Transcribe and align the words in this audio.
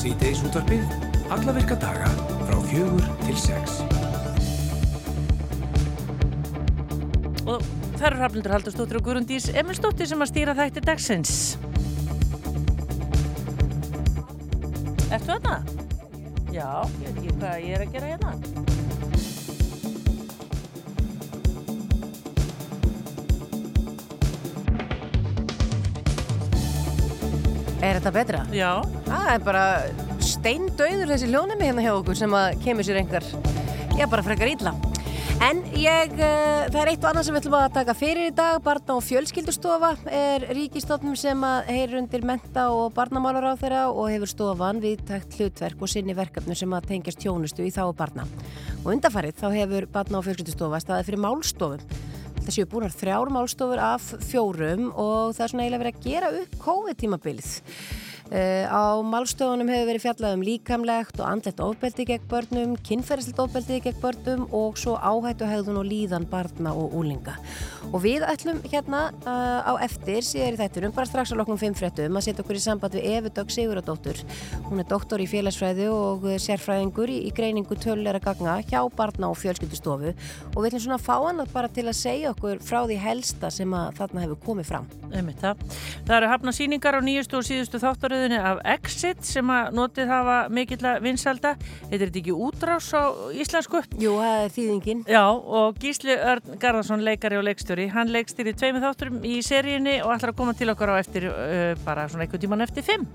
Sýteis 0.00 0.38
útvarpið, 0.40 0.92
alla 1.28 1.52
virka 1.52 1.76
daga 1.76 2.06
frá 2.46 2.54
fjögur 2.70 3.04
til 3.20 3.34
sex. 3.36 3.74
Og 7.44 7.60
það 7.98 8.06
eru 8.08 8.20
Hrafnildur 8.22 8.54
Haldurstóttir 8.54 8.96
og 8.96 9.04
Guðrundís 9.04 9.50
Emilstóttir 9.52 10.08
sem 10.08 10.24
að 10.24 10.30
stýra 10.32 10.56
þætti 10.56 10.84
dagsins. 10.86 11.34
Ertu 15.10 15.34
þetta? 15.34 15.58
Já, 16.48 16.70
ég 16.80 17.04
veit 17.04 17.20
ekki 17.20 17.36
hvað 17.36 17.60
ég 17.66 17.76
er 17.76 17.84
að 17.84 17.92
gera 17.98 18.14
hérna. 18.14 18.59
Þetta 28.00 28.14
betra? 28.16 28.44
Já. 28.56 28.70
Það 29.06 29.26
er 29.34 29.42
bara 29.44 29.64
steindauður 30.24 31.12
þessi 31.12 31.28
hljónumi 31.28 31.68
hérna 31.68 31.84
hjá 31.84 31.92
okkur 31.98 32.16
sem 32.16 32.36
að 32.36 32.62
kemur 32.64 32.86
sér 32.86 33.02
einhver, 33.02 33.26
já 33.98 34.06
bara 34.08 34.24
frekar 34.24 34.48
ítla. 34.48 34.72
En 35.40 35.62
ég, 35.72 36.10
uh, 36.20 36.66
það 36.68 36.78
er 36.82 36.88
eitt 36.90 37.04
og 37.04 37.10
annað 37.10 37.24
sem 37.24 37.32
við 37.32 37.40
ætlum 37.40 37.54
að 37.56 37.70
taka 37.78 37.94
fyrir 37.96 38.26
í 38.28 38.32
dag, 38.36 38.58
barna 38.64 38.96
og 38.98 39.04
fjölskyldustofa 39.06 39.94
er 40.12 40.44
ríkistofnum 40.52 41.16
sem 41.16 41.46
að 41.48 41.70
heyr 41.72 41.94
undir 41.96 42.26
menta 42.28 42.66
og 42.76 42.92
barnamálar 42.96 43.48
á 43.48 43.60
þeirra 43.60 43.86
og 43.88 44.10
hefur 44.12 44.32
stofan 44.34 44.82
við 44.84 45.00
takt 45.08 45.38
hlutverk 45.38 45.80
og 45.80 45.92
sinni 45.92 46.16
verkefnu 46.16 46.56
sem 46.56 46.76
að 46.76 46.90
tengjast 46.92 47.24
tjónustu 47.24 47.64
í 47.64 47.72
þá 47.72 47.86
barna. 47.96 48.28
Og 48.82 48.92
undarfarið 48.92 49.40
þá 49.40 49.48
hefur 49.56 49.88
barna 49.96 50.20
og 50.20 50.28
fjölskyldustofa 50.28 50.84
staðið 50.84 51.08
fyrir 51.08 51.24
málstofum. 51.24 52.09
Það 52.50 52.64
séu 52.64 52.66
búinar 52.66 52.90
þrjár 52.98 53.28
málstofur 53.30 53.78
af 53.78 54.06
fjórum 54.26 54.88
og 54.98 55.36
það 55.36 55.44
er 55.44 55.50
svona 55.52 55.62
eiginlega 55.62 55.82
verið 55.84 55.98
að 56.00 56.06
gera 56.08 56.30
upp 56.40 56.56
COVID-tímabilið. 56.64 57.50
Uh, 58.30 58.62
á 58.70 59.02
málstofunum 59.02 59.66
hefur 59.66 59.88
verið 59.88 60.04
fjallað 60.04 60.34
um 60.36 60.42
líkamlegt 60.46 61.16
og 61.18 61.26
andlegt 61.26 61.60
ofbeldi 61.64 62.04
gegn 62.06 62.28
börnum, 62.30 62.76
kynferðislegt 62.86 63.40
ofbeldi 63.42 63.80
gegn 63.82 63.96
börnum 63.98 64.44
og 64.54 64.78
svo 64.78 64.94
áhættu 65.02 65.48
hegðun 65.50 65.80
og 65.80 65.88
líðan 65.88 66.28
barna 66.30 66.70
og 66.70 66.94
úlinga. 66.94 67.34
Og 67.90 68.04
við 68.04 68.22
ætlum 68.22 68.60
hérna 68.70 69.08
uh, 69.24 69.66
á 69.66 69.72
eftir, 69.82 70.22
síðar 70.22 70.54
í 70.54 70.60
þættunum, 70.60 70.94
bara 70.94 71.10
strax 71.10 71.34
á 71.34 71.40
loknum 71.40 71.58
5 71.58 71.74
fréttum 71.80 72.20
að 72.20 72.26
setja 72.28 72.44
okkur 72.44 72.60
í 72.60 72.62
samband 72.62 72.94
við 72.94 73.08
Efi 73.16 73.32
Dögg 73.34 73.50
Siguradóttur. 73.56 74.22
Hún 74.68 74.84
er 74.84 74.86
doktor 74.92 75.18
í 75.18 75.26
félagsfræði 75.26 75.90
og 75.90 76.28
sérfræðingur 76.46 77.10
í, 77.10 77.18
í 77.26 77.34
greiningu 77.34 77.80
tölulegra 77.82 78.22
gagna 78.22 78.60
hjá 78.62 78.78
barna 78.94 79.32
og 79.32 79.40
fjölskyldustofu 79.42 80.14
og 80.14 80.60
við 80.60 80.70
ætlum 80.70 80.86
svona 80.86 81.00
að 81.00 81.06
fá 81.08 81.16
hann 81.18 81.42
bara 81.50 81.72
til 81.74 81.88
að 81.90 81.98
segja 81.98 82.30
okkur 82.30 82.62
frá 82.62 82.84
því 82.84 83.02
helsta 83.02 83.50
sem 83.50 83.74
að 83.74 83.98
þarna 83.98 84.24
hefur 84.28 84.42
komið 84.46 84.70
fram. 84.70 84.88
Þáttaröðinni 88.20 88.40
af 88.44 88.58
Exit 88.68 89.22
sem 89.24 89.48
að 89.48 89.70
notið 89.78 90.10
hafa 90.10 90.34
mikill 90.52 90.82
að 90.84 90.98
vinsalda. 91.06 91.54
Er 91.88 92.02
þetta 92.02 92.18
ekki 92.20 92.34
útrás 92.36 92.90
á 92.92 93.08
íslensku? 93.32 93.80
Jú, 93.96 94.18
það 94.20 94.40
er 94.42 94.50
þýðingin. 94.56 95.00
Já, 95.08 95.22
og 95.24 95.78
Gísli 95.80 96.16
Örn 96.18 96.58
Garðarsson, 96.60 97.04
leikari 97.06 97.38
og 97.40 97.46
leikstjóri, 97.48 97.86
hann 97.94 98.12
leikstýri 98.12 98.52
tveimið 98.52 98.84
þátturum 98.84 99.24
í 99.24 99.38
seríunni 99.46 100.02
og 100.04 100.12
ætlar 100.12 100.34
að 100.34 100.40
koma 100.42 100.56
til 100.58 100.68
okkar 100.74 100.92
á 100.92 101.00
eftir 101.00 101.30
uh, 101.30 101.70
bara 101.86 102.04
svona 102.10 102.26
einhvern 102.26 102.44
tíman 102.44 102.64
eftir 102.66 102.84
fimm. 102.84 103.08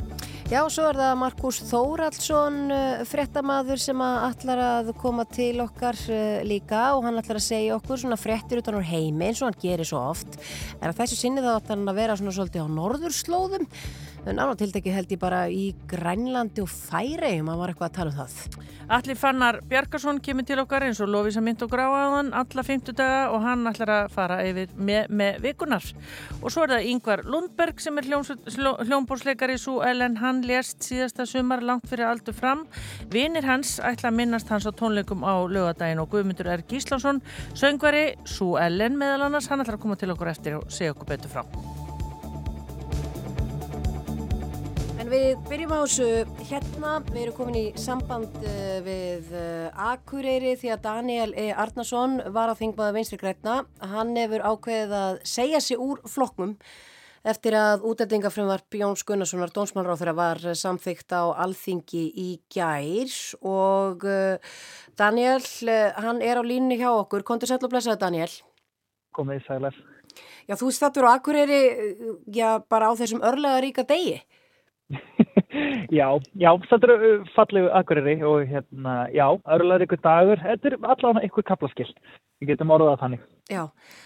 Já, 0.49 0.59
svo 0.69 0.87
er 0.89 0.97
það 0.97 1.13
Markus 1.21 1.61
Þóraldsson, 1.69 2.59
uh, 2.73 3.05
frettamaður 3.09 3.81
sem 3.85 4.01
að 4.01 4.17
ætlar 4.31 4.63
að 4.71 4.91
koma 5.01 5.27
til 5.29 5.53
okkar 5.61 6.01
uh, 6.09 6.41
líka 6.49 6.87
og 6.97 7.05
hann 7.05 7.21
ætlar 7.21 7.43
að 7.43 7.45
segja 7.51 7.77
okkur 7.77 8.01
svona 8.01 8.17
frettir 8.17 8.63
utan 8.63 8.81
úr 8.81 8.89
heimi 8.89 9.29
eins 9.29 9.43
og 9.43 9.51
hann 9.51 9.61
gerir 9.61 9.85
svo 9.85 10.01
oft. 10.01 10.41
Að 10.81 10.97
þessu 10.97 11.21
sinni 11.21 11.45
þá 11.45 11.59
ætlar 11.59 11.77
hann 11.77 11.93
að 11.93 12.01
vera 12.01 12.17
svona 12.17 12.33
svolítið 12.39 12.65
á 12.65 12.69
norðurslóðum 12.81 13.69
en 14.25 14.39
annað 14.39 14.61
tiltekið 14.63 14.95
held 14.97 15.11
ég 15.13 15.21
bara 15.21 15.41
í 15.49 15.65
Grænlandi 15.89 16.63
og 16.63 16.69
Færegjum 16.71 17.49
að 17.51 17.59
var 17.61 17.71
eitthvað 17.71 17.89
að 17.89 17.97
tala 17.99 18.13
um 18.13 18.17
það. 18.19 18.65
Allir 18.95 19.17
fannar 19.17 19.59
Bjarkarsson 19.65 20.19
kemur 20.21 20.45
til 20.45 20.59
okkar 20.61 20.85
eins 20.85 20.99
og 21.01 21.09
Lófísa 21.09 21.41
mynd 21.41 21.63
og 21.65 21.71
gráaðan 21.71 22.31
alla 22.37 22.65
50 22.65 22.97
daga 22.97 23.21
og 23.33 23.41
hann 23.45 23.65
ætlar 23.69 23.91
að 23.95 24.09
fara 24.13 24.39
yfir 24.45 24.73
með, 24.77 25.09
með 25.09 25.39
vikunar. 25.45 25.87
Og 26.41 26.53
svo 26.53 26.65
er 26.65 26.75
það 26.75 26.89
Yngvar 26.91 27.25
Lundberg 27.25 27.81
sem 27.81 27.97
er 28.01 28.09
hljómbórsleikari 28.09 29.57
svo 29.61 29.79
Ellen 29.85 30.19
hann 30.21 30.43
lést 30.45 30.85
síðasta 30.85 31.25
sumar 31.29 31.65
langt 31.65 31.89
fyrir 31.89 32.09
aldur 32.09 32.37
fram. 32.37 32.65
Vinir 33.13 33.47
hans 33.49 33.79
ætla 33.81 34.11
að 34.11 34.19
minnast 34.21 34.53
hans 34.53 34.69
á 34.69 34.71
tónleikum 34.73 35.25
á 35.25 35.33
lögadaginn 35.49 36.03
og 36.03 36.11
Guðmundur 36.13 36.51
R. 36.53 36.65
Gíslason 36.69 37.23
söngvari 37.57 38.11
svo 38.29 38.55
Ellen 38.61 38.99
meðal 39.01 39.29
annars 39.29 39.49
hann 39.49 39.65
ætlar 39.65 39.79
að 39.79 39.87
koma 39.87 39.97
til 39.97 40.13
okkur 40.13 40.33
eftir 40.33 40.61
og 40.61 40.69
segja 40.69 40.93
okkur 40.93 41.15
betur 41.15 41.33
frá. 41.33 41.74
En 45.05 45.11
við 45.13 45.41
byrjum 45.45 45.69
á 45.69 45.85
þessu 45.85 46.05
hérna, 46.49 46.91
við 47.11 47.19
erum 47.21 47.33
komin 47.37 47.57
í 47.59 47.65
samband 47.77 48.39
uh, 48.41 48.79
við 48.81 49.27
uh, 49.37 49.91
Akureyri 49.91 50.55
því 50.57 50.71
að 50.73 50.79
Daniel 50.81 51.27
E. 51.37 51.43
Arnason 51.53 52.15
var 52.33 52.49
að 52.49 52.63
þingmaða 52.63 52.95
vinstri 52.95 53.19
grætna. 53.21 53.59
Hann 53.85 54.15
hefur 54.17 54.41
ákveðið 54.41 54.95
að 54.97 55.19
segja 55.29 55.59
sig 55.61 55.77
úr 55.77 55.99
flokknum 56.09 56.55
eftir 57.21 57.53
að 57.53 57.85
útendingafrömmar 57.85 58.63
Jóns 58.73 59.05
Gunnarssonar 59.05 59.53
dónsmálráþurra 59.53 60.15
var 60.17 60.41
samþygt 60.57 61.13
á 61.13 61.37
alþingi 61.45 62.01
í 62.09 62.25
gær 62.49 63.13
og 63.45 64.07
uh, 64.09 64.55
Daniel, 64.97 65.43
hann 66.01 66.23
er 66.25 66.41
á 66.41 66.43
línni 66.49 66.79
hjá 66.81 66.89
okkur. 66.95 67.21
Kontur 67.27 67.51
sætlu 67.51 67.69
að 67.69 67.75
blessa 67.75 67.93
Daniel? 67.93 68.31
Komið 69.13 69.43
í 69.43 69.45
sælar. 69.51 69.77
Já, 70.49 70.57
þú 70.57 70.71
stættur 70.73 71.05
á 71.05 71.13
Akureyri, 71.13 71.61
já, 72.33 72.57
bara 72.65 72.89
á 72.89 72.97
þessum 72.97 73.21
örlega 73.21 73.61
ríka 73.61 73.85
degi. 73.85 74.23
já, 75.99 76.07
já, 76.37 76.51
þetta 76.69 76.89
eru 76.89 77.13
fallegu 77.35 77.69
akkuriri 77.79 78.17
og 78.27 78.43
hérna, 78.49 78.97
já, 79.13 79.25
örlaður 79.57 79.87
ykkur 79.87 80.01
dagur, 80.03 80.43
þetta 80.43 80.69
er 80.69 80.77
allavega 80.81 81.25
ykkur 81.29 81.47
kaplaskill, 81.47 81.89
við 82.41 82.53
getum 82.53 82.73
orðað 82.75 83.01
þannig. 83.01 83.23
Já, 83.45 83.61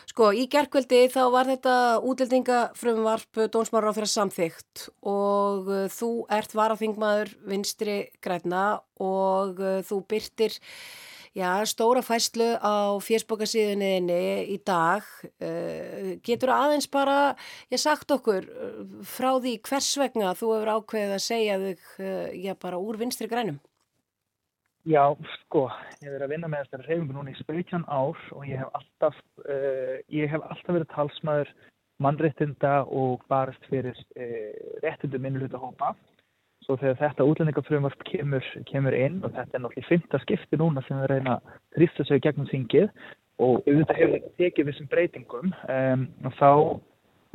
sko, 0.10 0.34
í 0.36 0.46
gerkveldi 0.52 1.06
þá 1.14 1.22
var 1.32 1.48
þetta 1.48 1.74
útildingafrumvarp 2.12 3.44
dónsmára 3.54 3.92
á 3.92 3.96
þeirra 3.96 4.12
samþygt 4.12 4.90
og 5.08 5.70
uh, 5.72 5.86
þú 5.92 6.10
ert 6.36 6.56
varaþingmaður 6.60 7.32
vinstri 7.48 8.00
græna 8.24 8.82
og 9.00 9.62
uh, 9.64 9.80
þú 9.88 10.02
byrtir 10.12 10.58
Já, 11.38 11.62
stóra 11.70 12.02
fæslu 12.02 12.56
á 12.58 12.98
fjersbókarsíðunniðinni 13.06 14.50
í 14.50 14.58
dag. 14.66 15.06
Uh, 15.38 16.18
getur 16.26 16.50
aðeins 16.56 16.90
bara, 16.90 17.36
ég 17.70 17.78
sagt 17.82 18.10
okkur, 18.10 18.48
uh, 18.50 18.80
frá 19.06 19.36
því 19.38 19.60
hvers 19.70 19.92
vegna 20.02 20.34
þú 20.34 20.56
hefur 20.56 20.72
ákveðið 20.80 21.14
að 21.14 21.26
segja 21.28 21.60
þig, 21.62 21.86
uh, 22.02 22.28
já, 22.34 22.54
bara 22.58 22.82
úr 22.82 22.98
vinstri 22.98 23.30
grænum? 23.30 23.60
Já, 24.90 25.04
sko, 25.36 25.68
ég 26.00 26.08
hef 26.08 26.16
verið 26.16 26.26
að 26.26 26.34
vinna 26.34 26.50
með 26.50 26.66
þessari 26.66 26.88
reyfingu 26.88 27.18
núna 27.20 27.34
í 27.36 27.40
spökjan 27.44 27.86
ár 27.86 28.18
og 28.34 28.46
ég 28.50 28.64
hef 28.64 28.78
alltaf, 28.80 29.18
ég 30.10 30.32
hef 30.32 30.46
alltaf 30.48 30.72
verið 30.72 30.94
talsmaður 30.96 31.52
mannréttinda 32.02 32.72
og 32.88 33.26
barist 33.30 33.68
fyrir 33.70 34.00
réttindu 34.82 35.20
minnuluta 35.22 35.60
hópa 35.62 35.92
svo 36.70 36.78
þegar 36.78 37.00
þetta 37.00 37.26
útlendingafröðumvarp 37.26 38.04
kemur, 38.06 38.46
kemur 38.70 38.94
inn 38.94 39.24
og 39.24 39.34
þetta 39.34 39.58
er 39.58 39.64
náttúrulega 39.64 39.90
fymta 39.90 40.20
skipti 40.22 40.60
núna 40.60 40.84
sem 40.86 41.00
við 41.02 41.10
reyna 41.10 41.38
að 41.40 41.56
þrýsta 41.78 42.06
sig 42.06 42.22
gegnum 42.22 42.50
þingið 42.52 42.92
og 43.42 43.66
auðvitað 43.66 43.98
hefur 43.98 44.14
þetta 44.14 44.32
tekið 44.44 44.70
þessum 44.70 44.92
breytingum 44.92 45.56
um, 45.56 46.06
og 46.30 46.38
þá, 46.38 46.52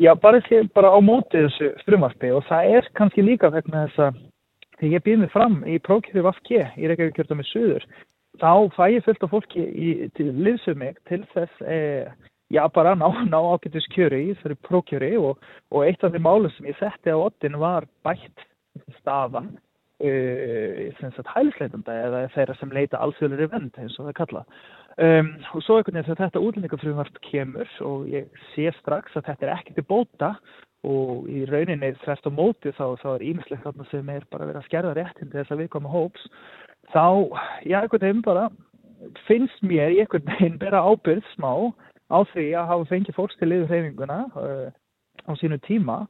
já, 0.05 0.13
bara, 0.23 0.43
bara 0.77 0.95
á 0.95 0.99
mótið 1.03 1.49
þessu 1.49 1.73
frumvarpi 1.89 2.31
og 2.37 2.47
það 2.51 2.79
er 2.79 2.91
kannski 3.01 3.27
líka 3.27 3.51
vegna 3.51 3.89
þess 3.89 4.07
að 4.07 4.23
þegar 4.79 4.95
ég 4.95 5.07
býð 5.09 5.21
mig 5.25 5.35
fram 5.35 5.61
í 5.67 5.81
prókjöru 5.83 6.27
Vafki 6.29 6.61
í 6.63 6.91
Reykjavík 6.91 7.19
kjörta 7.19 7.39
með 7.41 7.51
Suður 7.51 7.89
þá 8.39 8.53
fæ 8.79 8.85
ég 8.95 9.05
fullt 9.07 9.27
af 9.27 9.35
fólki 9.35 9.67
í, 9.67 9.91
til 10.15 10.31
liðsum 10.47 10.79
mig 10.83 10.99
til 11.11 11.23
þess 11.35 11.67
eh, 11.67 12.11
já, 12.55 12.63
bara 12.71 12.95
ná, 12.99 13.07
ná 13.27 13.39
ágættis 13.39 13.87
kjöru 13.95 14.19
í 14.19 14.33
þessari 14.35 14.63
prókjöru 14.67 15.15
og, 15.31 15.47
og 15.75 15.87
eitt 15.87 16.03
af 16.07 16.15
því 16.15 16.23
málu 16.23 16.51
sem 16.55 16.71
ég 16.71 16.79
setti 16.79 17.15
á 17.15 17.19
ottin 17.19 17.59
var 17.59 17.87
bætt 18.07 18.51
staða 19.01 19.45
uh, 19.45 21.29
hælisleitanda 21.35 21.99
eða 22.09 22.25
þeirra 22.35 22.59
sem 22.59 22.75
leita 22.75 23.01
alþjóðlega 23.03 23.53
vend 23.55 23.79
eins 23.79 23.99
og 23.99 24.09
það 24.09 24.19
kalla 24.21 24.45
um, 24.99 25.33
og 25.55 25.65
svo 25.65 25.79
einhvern 25.79 25.99
veginn 26.01 26.09
þegar 26.11 26.23
þetta 26.25 26.45
útlendingafrumvart 26.49 27.23
kemur 27.31 27.75
og 27.87 28.07
ég 28.13 28.45
sé 28.53 28.71
strax 28.81 29.17
að 29.17 29.31
þetta 29.31 29.47
er 29.47 29.57
ekki 29.57 29.77
til 29.79 29.87
bóta 29.89 30.35
og 30.85 31.31
í 31.33 31.47
rauninni 31.49 31.95
þræst 32.03 32.29
á 32.29 32.31
móti 32.35 32.75
þá, 32.77 32.87
þá 33.01 33.09
er 33.15 33.27
ímislegt 33.31 33.65
þarna 33.65 33.89
sem 33.89 34.13
er 34.13 34.27
bara 34.31 34.51
verið 34.51 34.61
að 34.61 34.69
skerða 34.69 34.95
réttin 34.99 35.31
til 35.31 35.41
þess 35.41 35.55
að 35.55 35.65
við 35.65 35.73
komum 35.73 35.95
hóps 35.95 36.29
þá, 36.93 37.07
já, 37.65 37.81
einhvern 37.81 38.05
veginn 38.05 38.25
bara 38.27 38.49
finnst 39.29 39.65
mér 39.65 39.95
einhvern 39.95 40.29
veginn 40.35 40.61
bara 40.61 40.85
ábyrð 40.85 41.25
smá 41.35 41.53
á 42.13 42.19
því 42.35 42.51
að 42.59 42.71
hafa 42.71 42.91
fengið 42.91 43.17
fólks 43.17 43.39
til 43.41 43.51
liður 43.51 43.71
hreyfinguna 43.73 44.19
uh, 44.37 44.69
á 45.25 45.33
sínu 45.41 45.59
tíma 45.65 46.05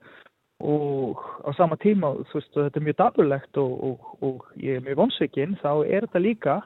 og 0.65 1.21
á 1.45 1.51
sama 1.57 1.77
tíma, 1.81 2.15
þú 2.31 2.39
veist, 2.41 2.53
þetta 2.57 2.81
er 2.81 2.87
mjög 2.87 2.99
dapurlegt 3.01 3.61
og, 3.61 3.73
og, 3.89 4.15
og 4.25 4.47
ég 4.61 4.79
er 4.79 4.87
mjög 4.87 5.03
vonsveikinn, 5.03 5.59
þá 5.61 5.71
er 5.85 6.07
þetta 6.07 6.25
líka 6.25 6.57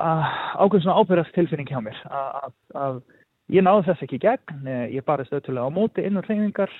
ákveðin 0.00 0.86
svona 0.86 1.02
ábyrgast 1.02 1.34
tilfinning 1.36 1.68
hjá 1.68 1.82
mér 1.84 1.98
að, 2.08 2.54
að 2.72 3.00
ég 3.52 3.64
náðu 3.66 3.84
þess 3.90 4.06
ekki 4.06 4.22
gegn, 4.22 4.68
ég 4.88 5.04
barist 5.04 5.32
auðvitað 5.34 5.68
á 5.68 5.76
móti 5.76 6.04
inn 6.06 6.16
á 6.16 6.24
hreyningar, 6.24 6.72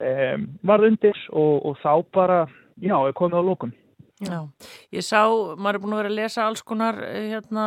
um, 0.00 0.46
varð 0.64 0.88
undir 0.88 1.20
og, 1.32 1.54
og 1.68 1.80
þá 1.84 1.92
bara, 2.16 2.38
já, 2.80 2.96
ég 2.96 3.18
komið 3.18 3.44
á 3.44 3.48
lókun. 3.50 3.74
Já, 4.24 4.40
ég 4.94 5.04
sá, 5.04 5.20
maður 5.58 5.78
er 5.78 5.82
búin 5.82 5.94
að 5.94 6.00
vera 6.00 6.10
að 6.12 6.18
lesa 6.18 6.44
alls 6.44 6.62
konar, 6.66 7.00
eh, 7.04 7.30
hérna, 7.32 7.64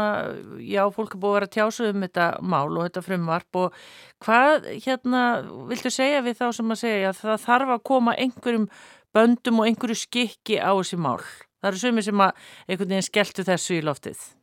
já, 0.64 0.84
fólk 0.94 1.16
er 1.16 1.22
búin 1.22 1.32
að 1.32 1.38
vera 1.38 1.50
að 1.50 1.56
tjásu 1.58 1.90
um 1.90 2.06
þetta 2.06 2.28
mál 2.42 2.78
og 2.78 2.88
þetta 2.88 3.04
frumvarp 3.06 3.60
og 3.62 3.82
hvað, 4.26 4.70
hérna, 4.86 5.24
viltu 5.70 5.92
segja 5.94 6.24
við 6.26 6.40
þá 6.42 6.48
sem 6.60 6.72
að 6.72 6.82
segja 6.84 7.12
að 7.12 7.22
það 7.24 7.46
þarf 7.48 7.76
að 7.76 7.84
koma 7.92 8.16
einhverjum 8.18 8.70
böndum 9.14 9.62
og 9.62 9.70
einhverju 9.70 10.02
skikki 10.06 10.58
á 10.62 10.72
þessi 10.74 10.98
mál? 10.98 11.22
Það 11.62 11.72
eru 11.72 11.84
sumi 11.84 12.06
sem 12.06 12.26
að 12.26 12.50
einhvern 12.68 12.90
veginn 12.94 13.10
skelltu 13.10 13.48
þessu 13.48 13.80
í 13.80 13.86
loftið. 13.86 14.37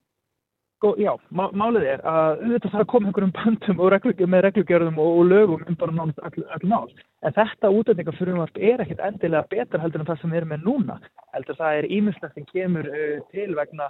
Sko, 0.84 0.90
já, 1.00 1.14
málið 1.32 1.84
er 1.94 2.02
að 2.04 2.42
þetta 2.42 2.70
þarf 2.74 2.82
að 2.82 2.88
koma 2.90 3.08
einhverjum 3.08 3.30
bandum 3.32 3.78
reglug, 3.88 4.18
með 4.28 4.42
reglugjörðum 4.44 4.98
og, 5.00 5.12
og 5.16 5.30
lögum 5.30 5.62
um 5.64 5.78
bara 5.80 5.94
nánast 5.96 6.18
all, 6.20 6.42
all 6.52 6.66
mál. 6.68 6.90
En 7.24 7.32
þetta 7.32 7.70
útlendingafurumvarp 7.72 8.60
er 8.60 8.82
ekkit 8.84 9.00
endilega 9.06 9.48
betra 9.48 9.80
heldur 9.80 10.02
en 10.04 10.10
það 10.10 10.20
sem 10.20 10.34
við 10.34 10.42
erum 10.42 10.52
með 10.52 10.66
núna. 10.66 10.98
Heldur 11.32 11.56
það 11.56 11.78
er 11.78 11.88
ímyndslegt 11.88 12.36
sem 12.36 12.44
kemur 12.50 12.90
uh, 12.90 13.16
til 13.32 13.56
vegna 13.56 13.88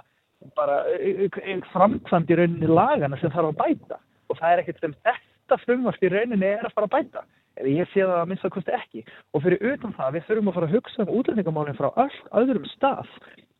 bara 0.55 0.77
uh, 0.95 1.67
framkvæmd 1.73 2.31
í 2.31 2.39
rauninni 2.39 2.71
lagana 2.71 3.19
sem 3.19 3.35
þarf 3.35 3.51
að 3.51 3.59
bæta. 3.65 3.99
Og 4.31 4.39
það 4.39 4.53
er 4.53 4.63
ekkit 4.63 4.79
sem 4.85 4.95
þetta 5.09 5.59
frumvarp 5.65 6.07
í 6.07 6.13
rauninni 6.15 6.53
er 6.53 6.63
að 6.63 6.77
fara 6.77 6.87
að 6.87 6.95
bæta. 6.95 7.25
Ég 7.63 7.87
sé 7.93 8.03
það 8.03 8.17
að 8.19 8.29
minnst 8.31 8.45
að 8.45 8.55
kosti 8.57 8.75
ekki. 8.75 9.05
Og 9.31 9.45
fyrir 9.45 9.73
utan 9.73 9.95
það, 9.95 10.13
við 10.17 10.27
þurfum 10.27 10.51
að 10.51 10.57
fara 10.57 10.69
að 10.69 10.75
hugsa 10.75 11.03
um 11.05 11.13
útlendingamálinn 11.19 11.79
frá 11.79 11.89
öll 12.03 12.21
öðrum 12.41 12.69
stað 12.75 13.11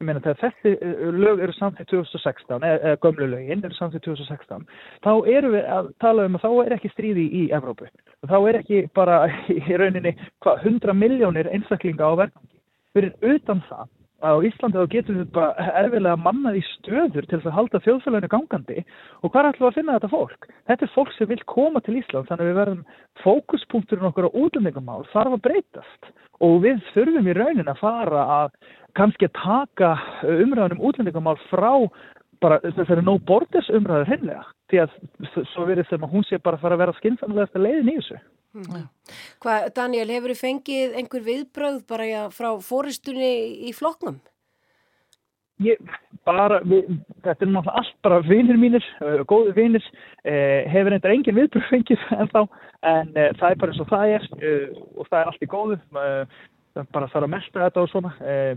ég 0.02 0.08
meina 0.10 0.20
þegar 0.20 0.40
þessi 0.42 0.72
eh, 0.84 1.04
lög 1.16 1.42
eru 1.46 1.54
samþitt 1.56 1.90
2016, 1.92 2.66
eða 2.68 2.96
gömlu 3.04 3.28
lögin 3.32 3.64
eru 3.64 3.78
samþitt 3.78 4.04
2016, 4.04 4.66
þá 5.06 5.12
eru 5.32 5.52
við 5.54 5.70
að 5.78 5.92
tala 6.04 6.26
um 6.28 6.36
að 6.36 6.44
þá 6.44 6.66
er 6.66 6.76
ekki 6.76 6.92
stríði 6.92 7.26
í 7.40 7.44
Evrópu. 7.56 7.88
Þá 8.28 8.38
er 8.42 8.60
ekki 8.60 8.82
bara 8.98 9.22
í 9.56 9.80
rauninni 9.80 10.16
hva, 10.44 10.58
100 10.58 10.98
miljónir 11.00 11.52
einstaklinga 11.54 12.12
á 12.12 12.14
verðangi. 12.26 12.52
Fyrir 12.96 13.16
utan 13.36 13.64
það 13.70 13.86
að 13.86 13.94
á 14.24 14.32
Íslandi 14.48 14.80
þá 14.80 14.92
getur 14.94 15.18
við 15.20 15.32
bara 15.36 15.72
erfilega 15.82 16.20
mannað 16.20 16.60
í 16.60 16.64
stöður 16.70 17.28
til 17.28 17.40
að 17.42 17.56
halda 17.58 17.82
þjóðfélaginu 17.84 18.32
gangandi 18.32 18.84
og 19.22 19.32
hvað 19.32 19.42
er 19.42 19.50
alltaf 19.50 19.68
að 19.70 19.78
finna 19.80 19.98
þetta 19.98 20.12
fólk? 20.14 20.48
Þetta 20.70 20.86
er 20.86 20.94
fólk 20.96 21.12
sem 21.16 21.32
vil 21.32 21.42
koma 21.52 21.82
til 21.84 21.98
Ísland 22.00 22.30
þannig 22.30 22.46
að 22.46 22.52
við 22.52 22.60
verðum 22.62 22.86
fókuspunkturinn 23.26 24.10
okkur 24.12 24.30
á 24.32 24.38
útlendingamál 24.46 25.04
þarf 25.12 25.38
að 25.38 25.46
breytast 25.50 26.12
og 26.46 26.58
við 26.64 26.82
þurfum 26.94 27.30
í 27.32 27.38
raunin 27.38 27.72
að 27.72 27.82
fara 27.84 28.26
að 28.40 28.58
kannski 28.96 29.28
að 29.28 29.36
taka 29.42 29.92
umræðanum 30.24 30.84
útlendingamál 30.88 31.38
frá 31.50 31.72
bara 32.44 32.60
þessari 32.64 33.04
no 33.06 33.18
borders 33.28 33.70
umræður 33.74 34.12
hennilega 34.12 34.46
því 34.72 34.82
að 34.84 34.96
svo 35.54 35.66
verið 35.70 35.90
sem 35.90 36.06
að 36.06 36.16
hún 36.16 36.26
sé 36.28 36.40
bara 36.42 36.58
að 36.58 36.66
fara 36.66 36.78
að 36.78 36.84
vera 36.84 36.96
skynnsamlega 37.00 37.62
leiðin 37.62 37.92
í 37.92 37.98
þessu. 38.00 38.22
Mm. 38.56 38.86
Hvað, 39.44 39.66
Daniel, 39.76 40.08
hefur 40.16 40.32
þið 40.32 40.42
fengið 40.42 40.96
einhver 41.02 41.26
viðbröð 41.26 41.82
bara 41.90 42.08
já, 42.08 42.22
frá 42.32 42.50
fóristunni 42.64 43.34
í 43.68 43.74
flokknum? 43.76 44.22
Ég, 45.64 45.80
bara, 46.28 46.60
við, 46.68 46.88
þetta 47.24 47.46
er 47.46 47.52
náttúrulega 47.52 47.82
allt 47.82 48.00
bara 48.04 48.22
vinnir 48.26 48.58
mínir, 48.60 48.88
góði 49.30 49.54
vinnir, 49.56 49.86
uh, 50.28 50.66
hefur 50.72 50.96
eitthvað 50.96 51.16
engin 51.16 51.38
viðbröð 51.38 51.70
fengið 51.70 52.10
en 52.20 52.32
þá, 52.34 52.42
en 52.92 53.14
uh, 53.14 53.30
það 53.40 53.48
er 53.50 53.62
bara 53.62 53.76
eins 53.76 53.84
og 53.84 53.92
það 53.92 54.16
er 54.18 54.28
og 54.96 55.08
það 55.08 55.20
er 55.20 55.32
allt 55.32 55.46
í 55.46 55.52
góðu, 55.52 55.80
bara 56.92 57.08
þarf 57.08 57.24
að 57.24 57.32
melda 57.32 57.62
þetta 57.62 57.84
og 57.86 57.92
svona, 57.92 58.12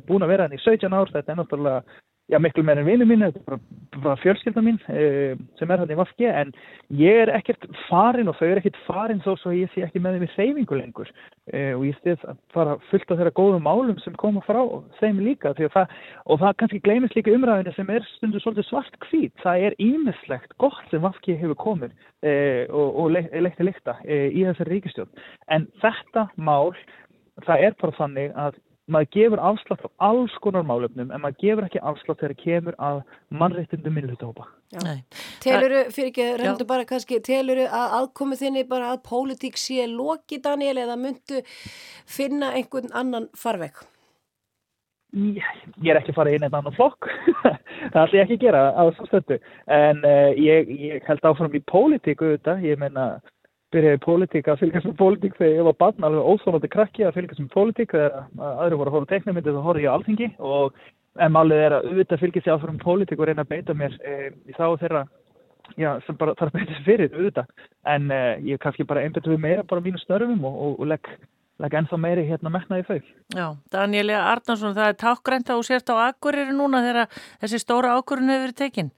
búin 0.09 0.27
að 0.27 0.33
vera 0.33 0.49
henni 0.49 0.59
í 0.59 0.65
17 0.65 0.95
ár, 0.95 1.13
þetta 1.15 1.35
er 1.35 1.39
náttúrulega 1.39 1.99
já, 2.29 2.39
miklu 2.43 2.63
meira 2.67 2.83
en 2.83 2.89
vinnu 2.89 3.07
mín, 3.09 3.23
þetta 3.25 3.41
er 3.41 3.47
bara, 3.47 3.59
bara 4.03 4.21
fjölskylda 4.21 4.63
mín 4.65 4.79
e, 4.93 5.37
sem 5.59 5.71
er 5.73 5.81
hann 5.81 5.93
í 5.93 5.97
Vafki 5.99 6.29
en 6.29 6.53
ég 7.01 7.23
er 7.25 7.33
ekkert 7.33 7.65
farin 7.87 8.29
og 8.29 8.37
þau 8.39 8.51
er 8.51 8.61
ekkert 8.61 8.79
farin 8.85 9.23
þó 9.25 9.31
svo 9.41 9.55
ég 9.57 9.73
sé 9.73 9.87
ekki 9.87 10.03
með 10.05 10.19
þeim 10.19 10.27
í 10.27 10.31
reyfingu 10.35 10.79
lengur. 10.79 11.13
E, 11.49 11.73
og 11.77 11.87
ég 11.89 11.97
stið 12.03 12.27
að 12.29 12.43
fara 12.55 12.77
fullt 12.91 13.09
á 13.09 13.17
þeirra 13.17 13.35
góðum 13.41 13.65
málum 13.65 14.03
sem 14.05 14.17
koma 14.21 14.45
frá 14.45 14.61
þeim 15.01 15.23
líka 15.25 15.55
það, 15.57 15.97
og 16.29 16.43
það 16.45 16.55
kannski 16.61 16.83
gleymist 16.85 17.17
líka 17.17 17.33
umræðinu 17.33 17.75
sem 17.77 17.95
er 17.97 18.07
stundu 18.17 18.45
svolítið 18.45 18.69
svart 18.69 19.01
kvít, 19.09 19.35
það 19.45 19.69
er 19.71 19.81
ímislegt 19.83 20.57
gott 20.61 20.85
sem 20.93 21.05
Vafki 21.05 21.39
hefur 21.41 21.59
komið 21.65 21.97
e, 22.21 22.33
og, 22.69 22.89
og 23.05 23.13
le, 23.17 23.25
leikti 23.41 23.65
líkta 23.65 23.97
í 24.05 24.45
þessari 24.45 24.77
ríkistjón 24.77 25.13
en 25.55 25.69
þetta 25.81 26.29
mál 26.37 26.75
það 27.47 27.69
er 27.69 27.77
bara 27.81 27.97
þannig 27.99 28.35
að 28.37 28.57
maður 28.93 29.11
gefur 29.17 29.43
afslátt 29.50 29.85
á 29.85 29.88
alls 30.08 30.35
konar 30.44 30.64
málefnum 30.67 31.12
en 31.12 31.23
maður 31.23 31.37
gefur 31.43 31.67
ekki 31.67 31.82
afslátt 31.90 32.23
þegar 32.23 32.35
það 32.35 32.44
kemur 32.44 32.79
að 32.88 33.02
mannreittundum 33.40 33.94
minnlutahópa. 33.99 34.49
Teluru, 35.44 35.85
fyrir 35.94 36.11
ekki, 36.11 36.26
reyndu 36.40 36.67
bara 36.69 36.88
kannski, 36.88 37.20
teluru 37.25 37.69
að 37.69 37.94
aðkomið 38.00 38.43
þinni 38.44 38.64
bara 38.69 38.94
að 38.94 39.05
pólitík 39.08 39.61
sé 39.61 39.87
loki 39.90 40.40
Daniel 40.44 40.76
eða 40.85 40.99
myndu 41.00 41.44
finna 42.08 42.52
einhvern 42.56 42.93
annan 42.96 43.31
farveg? 43.37 43.79
Ég, 45.17 45.44
ég 45.81 45.88
er 45.88 46.02
ekki 46.02 46.12
farið 46.12 46.37
inn 46.37 46.44
einn 46.44 46.56
annan 46.58 46.75
flokk, 46.76 47.08
það 47.94 48.02
ætlum 48.02 48.19
ég 48.19 48.26
ekki 48.26 48.37
að 48.37 48.43
gera 48.43 48.61
á 48.76 48.82
þessu 48.90 49.06
stöndu 49.08 49.38
en 49.73 50.02
uh, 50.05 50.32
ég, 50.37 50.69
ég 50.69 51.06
held 51.08 51.25
áfram 51.25 51.56
í 51.56 51.62
pólitíku 51.64 52.26
auðvitað, 52.29 52.67
ég 52.69 52.81
menna 52.82 53.06
byrjaði 53.75 53.99
í 53.99 54.03
pólitík 54.05 54.49
að 54.49 54.61
fylgjast 54.62 54.88
með 54.88 54.99
pólitík 54.99 55.37
þegar 55.38 55.55
ég 55.55 55.67
var 55.69 55.79
barn 55.82 56.06
alveg 56.09 56.29
óþólandi 56.32 56.70
krakki 56.73 57.06
að 57.06 57.17
fylgjast 57.19 57.43
með 57.43 57.55
pólitík 57.55 57.94
þegar 57.94 58.19
aðri 58.49 58.81
voru 58.81 58.93
að 58.93 58.97
hóra 58.97 59.11
teknumyndi 59.12 59.55
þá 59.55 59.62
hóra 59.67 59.82
ég 59.82 59.93
á 59.93 59.97
alþingi 59.97 60.29
og 60.38 60.82
en 61.19 61.35
málið 61.35 61.65
er 61.65 61.76
að 61.76 61.88
auðvitað 61.91 62.23
fylgjast 62.25 62.49
ég 62.49 62.55
áfram 62.56 62.82
pólitík 62.82 63.20
og 63.20 63.29
reyna 63.29 63.44
að 63.44 63.53
beita 63.55 63.76
mér 63.76 63.97
e, 64.00 64.15
í 64.49 64.56
þá 64.56 64.65
þeirra 64.81 65.03
já, 65.76 65.91
sem 66.06 66.20
bara 66.20 66.37
þarf 66.38 66.55
að 66.55 66.61
beita 66.61 66.85
fyrir 66.87 67.17
auðvitað 67.17 67.67
en 67.94 68.12
e, 68.15 68.23
ég 68.53 68.62
kannski 68.62 68.88
bara 68.88 69.05
einbetu 69.05 69.35
við 69.35 69.43
meira 69.44 69.67
bara 69.69 69.85
mínu 69.85 70.00
störfum 70.00 70.49
og, 70.49 70.56
og, 70.56 70.79
og 70.79 70.93
legg 70.94 71.12
legg 71.59 71.75
ennþá 71.75 71.99
meiri 71.99 72.23
hérna 72.29 72.53
meknaði 72.55 72.85
þau. 72.87 73.09
Já, 73.35 73.47
Danieli 73.75 74.14
Arnarsson, 74.14 74.76
það 74.76 74.93
er 74.93 74.99
tákgrænt 75.00 75.50
að 75.50 75.59
þú 75.59 75.67
sért 75.67 75.91
á 75.91 75.94
Akureyri 76.06 76.55
núna 76.55 76.85
þegar 76.85 77.09
þessi 77.43 77.59
stóra 77.64 77.97
ákurinn 77.99 78.31
hefur 78.31 78.44
verið 78.47 78.61
tekinn? 78.61 78.93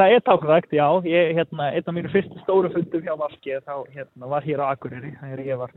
Það 0.00 0.14
er 0.14 0.22
tákvægt, 0.24 0.72
já. 0.72 0.86
Ég, 1.04 1.32
hérna, 1.36 1.70
einn 1.74 1.88
af 1.90 1.96
mínu 1.96 2.12
fyrstu 2.12 2.42
stóru 2.44 2.70
fundum 2.72 3.02
hjá 3.04 3.16
Valki 3.20 3.58
þá 3.66 3.74
hérna, 3.92 4.30
var 4.32 4.46
hér 4.46 4.62
á 4.64 4.72
Akureyri. 4.72 5.12
Þegar 5.20 5.42
ég 5.44 5.60
var 5.60 5.74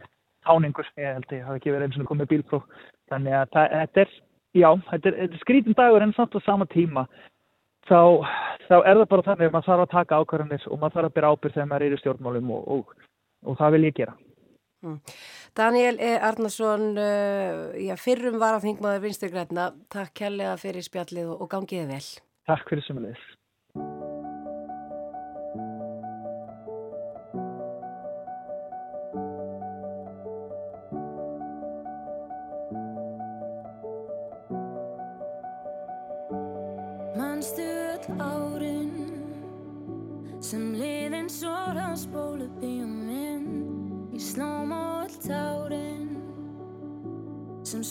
táningur, 0.47 0.89
ég 0.99 1.17
held 1.17 1.27
að 1.29 1.37
ég 1.37 1.45
hafi 1.47 1.61
ekki 1.61 1.73
verið 1.73 1.87
eins 1.87 1.99
og 1.99 2.09
komið 2.09 2.31
bílpróf. 2.31 2.65
Þannig 3.11 3.37
að 3.39 3.53
það, 3.55 3.75
þetta 3.81 4.03
er, 4.03 4.17
já, 4.61 4.69
þetta 4.89 5.11
er, 5.11 5.21
er 5.25 5.39
skrítin 5.43 5.77
dagur 5.77 6.05
en 6.05 6.15
samt 6.17 6.37
á 6.37 6.39
sama 6.45 6.67
tíma. 6.71 7.05
Þá, 7.89 7.99
þá 8.69 8.75
er 8.79 8.99
það 9.01 9.07
bara 9.11 9.27
þannig 9.27 9.49
að 9.49 9.55
maður 9.57 9.69
þarf 9.69 9.85
að 9.85 9.95
taka 9.97 10.19
ákvarðanir 10.21 10.67
og 10.69 10.79
maður 10.79 10.97
þarf 10.97 11.09
að 11.09 11.15
byrja 11.17 11.33
ábyrð 11.33 11.57
þegar 11.57 11.71
maður 11.71 11.87
er 11.87 11.95
í 11.95 12.01
stjórnmálum 12.03 12.53
og, 12.55 12.69
og, 12.77 13.09
og 13.43 13.59
það 13.59 13.75
vil 13.75 13.87
ég 13.89 13.97
gera. 13.99 14.15
Mm. 14.83 14.99
Daniel 15.55 15.99
E. 15.99 16.15
Arnarsson, 16.19 16.89
uh, 16.99 17.75
já, 17.79 17.93
fyrrum 17.99 18.39
var 18.39 18.57
að 18.57 18.67
þingmaður 18.69 19.05
vinsturgræna. 19.05 19.69
Takk 19.91 20.15
kærlega 20.23 20.57
fyrir 20.59 20.83
spjallið 20.83 21.31
og 21.37 21.47
gangiði 21.51 21.87
vel. 21.91 22.03
Takk 22.47 22.67
fyrir 22.71 22.87
sem 22.87 22.99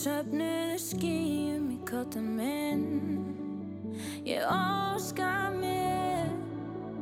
sem 0.02 0.10
söfnuðu 0.10 0.78
skýjum 0.82 1.66
í 1.70 1.76
kotta 1.86 2.18
minn. 2.18 3.22
Ég 4.26 4.42
óska 4.50 5.50
mér 5.54 6.26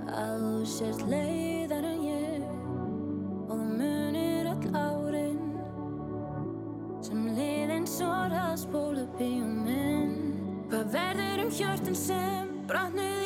að 0.04 0.42
þú 0.42 0.66
sért 0.68 1.04
leiðar 1.08 1.86
en 1.88 2.02
ég 2.04 2.44
og 3.46 3.54
þú 3.54 3.68
munir 3.78 4.50
öll 4.52 4.76
árin 4.76 5.40
sem 7.00 7.24
liðin 7.38 7.88
svora 7.88 8.50
spólu 8.60 9.06
bíum 9.16 9.64
minn. 9.64 10.12
Hvað 10.68 10.92
verður 10.98 11.46
um 11.46 11.56
hjörtin 11.56 11.96
sem 11.96 12.52
brotnuð 12.68 13.19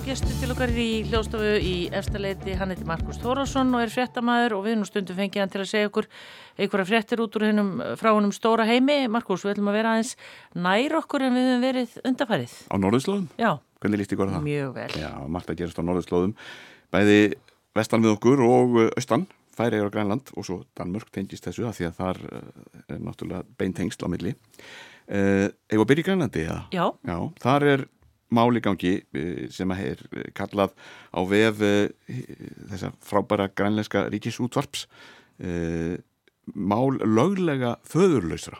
góðu 0.00 0.14
gæstu 0.14 0.32
til 0.40 0.52
okkar 0.54 0.70
í 0.80 0.84
hljóstofu 1.10 1.48
í 1.60 1.72
efstaleiti. 1.92 2.54
Hann 2.56 2.70
heiti 2.72 2.86
Markus 2.88 3.18
Þórásson 3.20 3.74
og 3.76 3.82
er 3.84 3.90
fréttamaður 3.92 4.54
og 4.56 4.62
við 4.64 4.78
nú 4.78 4.86
stundum 4.88 5.18
fengið 5.18 5.42
hann 5.42 5.52
til 5.52 5.60
að 5.60 5.68
segja 5.68 5.90
okkur 5.90 6.06
einhverja 6.56 6.88
fréttir 6.88 7.20
út 7.20 7.36
úr 7.36 7.44
hennum 7.44 7.72
frá 8.00 8.08
hennum 8.14 8.32
stóra 8.32 8.64
heimi. 8.68 8.96
Markus, 9.12 9.44
við 9.44 9.58
ætlum 9.58 9.68
að 9.68 9.76
vera 9.76 9.92
aðeins 9.98 10.14
nær 10.56 10.96
okkur 11.02 11.26
en 11.26 11.36
við 11.36 11.48
höfum 11.50 11.66
verið 11.66 11.98
undarfærið. 12.08 12.56
Á 12.72 12.76
norðurslóðum? 12.80 13.28
Já. 13.36 13.50
Hvernig 13.82 14.00
líst 14.00 14.16
ykkur 14.16 14.32
það? 14.32 14.48
Mjög 14.48 14.72
vel. 14.78 14.88
Já, 15.02 15.10
margt 15.36 15.52
að 15.52 15.60
gerast 15.60 15.82
á 15.82 15.84
norðurslóðum. 15.84 16.34
Bæði 16.96 17.20
vestan 17.76 18.06
við 18.06 18.16
okkur 18.16 18.44
og 18.48 18.82
austan, 18.94 19.28
Færiðar 19.60 19.90
og 19.90 19.94
Grænland 19.98 20.32
og 20.32 20.48
svo 20.48 20.62
Danmörk 20.78 21.12
tengist 21.12 21.44
þessu 21.44 21.68
að 21.68 21.76
því 21.76 21.90
að 21.90 21.96
þar 22.00 22.24
er 22.88 23.00
náttúrulega 23.04 23.44
beintengsl 23.60 24.06
á 24.06 24.08
milli. 24.08 24.36
Uh, 25.10 25.50
Eða 25.68 25.84
byrja 25.90 26.06
í 26.06 26.06
Grænlandi, 26.06 26.44
ja? 26.46 26.60
Já. 26.72 26.84
Já, 27.04 27.16
þar 27.42 27.66
er 27.74 27.88
máli 28.30 28.62
gangi 28.62 28.94
sem 29.52 29.70
er 29.74 30.00
kallað 30.36 30.74
á 31.10 31.20
vef 31.26 31.60
þessa 31.60 32.92
frábæra 33.04 33.50
grænlenska 33.52 34.06
ríkisútvarps 34.12 34.86
mál 36.54 36.98
löglega 36.98 37.76
föðurlausra. 37.86 38.58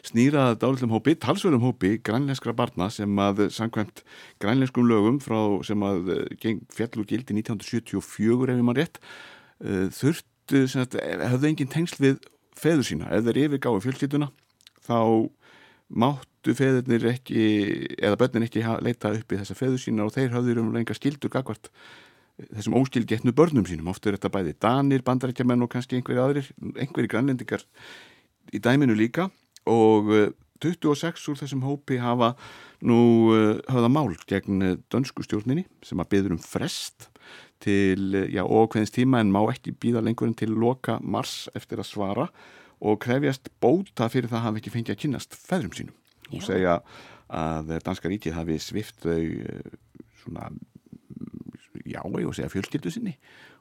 Snýraða 0.00 0.56
dálitlega 0.56 0.96
hópi, 0.96 1.12
talsverðum 1.20 1.66
hópi 1.66 1.90
grænlenskra 2.00 2.54
barna 2.56 2.86
sem 2.92 3.18
að 3.20 3.50
samkvæmt 3.52 4.00
grænlenskum 4.40 4.88
lögum 4.88 5.18
frá 5.20 5.60
sem 5.66 5.82
að 5.84 6.08
fjallu 6.72 7.04
gildi 7.04 7.36
1974 7.36 8.00
ef 8.00 8.56
ég 8.56 8.64
maður 8.64 8.80
rétt 8.80 9.00
þurftu, 9.98 10.64
höfðu 10.64 11.50
engin 11.50 11.70
tengsl 11.70 12.00
við 12.00 12.16
feður 12.56 12.88
sína, 12.88 13.10
ef 13.12 13.28
þeir 13.28 13.42
yfirgáðu 13.44 13.84
fjölskytuna 13.84 14.30
þá 14.88 14.98
máttu 16.40 16.56
feðurnir 16.56 17.04
ekki 17.12 17.42
eða 18.00 18.16
börnin 18.16 18.46
ekki 18.46 18.62
leita 18.80 19.12
upp 19.12 19.32
í 19.32 19.36
þessa 19.36 19.54
feður 19.54 19.80
sína 19.80 20.06
og 20.06 20.14
þeir 20.14 20.32
höfður 20.32 20.60
um 20.62 20.72
lenga 20.72 20.94
skildur 20.96 21.28
gagvart 21.28 21.68
þessum 22.56 22.78
óskilgetnu 22.80 23.34
börnum 23.36 23.66
sínum 23.68 23.90
ofta 23.92 24.08
er 24.08 24.16
þetta 24.16 24.32
bæði 24.32 24.54
danir, 24.56 25.02
bandarækjamenn 25.04 25.62
og 25.62 25.70
kannski 25.70 25.98
einhverju 25.98 26.22
aðrir, 26.22 26.48
einhverju 26.80 27.12
grænlendingar 27.12 27.60
í 28.52 28.58
dæminu 28.58 28.96
líka 28.96 29.28
og 29.68 30.32
26 30.64 31.28
úr 31.28 31.40
þessum 31.42 31.66
hópi 31.66 32.00
hafa 32.00 32.32
nú 32.80 33.36
höfða 33.68 33.92
mál 33.92 34.16
gegn 34.24 34.80
dönsku 34.88 35.26
stjórninni 35.26 35.66
sem 35.84 36.00
að 36.00 36.12
byður 36.14 36.38
um 36.38 36.40
frest 36.40 37.10
til, 37.60 38.16
já, 38.32 38.40
ókveðins 38.40 38.96
tíma 38.96 39.20
en 39.20 39.28
má 39.28 39.42
ekki 39.52 39.76
býða 39.76 40.00
lengur 40.00 40.30
en 40.30 40.38
til 40.40 40.56
loka 40.56 40.96
mars 41.04 41.50
eftir 41.52 41.84
að 41.84 41.92
svara 41.92 42.30
og 42.80 42.96
krefjast 43.04 43.52
bóta 43.60 44.08
fyrir 44.08 44.32
það 44.32 44.40
að 44.40 44.46
hafa 44.48 44.62
ekki 44.62 44.78
fengið 44.78 44.96
að 44.96 45.02
kynast 45.04 45.36
feðrum 45.36 45.76
sínum. 45.76 45.99
Og 46.32 46.46
segja 46.46 46.80
að 47.30 47.76
danska 47.86 48.10
ríkið 48.10 48.34
hafi 48.34 48.58
svift 48.58 49.04
þau 49.04 49.20
svona 50.22 50.50
já, 51.84 52.00
ég 52.00 52.10
voru 52.10 52.32
að 52.32 52.40
segja 52.40 52.52
fjölskyldu 52.52 52.90
sinni 52.90 53.14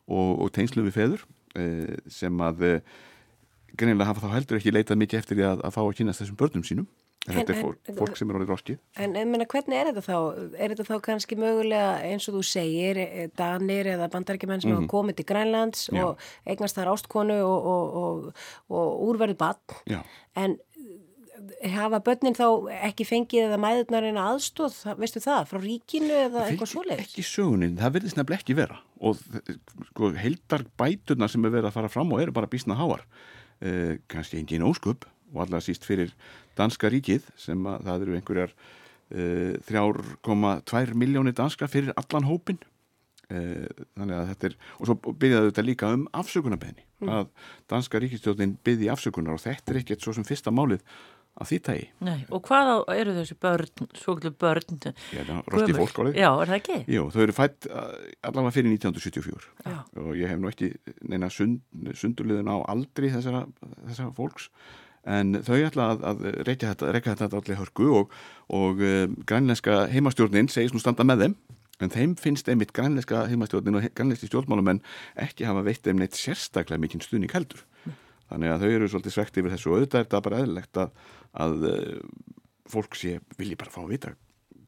og, 0.09 0.39
og 0.41 0.49
tengslu 0.55 0.85
við 0.87 0.97
feður 0.97 1.27
sem 2.09 2.41
að 2.45 2.81
greinilega 3.77 4.09
hafa 4.09 4.25
þá 4.25 4.33
heldur 4.37 4.59
ekki 4.59 4.73
leitað 4.73 5.03
mikið 5.03 5.21
eftir 5.21 5.45
að, 5.45 5.61
að 5.65 5.75
fá 5.75 5.83
að 5.83 5.93
kynast 5.99 6.23
þessum 6.23 6.39
börnum 6.39 6.65
sínum 6.65 6.87
en, 7.27 7.33
en 7.33 7.37
þetta 7.39 7.53
er 7.53 7.59
fólk, 7.61 7.91
fólk 7.97 8.17
sem 8.17 8.29
er 8.29 8.37
orðið 8.39 8.51
roskið 8.53 8.77
En, 9.03 9.15
en 9.19 9.31
menna, 9.31 9.47
hvernig 9.49 9.77
er 9.79 9.89
þetta 9.89 10.03
þá? 10.05 10.17
Er 10.55 10.73
þetta 10.73 10.85
þá 10.87 11.03
kannski 11.09 11.37
mögulega 11.39 11.89
eins 12.07 12.27
og 12.29 12.37
þú 12.37 12.43
segir 12.47 13.01
danir 13.37 13.91
eða 13.93 14.09
bandarækjumenn 14.13 14.63
sem 14.63 14.71
mm 14.71 14.77
-hmm. 14.77 14.87
hafa 14.87 14.93
komið 14.95 15.19
til 15.19 15.27
Grænlands 15.31 15.89
Já. 15.91 16.03
og 16.05 16.19
eignast 16.45 16.79
þar 16.79 16.93
ástkonu 16.93 17.39
og, 17.43 17.67
og, 17.73 17.93
og, 18.03 18.33
og 18.69 19.03
úrverðu 19.09 19.37
bann 19.37 20.03
en 20.35 20.57
hafa 21.73 22.01
börnin 22.05 22.37
þá 22.37 22.47
ekki 22.89 23.07
fengið 23.07 23.47
eða 23.47 23.59
mæðurnarinn 23.63 24.19
aðstóð, 24.21 24.79
veistu 24.99 25.21
það, 25.23 25.45
frá 25.51 25.61
ríkinu 25.63 26.15
eða 26.25 26.47
eitthvað 26.47 26.71
svoleiðis? 26.73 27.05
Ekki 27.09 27.25
sögunin, 27.27 27.77
það 27.79 27.95
verðist 27.97 28.19
nefnilega 28.19 28.43
ekki 28.43 28.57
vera 28.57 28.81
og 28.99 29.21
sko, 29.91 30.11
heldar 30.19 30.65
bæturnar 30.79 31.31
sem 31.31 31.45
er 31.45 31.55
verið 31.55 31.71
að 31.71 31.77
fara 31.77 31.91
fram 31.93 32.11
og 32.15 32.23
eru 32.23 32.35
bara 32.35 32.51
bísna 32.51 32.77
háar 32.79 33.05
eh, 33.63 33.99
kannski 34.11 34.41
engin 34.41 34.65
ósköp 34.67 35.07
og 35.33 35.45
allar 35.45 35.63
síst 35.63 35.85
fyrir 35.87 36.11
danska 36.57 36.89
ríkið 36.91 37.27
sem 37.39 37.61
að 37.69 37.85
það 37.87 38.05
eru 38.05 38.17
einhverjar 38.17 38.53
uh, 38.53 39.53
3,2 39.69 40.97
miljónir 40.97 41.37
danska 41.37 41.69
fyrir 41.71 41.93
allan 41.99 42.27
hópin 42.29 42.59
uh, 43.29 43.67
þannig 43.97 44.17
að 44.17 44.31
þetta 44.33 44.49
er 44.49 44.57
og 44.77 44.89
svo 44.89 45.15
byrjaði 45.21 45.51
þetta 45.51 45.67
líka 45.67 45.93
um 45.95 46.07
afsökunarbeðni 46.23 46.85
mm. 47.03 47.13
að 47.13 47.29
danska 47.71 48.01
ríkistjóðin 48.03 48.57
byrði 48.65 48.91
afsökunar 48.93 49.37
og 49.37 49.45
þetta 49.45 49.73
er 49.73 49.81
ekkert 49.83 50.05
svo 50.05 50.15
sem 50.17 50.27
fyrsta 50.27 50.53
málið 50.53 50.83
af 51.39 51.49
því 51.49 51.59
tægi. 51.65 51.85
Nei, 52.03 52.17
og 52.35 52.43
hvað 52.47 52.71
á, 52.71 52.77
eru 52.95 53.15
þessi 53.15 53.37
börn, 53.39 53.87
svoklu 53.97 54.31
börn? 54.35 54.81
Já, 55.15 55.23
rosti 55.47 55.77
fólkskólið. 55.77 56.19
Já, 56.19 56.29
er 56.33 56.51
það 56.51 56.57
ekki? 56.59 56.77
Jú, 56.95 57.05
þau 57.13 57.21
eru 57.25 57.37
fætt 57.37 57.69
allavega 57.69 58.55
fyrir 58.57 58.75
1974 58.75 59.47
Já. 59.65 59.79
og 60.03 60.11
ég 60.19 60.31
hef 60.31 60.41
nú 60.41 60.51
ekki 60.51 60.73
neina 61.07 61.31
sund, 61.33 61.63
sundurliðin 61.95 62.51
á 62.51 62.57
aldri 62.69 63.11
þessara, 63.13 63.45
þessara 63.87 64.13
fólks 64.17 64.49
en 65.07 65.39
þau 65.45 65.55
ætla 65.61 65.91
að, 65.93 66.03
að 66.09 66.25
reyka 66.47 66.73
þetta, 66.73 66.91
þetta 67.23 67.39
allir 67.39 67.59
hörku 67.61 67.87
og, 68.01 68.17
og 68.51 68.83
um, 68.83 69.15
grænlenska 69.29 69.85
heimastjórnin 69.93 70.51
segist 70.51 70.75
nú 70.75 70.83
standa 70.83 71.05
með 71.07 71.23
þeim 71.23 71.37
en 71.79 71.93
þeim 71.93 72.15
finnst 72.19 72.49
einmitt 72.51 72.73
grænlenska 72.75 73.23
heimastjórnin 73.31 73.79
og 73.79 73.87
grænlenski 73.95 74.27
stjórnmálumenn 74.27 74.83
ekki 75.23 75.47
hafa 75.47 75.63
veitt 75.63 75.85
þeim 75.87 76.01
neitt 76.01 76.19
sérstaklega 76.19 76.81
mikinn 76.81 77.03
stuðning 77.03 77.31
heldur 77.31 77.63
mm. 77.85 77.95
Þannig 78.29 78.53
að 78.53 78.63
þau 78.63 78.71
eru 78.77 78.89
svolítið 78.93 79.15
svegt 79.15 79.41
yfir 79.41 79.55
þessu 79.55 79.69
og 79.69 79.77
auðvitað 79.77 79.99
er 79.99 80.07
þetta 80.07 80.23
bara 80.29 80.41
eðlilegt 80.43 80.81
að, 80.83 81.05
að 81.45 81.69
fólk 82.69 82.97
sé 82.99 83.19
vilji 83.37 83.59
bara 83.59 83.73
fá 83.73 83.83
að 83.83 83.93
vita 83.93 84.15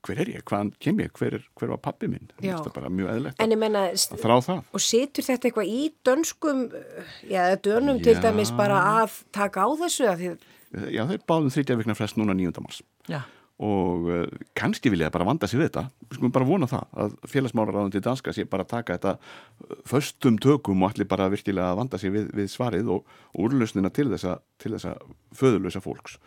hver 0.01 0.21
er 0.23 0.31
ég, 0.33 0.43
hvaðan 0.47 0.71
kem 0.81 1.01
ég, 1.03 1.11
hver, 1.17 1.35
er, 1.37 1.43
hver 1.57 1.73
var 1.75 1.81
pappi 1.85 2.09
minn 2.09 2.31
það 2.39 2.69
er 2.71 2.73
bara 2.73 2.89
mjög 2.93 3.11
eðlert 3.13 3.43
að, 3.43 3.55
menna, 3.61 3.83
að 3.91 4.23
þrá 4.23 4.33
það 4.47 4.71
og 4.73 4.83
setur 4.85 5.27
þetta 5.27 5.49
eitthvað 5.49 5.69
í 5.69 5.81
dönskum 6.07 6.63
já, 7.29 7.43
dönum 7.61 7.99
já. 7.99 8.07
til 8.07 8.15
dæmis 8.23 8.53
bara 8.57 8.79
að 9.01 9.19
taka 9.35 9.67
á 9.67 9.69
þessu 9.83 10.07
að 10.09 10.23
því... 10.23 10.31
já, 10.95 11.03
þeir 11.11 11.21
báðum 11.29 11.53
þrítja 11.53 11.77
vikna 11.83 11.97
flest 11.99 12.17
núna 12.17 12.37
9. 12.37 12.63
mars 12.65 12.81
já. 13.11 13.21
Og 13.61 14.09
uh, 14.09 14.25
kannski 14.57 14.89
vilja 14.89 15.11
bara 15.13 15.27
vanda 15.27 15.49
sér 15.49 15.65
þetta. 15.67 15.85
Við 16.09 16.19
skulum 16.19 16.35
bara 16.35 16.49
vona 16.49 16.69
það 16.69 16.99
að 17.05 17.15
félagsmálaráðan 17.29 17.93
til 17.93 18.03
danska 18.05 18.33
sé 18.35 18.45
bara 18.49 18.67
taka 18.67 18.97
þetta 18.97 19.15
föstum 19.89 20.39
tökum 20.41 20.81
og 20.81 20.93
allir 20.93 21.09
bara 21.09 21.29
virkilega 21.31 21.71
að 21.71 21.81
vanda 21.83 22.01
sér 22.01 22.15
við, 22.15 22.29
við 22.37 22.51
svarið 22.53 22.89
og, 22.97 23.17
og 23.31 23.49
úrlösnina 23.49 23.93
til 23.93 24.09
þessa, 24.13 24.39
til 24.61 24.73
þessa 24.75 24.95
föðulösa 25.37 25.83
fólks. 25.83 26.17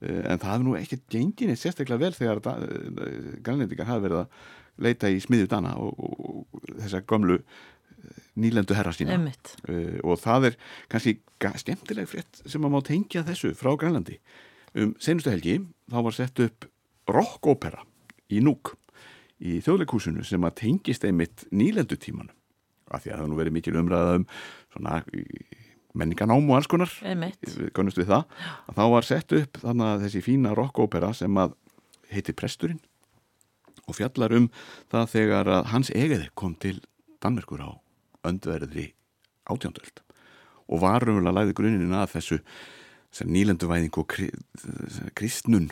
Eh, 0.00 0.22
en 0.24 0.40
það 0.40 0.54
hefur 0.54 0.64
nú 0.64 0.76
ekkert 0.78 1.02
gengin 1.12 1.52
eitt 1.52 1.60
sérstaklega 1.60 2.00
vel 2.00 2.14
þegar 2.16 2.40
eh, 2.54 3.34
grænlendingar 3.44 3.88
hafa 3.90 4.04
verið 4.06 4.22
að 4.22 4.46
leita 4.80 5.10
í 5.12 5.18
smiðju 5.20 5.50
dana 5.52 5.74
og, 5.76 5.98
og, 6.00 6.46
og 6.56 6.70
þessa 6.78 7.02
gömlu 7.04 7.36
eh, 7.36 8.22
nýlendu 8.40 8.76
herra 8.78 8.94
sína. 8.96 9.18
Uh, 9.68 9.98
og 10.00 10.16
það 10.22 10.50
er 10.50 10.56
kannski 10.92 11.18
skemmtileg 11.60 12.08
frétt 12.08 12.40
sem 12.48 12.64
að 12.64 12.72
má 12.72 12.80
tengja 12.86 13.26
þessu 13.26 13.52
frá 13.58 13.74
Grænlandi 13.76 14.16
um 14.78 14.92
senustu 15.02 15.32
helgi 15.32 15.60
þá 15.90 15.98
var 16.06 16.16
sett 16.16 16.42
upp 16.44 16.68
rockopera 17.10 17.82
í 18.30 18.42
Núk 18.44 18.74
í 19.40 19.58
þjóðleikúsinu 19.64 20.24
sem 20.26 20.44
að 20.44 20.58
tengist 20.62 21.06
einmitt 21.08 21.46
nýlendu 21.50 21.96
tímanu 22.00 22.34
af 22.90 23.04
því 23.04 23.14
að 23.14 23.22
það 23.22 23.30
nú 23.30 23.38
verið 23.38 23.56
mikil 23.56 23.78
umræða 23.80 24.18
um 24.18 24.26
svona 24.74 25.00
menninganám 25.96 26.50
og 26.50 26.56
alls 26.58 26.68
konar. 26.70 26.92
Konust 27.74 27.98
við 27.98 28.10
það. 28.10 28.36
Að 28.70 28.76
þá 28.78 28.84
var 28.94 29.06
sett 29.06 29.34
upp 29.34 29.60
þannig 29.62 29.86
að 29.88 30.04
þessi 30.04 30.22
fína 30.26 30.54
rockopera 30.58 31.10
sem 31.16 31.40
að 31.40 31.56
heiti 32.10 32.34
Presturinn 32.36 32.80
og 33.86 33.96
fjallar 33.98 34.34
um 34.36 34.48
það 34.90 35.10
þegar 35.14 35.50
að 35.56 35.70
hans 35.72 35.90
egiði 35.94 36.28
kom 36.38 36.54
til 36.62 36.76
Danmerkur 37.22 37.62
á 37.66 37.70
öndverðri 38.26 38.90
átjóndöld 39.50 40.02
og 40.70 40.82
var 40.82 41.02
raunverulega 41.02 41.40
læði 41.40 41.56
grunin 41.58 41.96
að 41.96 42.12
þessu 42.14 42.38
nýlenduvæðing 43.26 43.96
og 44.00 44.12
kristnun 45.18 45.70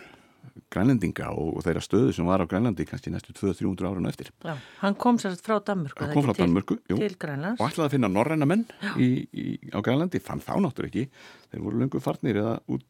grænlendinga 0.74 1.30
og, 1.30 1.52
og 1.58 1.64
þeirra 1.64 1.80
stöðu 1.84 2.12
sem 2.12 2.26
var 2.28 2.42
á 2.42 2.50
Grænlandi 2.50 2.84
kannski 2.84 3.12
næstu 3.14 3.32
200-300 3.32 3.86
árun 3.88 4.08
eftir. 4.10 4.32
Já, 4.44 4.56
hann 4.82 4.96
kom 4.98 5.20
sérst 5.22 5.46
frá 5.46 5.60
Danmörku 5.64 6.02
hann 6.02 6.12
kom 6.12 6.26
frá 6.26 6.34
Danmörku 6.36 6.76
Grænlands. 6.90 7.60
Og 7.60 7.70
ætlaði 7.70 7.86
að 7.86 7.94
finna 7.94 8.10
norræna 8.10 8.48
menn 8.48 8.66
í, 8.98 9.08
í, 9.32 9.46
á 9.70 9.78
Grænlandi. 9.78 10.20
Fann 10.20 10.42
þá 10.44 10.58
náttúrulega 10.64 10.90
ekki. 10.90 11.06
Þeir 11.52 11.64
voru 11.64 11.80
lengur 11.80 12.04
farnir 12.04 12.42
eða 12.42 12.58
út 12.66 12.84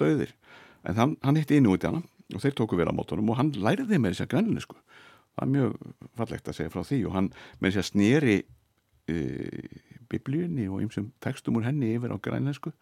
döðir 0.00 0.32
en 0.88 0.96
hann, 0.96 1.16
hann 1.24 1.38
hitti 1.38 1.60
inn 1.60 1.68
út 1.70 1.84
í 1.84 1.90
hana 1.90 2.02
og 2.30 2.42
þeir 2.42 2.56
tóku 2.58 2.78
vel 2.78 2.88
á 2.88 2.94
mótunum 2.94 3.32
og 3.32 3.38
hann 3.40 3.52
læriði 3.58 4.00
með 4.00 4.14
þess 4.14 4.26
að 4.26 4.32
grænlensku 4.34 4.78
það 5.34 5.44
er 5.44 5.52
mjög 5.54 5.76
fallegt 6.18 6.50
að 6.50 6.58
segja 6.58 6.72
frá 6.72 6.82
því 6.86 7.00
og 7.08 7.16
hann 7.16 7.30
með 7.60 7.76
þess 7.76 7.82
að 7.82 7.88
snýri 7.90 8.36
e, 9.10 9.16
biblíunni 10.10 10.66
og 10.70 10.82
einsum 10.84 11.10
tekstum 11.22 11.60
úr 11.60 11.68
henni 11.68 11.92
yfir 11.96 12.14
á 12.14 12.18
grænlensku 12.22 12.72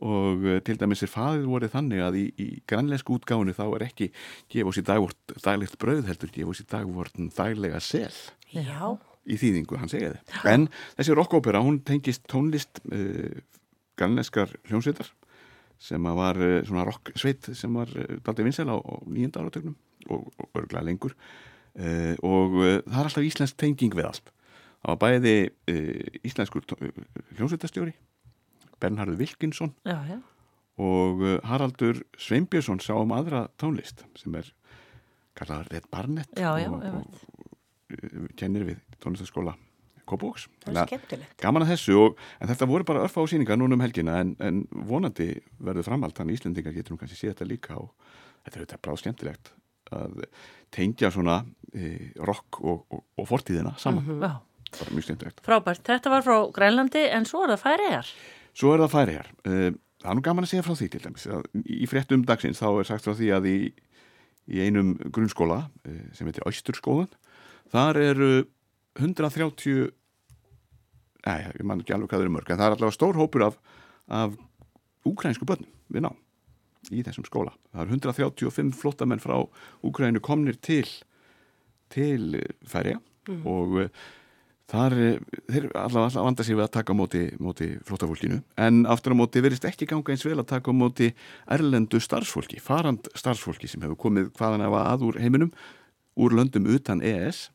og 0.00 0.46
eh, 0.48 0.60
til 0.64 0.78
dæmis 0.80 1.04
er 1.04 1.12
faðið 1.12 1.46
vorið 1.50 1.74
þannig 1.74 2.02
að 2.04 2.18
í, 2.20 2.24
í 2.40 2.48
grannleinsku 2.68 3.18
útgáinu 3.18 3.54
þá 3.56 3.64
er 3.66 3.84
ekki 3.90 4.08
gefa 4.52 4.72
sér 4.76 4.86
dagvort 4.88 5.34
daglegt 5.44 5.78
brauð 5.82 6.08
heldur 6.08 6.32
gefa 6.34 6.56
sér 6.56 6.68
dagvortin 6.74 7.30
daglega 7.36 7.80
sel. 7.84 8.12
Já. 8.50 8.96
í 9.30 9.36
þýðingu, 9.38 9.76
hann 9.78 9.90
segja 9.92 10.14
þið 10.16 10.48
en 10.50 10.66
þessi 10.96 11.14
rockopera, 11.14 11.60
hún 11.62 11.82
tengist 11.86 12.24
tónlist 12.30 12.80
uh, 12.88 12.96
eh, 12.96 13.42
grannleiskar 14.00 14.56
hljómsveitar 14.70 15.12
sem 15.80 16.08
var 16.16 16.40
uh, 16.40 16.58
svona 16.66 16.86
rock 16.88 17.12
sveit 17.20 17.52
sem 17.56 17.76
var 17.76 17.92
uh, 17.94 18.16
daldið 18.24 18.48
vinsel 18.48 18.72
á, 18.72 18.80
nýjönda 19.06 19.44
áratögnum 19.44 19.76
og, 20.08 20.32
og 20.40 20.62
örglega 20.62 20.86
lengur. 20.88 21.14
Uh, 21.76 22.16
og 22.26 22.56
uh, 22.58 22.76
það 22.88 22.98
er 22.98 23.10
alltaf 23.10 23.28
íslensk 23.28 23.60
tenging 23.60 23.94
við 23.94 24.08
allt. 24.08 24.32
Það 24.80 24.94
var 24.94 25.00
bæði 25.04 25.36
uh, 25.46 26.20
íslenskur 26.26 26.64
hljómsveitastjóri 27.36 27.94
Bernhardur 28.80 29.18
Wilkinsson 29.20 29.74
Já, 29.86 29.98
já. 30.08 30.18
og 30.80 31.22
uh, 31.24 31.36
Haraldur 31.46 32.02
Sveinbjörnsson 32.18 32.80
sá 32.84 32.94
um 32.98 33.12
aðra 33.16 33.46
tónlist 33.60 34.04
sem 34.18 34.34
er 34.40 34.52
kallaður 35.38 35.72
Red 35.74 35.88
Barnett 35.92 36.38
Já, 36.38 36.52
og, 36.54 36.60
einmitt. 36.60 37.24
og 37.90 37.98
uh, 37.98 38.30
kennir 38.40 38.64
við 38.68 38.80
tónlistaskóla 39.02 39.56
er 40.10 40.86
skemmtilegt. 40.88 41.36
gaman 41.38 41.62
að 41.62 41.68
þessu 41.76 41.94
og, 42.00 42.16
en 42.42 42.50
þetta 42.50 42.66
voru 42.66 42.86
bara 42.88 43.04
örfa 43.06 43.22
á 43.22 43.30
síningar 43.30 43.58
núna 43.60 43.76
um 43.76 43.84
helgina 43.84 44.16
en, 44.24 44.32
en 44.42 44.64
vonandi 44.88 45.28
verður 45.62 45.86
framhald 45.86 46.16
þannig 46.18 46.40
Íslendingar 46.40 46.74
getur 46.74 46.96
nú 46.96 46.98
kannski 46.98 47.18
séð 47.20 47.36
þetta 47.36 47.46
líka 47.46 47.76
og 47.78 47.92
þetta 48.42 48.56
er 48.56 48.64
auðvitað 48.64 48.82
bráð 48.82 48.98
skemmtilegt 49.04 49.52
að 49.94 50.18
tengja 50.74 51.12
svona 51.14 51.36
e, 51.74 52.10
rock 52.26 52.58
og, 52.62 52.82
og, 52.90 53.04
og 53.18 53.28
fortíðina 53.30 53.76
saman 53.78 54.06
Já. 54.22 54.32
bara 54.80 54.94
mjög 54.96 55.06
skemmtilegt 55.08 55.40
Frábært. 55.46 55.82
Þetta 55.86 56.12
var 56.12 56.26
frá 56.26 56.36
Grænlandi 56.58 57.06
en 57.10 57.26
svo 57.26 57.44
er 57.46 57.54
það 57.54 57.64
færiðar. 57.68 58.10
Svo 58.56 58.74
er 58.74 58.84
það 58.84 58.94
færi 58.94 59.16
hér 59.18 59.30
uh, 59.30 59.70
það 60.00 60.10
er 60.12 60.18
nú 60.18 60.24
gaman 60.26 60.46
að 60.46 60.52
segja 60.54 60.66
frá 60.66 60.74
því 60.78 60.90
til 60.92 61.02
dæmis 61.04 61.28
í 61.64 61.88
fréttum 61.90 62.26
dagsins 62.28 62.62
þá 62.62 62.68
er 62.72 62.88
sagt 62.88 63.06
frá 63.06 63.16
því 63.18 63.32
að 63.36 63.50
í, 63.50 63.58
í 64.50 64.62
einum 64.64 64.94
grunnskóla 65.12 65.62
uh, 65.68 66.04
sem 66.16 66.28
heitir 66.28 66.46
Östurskólan 66.48 67.10
þar 67.72 68.00
eru 68.02 68.30
130 68.98 69.90
nei, 71.26 71.38
ég 71.44 71.66
man 71.66 71.82
ekki 71.82 71.94
alveg 71.94 72.10
hvað 72.10 72.18
það 72.18 72.26
eru 72.26 72.34
mörg 72.38 72.50
en 72.50 72.60
það 72.60 72.66
er 72.66 72.78
allavega 72.78 72.96
stór 72.96 73.20
hópur 73.20 73.46
af, 73.50 73.60
af 74.08 74.34
úkrænsku 75.06 75.46
börnum 75.48 75.70
við 75.90 76.06
ná 76.06 76.12
í 76.88 77.02
þessum 77.04 77.26
skóla. 77.28 77.52
Það 77.74 77.82
eru 77.84 77.96
135 77.98 78.72
flottamenn 78.78 79.22
frá 79.22 79.36
Úkrænu 79.86 80.22
komnir 80.24 80.58
til 80.64 80.88
til 81.90 82.38
færiða 82.70 83.00
og 83.44 83.76
uh, 83.82 83.88
þar 84.70 84.96
eh, 84.96 85.18
þeir 85.50 85.68
allavega 85.74 86.06
allavega 86.06 86.26
vanda 86.28 86.46
sér 86.46 86.58
við 86.58 86.66
að 86.66 86.72
taka 86.78 86.94
á 86.94 87.00
móti, 87.00 87.22
móti 87.42 87.70
flottafólkinu 87.88 88.40
en 88.66 88.82
aftur 88.90 89.16
á 89.16 89.20
móti 89.20 89.42
verist 89.44 89.66
ekki 89.68 89.88
ganga 89.90 90.14
eins 90.14 90.26
vel 90.26 90.38
að 90.38 90.50
taka 90.54 90.70
á 90.70 90.74
móti 90.74 91.10
erlendu 91.50 92.00
starfsfólki, 92.02 92.60
farand 92.62 93.10
starfsfólki 93.18 93.70
sem 93.70 93.82
hefur 93.84 93.98
komið 94.08 94.30
hvaðan 94.38 94.66
efa 94.68 94.84
að 94.92 95.08
úr 95.10 95.20
heiminum 95.22 95.54
úr 96.20 96.36
löndum 96.36 96.68
utan 96.70 97.02
EES 97.02 97.48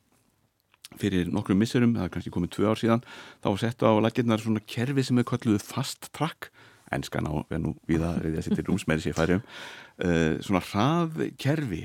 fyrir 0.99 1.31
nokkrum 1.33 1.59
misserum, 1.59 1.95
það 1.95 2.07
er 2.07 2.13
kannski 2.13 2.33
komið 2.33 2.53
tvö 2.55 2.69
ár 2.71 2.79
síðan 2.79 3.03
þá 3.43 3.49
settu 3.61 3.89
á 3.89 3.93
laginnar 4.03 4.43
svona 4.43 4.63
kerfi 4.69 5.03
sem 5.05 5.19
er 5.19 5.27
kalluð 5.27 5.63
fast 5.63 6.11
track. 6.15 6.51
Enskan 6.93 7.25
á, 7.25 7.33
en 7.49 7.63
nú 7.65 7.71
við 7.89 8.03
að 8.05 8.19
reyðja 8.21 8.43
sér 8.45 8.59
til 8.59 8.67
rúmsmeiri 8.67 9.01
sér 9.01 9.15
færum 9.17 9.41
uh, 9.41 10.37
svona 10.45 10.61
hraðkerfi 10.61 11.81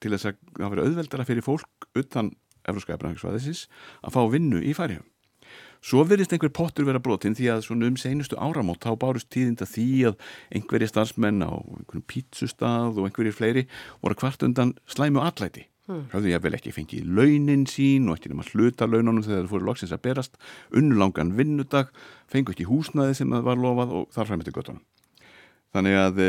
til 0.00 0.12
þess 0.14 0.30
að 0.30 0.38
það 0.56 0.72
veri 0.72 0.86
auðveldara 0.86 1.26
fyrir 1.28 1.44
fólk 1.44 1.88
utan 2.00 2.32
Evróska 2.66 2.96
efnahagsvæðisins 2.96 3.66
að 4.02 4.16
fá 4.16 4.22
vinnu 4.32 4.62
í 4.62 4.74
færiðum. 4.76 5.06
Svo 5.86 6.02
verðist 6.02 6.32
einhver 6.34 6.50
pottur 6.50 6.86
vera 6.88 6.98
brotin 7.02 7.36
því 7.36 7.46
að 7.52 7.68
um 7.76 7.96
seinustu 8.00 8.36
áramót 8.40 8.82
þá 8.82 8.96
bárust 8.98 9.28
tíðinda 9.30 9.68
því 9.68 9.88
að 10.10 10.16
einhverjir 10.50 10.90
starfsmenn 10.90 11.44
á 11.46 11.52
einhverjum 11.52 12.06
pítsustað 12.10 12.98
og 12.98 13.06
einhverjir 13.06 13.36
fleiri 13.36 13.66
voru 14.02 14.16
kvart 14.18 14.42
undan 14.42 14.74
slæmu 14.90 15.22
allæti. 15.22 15.68
Hmm. 15.86 16.08
Hafðu 16.10 16.32
ég 16.32 16.42
vel 16.42 16.56
ekki 16.56 16.72
fengið 16.74 17.06
launin 17.14 17.62
sín 17.70 18.08
og 18.10 18.16
ekki 18.16 18.32
nema 18.32 18.46
hluta 18.48 18.88
laununum 18.90 19.22
þegar 19.22 19.44
það 19.44 19.52
fóru 19.52 19.68
loksins 19.68 19.94
að 19.94 20.02
berast, 20.08 20.34
unnulangan 20.74 21.30
vinnudag, 21.38 21.92
fengu 22.26 22.50
ekki 22.50 22.66
húsnaði 22.66 23.20
sem 23.20 23.30
það 23.30 23.46
var 23.46 23.62
lofað 23.62 23.94
og 24.00 24.08
þar 24.16 24.32
eftir 24.40 24.56
göttunum. 24.56 24.82
Þannig 25.76 26.00
að 26.00 26.20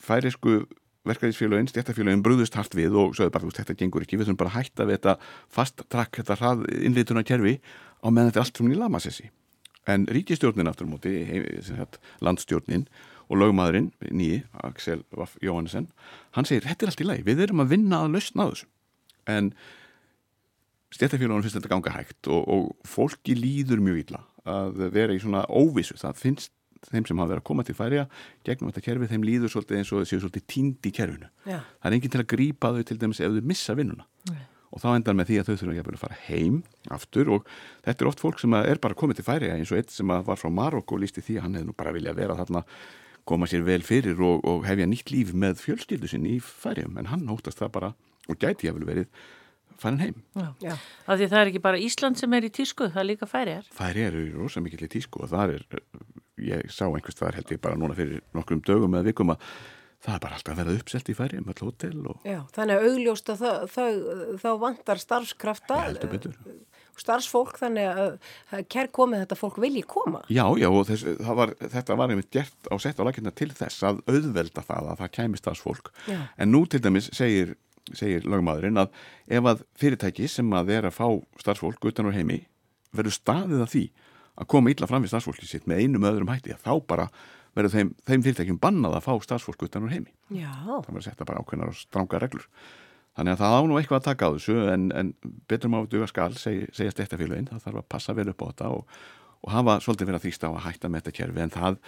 færisku 0.00 0.62
verkefæðisfélagin, 1.08 1.68
stjættafélagin 1.68 2.22
brúðust 2.24 2.56
hart 2.56 2.74
við 2.76 2.96
og 2.96 3.14
sögðu 3.16 3.32
bara, 3.34 3.44
þú 3.44 3.50
veist, 3.50 3.60
þetta 3.60 3.78
gengur 3.80 4.04
ekki, 4.04 4.18
við 4.18 4.28
þurfum 4.28 4.40
bara 4.40 4.52
að 4.52 4.58
hætta 4.58 4.86
við 4.88 4.98
þetta 4.98 5.14
fast 5.52 5.84
trakk, 5.92 6.20
þetta 6.20 6.36
hrað 6.40 6.66
innlituna 6.80 7.24
kerfi 7.28 7.58
á 7.60 8.06
meðan 8.08 8.30
þetta 8.30 8.40
er 8.40 8.44
allt 8.46 8.60
frá 8.60 8.78
lamasessi. 8.80 9.30
En 9.84 10.06
ríkistjórnin 10.08 10.70
aftur 10.70 10.88
móti, 10.88 11.12
landstjórnin 12.24 12.86
og 13.28 13.40
lögmaðurinn, 13.40 13.90
nýi, 14.16 14.42
Axel 14.64 15.04
Jóhannesson, 15.44 15.90
hann 16.36 16.48
segir, 16.48 16.64
þetta 16.68 16.86
er 16.86 16.92
allt 16.92 17.04
í 17.04 17.08
lagi, 17.08 17.26
við 17.26 17.44
erum 17.46 17.64
að 17.64 17.74
vinna 17.76 18.04
að 18.04 18.16
lausna 18.16 18.48
þessu. 18.50 18.68
En 19.28 19.52
stjættafélagunum 20.94 21.44
finnst 21.44 21.58
þetta 21.58 21.72
ganga 21.72 21.94
hægt 21.98 22.32
og, 22.32 22.48
og 22.48 22.88
fólki 22.88 23.36
líður 23.36 23.84
mjög 23.84 24.04
illa 24.04 24.24
að 24.44 24.84
vera 24.92 25.16
í 25.16 25.20
svona 25.20 25.44
óvissu, 25.48 25.96
það 26.00 26.20
finnst 26.20 26.52
þeim 26.90 27.06
sem 27.08 27.20
hafa 27.20 27.32
verið 27.32 27.42
að 27.42 27.48
koma 27.50 27.66
til 27.66 27.76
færiða 27.78 28.06
gegnum 28.46 28.72
þetta 28.72 28.84
kerfi, 28.88 29.10
þeim 29.12 29.28
líður 29.28 29.52
svolítið 29.52 29.78
eins 29.80 29.92
og 29.92 30.08
séu 30.08 30.22
svolítið 30.22 30.46
tínd 30.50 30.88
í 30.88 30.92
kerfinu. 30.94 31.30
Já. 31.44 31.60
Það 31.60 31.90
er 31.90 31.96
enginn 31.98 32.14
til 32.14 32.22
að 32.22 32.28
grípa 32.34 32.72
þau 32.74 32.82
til 32.88 32.98
dæmis 33.02 33.22
ef 33.22 33.36
þau 33.36 33.48
missa 33.52 33.78
vinnuna. 33.78 34.08
Nei. 34.32 34.42
Og 34.74 34.82
þá 34.82 34.88
endar 34.96 35.14
með 35.14 35.30
því 35.30 35.36
að 35.38 35.48
þau 35.48 35.56
þurfa 35.60 35.94
að 35.94 36.02
fara 36.02 36.20
heim 36.26 36.58
aftur 36.90 37.30
og 37.36 37.48
þetta 37.86 38.02
er 38.02 38.10
oft 38.10 38.22
fólk 38.24 38.40
sem 38.42 38.56
er 38.58 38.80
bara 38.82 38.98
komið 38.98 39.20
til 39.20 39.26
færiða 39.28 39.58
eins 39.60 39.70
og 39.70 39.78
eitt 39.78 39.94
sem 39.94 40.10
var 40.10 40.40
frá 40.40 40.50
Marokko 40.50 40.98
lísti 40.98 41.22
því 41.22 41.38
að 41.38 41.46
hann 41.46 41.58
hefði 41.60 41.68
nú 41.68 41.76
bara 41.78 41.94
viljað 41.94 42.18
vera 42.18 42.38
þarna 42.40 42.64
koma 43.24 43.46
sér 43.48 43.62
vel 43.64 43.80
fyrir 43.86 44.18
og, 44.18 44.42
og 44.44 44.66
hefja 44.68 44.88
nýtt 44.90 45.14
líf 45.14 45.30
með 45.30 45.62
fjölskyldu 45.62 46.10
sinni 46.10 46.36
í 46.36 46.42
færiðum 46.42 46.98
en 47.00 47.12
hann 47.12 47.24
hóttast 47.30 47.62
það 47.62 47.72
bara 47.78 47.92
og 48.28 48.40
gæti 48.40 48.68
ég 48.68 48.76
vel 48.76 48.88
verið 48.88 49.24
farin 49.80 50.00
heim. 50.00 50.20
Já. 50.34 50.48
Já. 50.62 50.74
Því 51.08 51.28
það 51.30 51.40
er 51.40 51.50
ekki 51.52 51.62
bara 51.64 51.80
Ísland 51.82 52.20
sem 52.20 52.36
er 52.36 52.46
í 52.46 52.52
tísku, 52.54 52.88
það 52.92 53.02
er 53.02 53.08
líka 53.10 53.28
færiðar. 53.30 53.70
Færi 53.74 54.06
eru 54.08 54.24
rosa 54.36 54.62
mikill 54.64 54.86
í 54.86 54.90
tísku 54.92 55.24
og 55.24 55.32
það 55.32 55.56
er, 55.56 55.66
ég 56.42 56.68
sá 56.72 56.86
einhvers 56.88 57.18
það 57.18 57.38
held 57.38 57.54
ég 57.54 57.62
bara 57.62 57.78
núna 57.78 57.96
fyrir 57.98 58.22
nokkrum 58.34 58.62
dögum 58.66 58.96
eða 58.98 59.10
vikum 59.10 59.34
að 59.34 59.48
það 60.04 60.14
er 60.14 60.22
bara 60.24 60.36
alltaf 60.36 60.52
að 60.52 60.60
verða 60.60 60.76
uppselt 60.80 61.08
í 61.08 61.16
færi 61.16 61.40
með 61.40 61.64
hótel 61.64 61.96
og 62.10 62.28
Já, 62.28 62.38
þannig 62.54 62.76
að 62.76 62.86
augljóst 62.90 63.30
að 63.32 63.42
það, 63.44 63.60
það, 63.74 63.98
þá 64.42 64.48
vantar 64.60 65.00
starfskrafta, 65.00 65.78
betur. 66.12 66.36
starfsfólk, 67.00 67.56
þannig 67.62 68.00
að 68.04 68.66
kær 68.74 68.90
komið 68.98 69.24
þetta 69.24 69.38
fólk 69.40 69.60
vilji 69.64 69.84
koma. 69.88 70.20
Já, 70.28 70.44
já, 70.60 70.68
og 70.68 70.84
þess, 70.90 71.08
var, 71.40 71.54
þetta 71.62 71.98
var 72.00 72.12
einmitt 72.12 72.30
gert 72.34 72.68
á 72.68 72.74
sett 72.82 73.00
á 73.00 73.06
lakirna 73.08 73.32
til 73.34 73.50
þess 73.56 73.86
að 73.88 74.02
auðvelda 74.10 74.66
það 74.68 74.92
að 74.92 75.04
það 75.04 75.14
kæmi 75.18 75.40
starfsfólk. 75.40 75.92
Já. 76.10 76.20
En 76.36 76.52
nú 76.52 76.64
til 76.68 76.82
dæmis 76.84 77.08
segir, 77.16 77.56
segir 77.96 78.28
lögmaðurinn 78.28 78.84
að 78.84 78.92
ef 79.38 79.52
að 79.54 79.64
fyrirtæki 79.80 80.28
sem 80.30 80.52
að 80.56 80.74
er 80.76 80.90
að 80.90 80.98
fá 81.00 81.08
starfsfólk 81.40 81.88
utan 81.90 82.12
úr 82.12 82.18
heimi 82.18 82.42
verður 82.94 83.16
staðið 83.16 83.64
að 83.64 83.72
því 83.72 83.86
að 84.34 84.50
koma 84.50 84.72
illa 84.72 84.88
fram 84.90 85.04
við 85.04 85.12
starfsfólki 85.12 85.48
sitt 85.48 85.68
með 85.70 85.84
einum 85.84 86.06
öðrum 86.08 86.32
hætti 86.32 86.54
að 86.54 86.64
þá 86.64 86.72
bara 86.90 87.08
verður 87.54 87.74
þeim, 87.74 87.90
þeim 88.08 88.24
fyrirtækjum 88.24 88.62
bannað 88.62 88.96
að 88.98 89.04
fá 89.06 89.12
starfsfólk 89.22 89.66
utan 89.68 89.86
úr 89.86 89.94
heimi. 89.94 90.10
Já, 90.34 90.50
Það 90.50 90.88
verður 90.88 91.02
að 91.02 91.06
setja 91.06 91.28
bara 91.28 91.44
ákveðnar 91.44 91.70
og 91.70 91.78
stranga 91.78 92.20
reglur. 92.22 92.48
Þannig 93.14 93.36
að 93.36 93.42
það 93.44 93.54
á 93.54 93.60
nú 93.62 93.76
eitthvað 93.78 94.00
að 94.00 94.08
taka 94.08 94.26
á 94.26 94.30
þessu 94.34 94.56
en, 94.72 94.88
en 94.90 95.12
betur 95.50 95.70
má 95.70 95.78
duga 95.86 96.08
skal 96.10 96.32
seg, 96.34 96.64
segja 96.74 96.94
stættafélaginn, 96.96 97.46
það 97.52 97.62
þarf 97.68 97.80
að 97.84 97.88
passa 97.94 98.16
vel 98.18 98.26
upp 98.32 98.42
á 98.42 98.46
þetta 98.48 98.70
og, 98.74 98.98
og 99.46 99.54
hafa 99.54 99.76
svolítið 99.84 100.10
verið 100.10 100.18
að 100.18 100.26
þýsta 100.26 100.50
á 100.50 100.52
að 100.56 100.64
hætta 100.64 100.90
með 100.90 101.04
þetta 101.04 101.16
kerfi 101.20 101.44
en 101.44 101.54
það, 101.54 101.78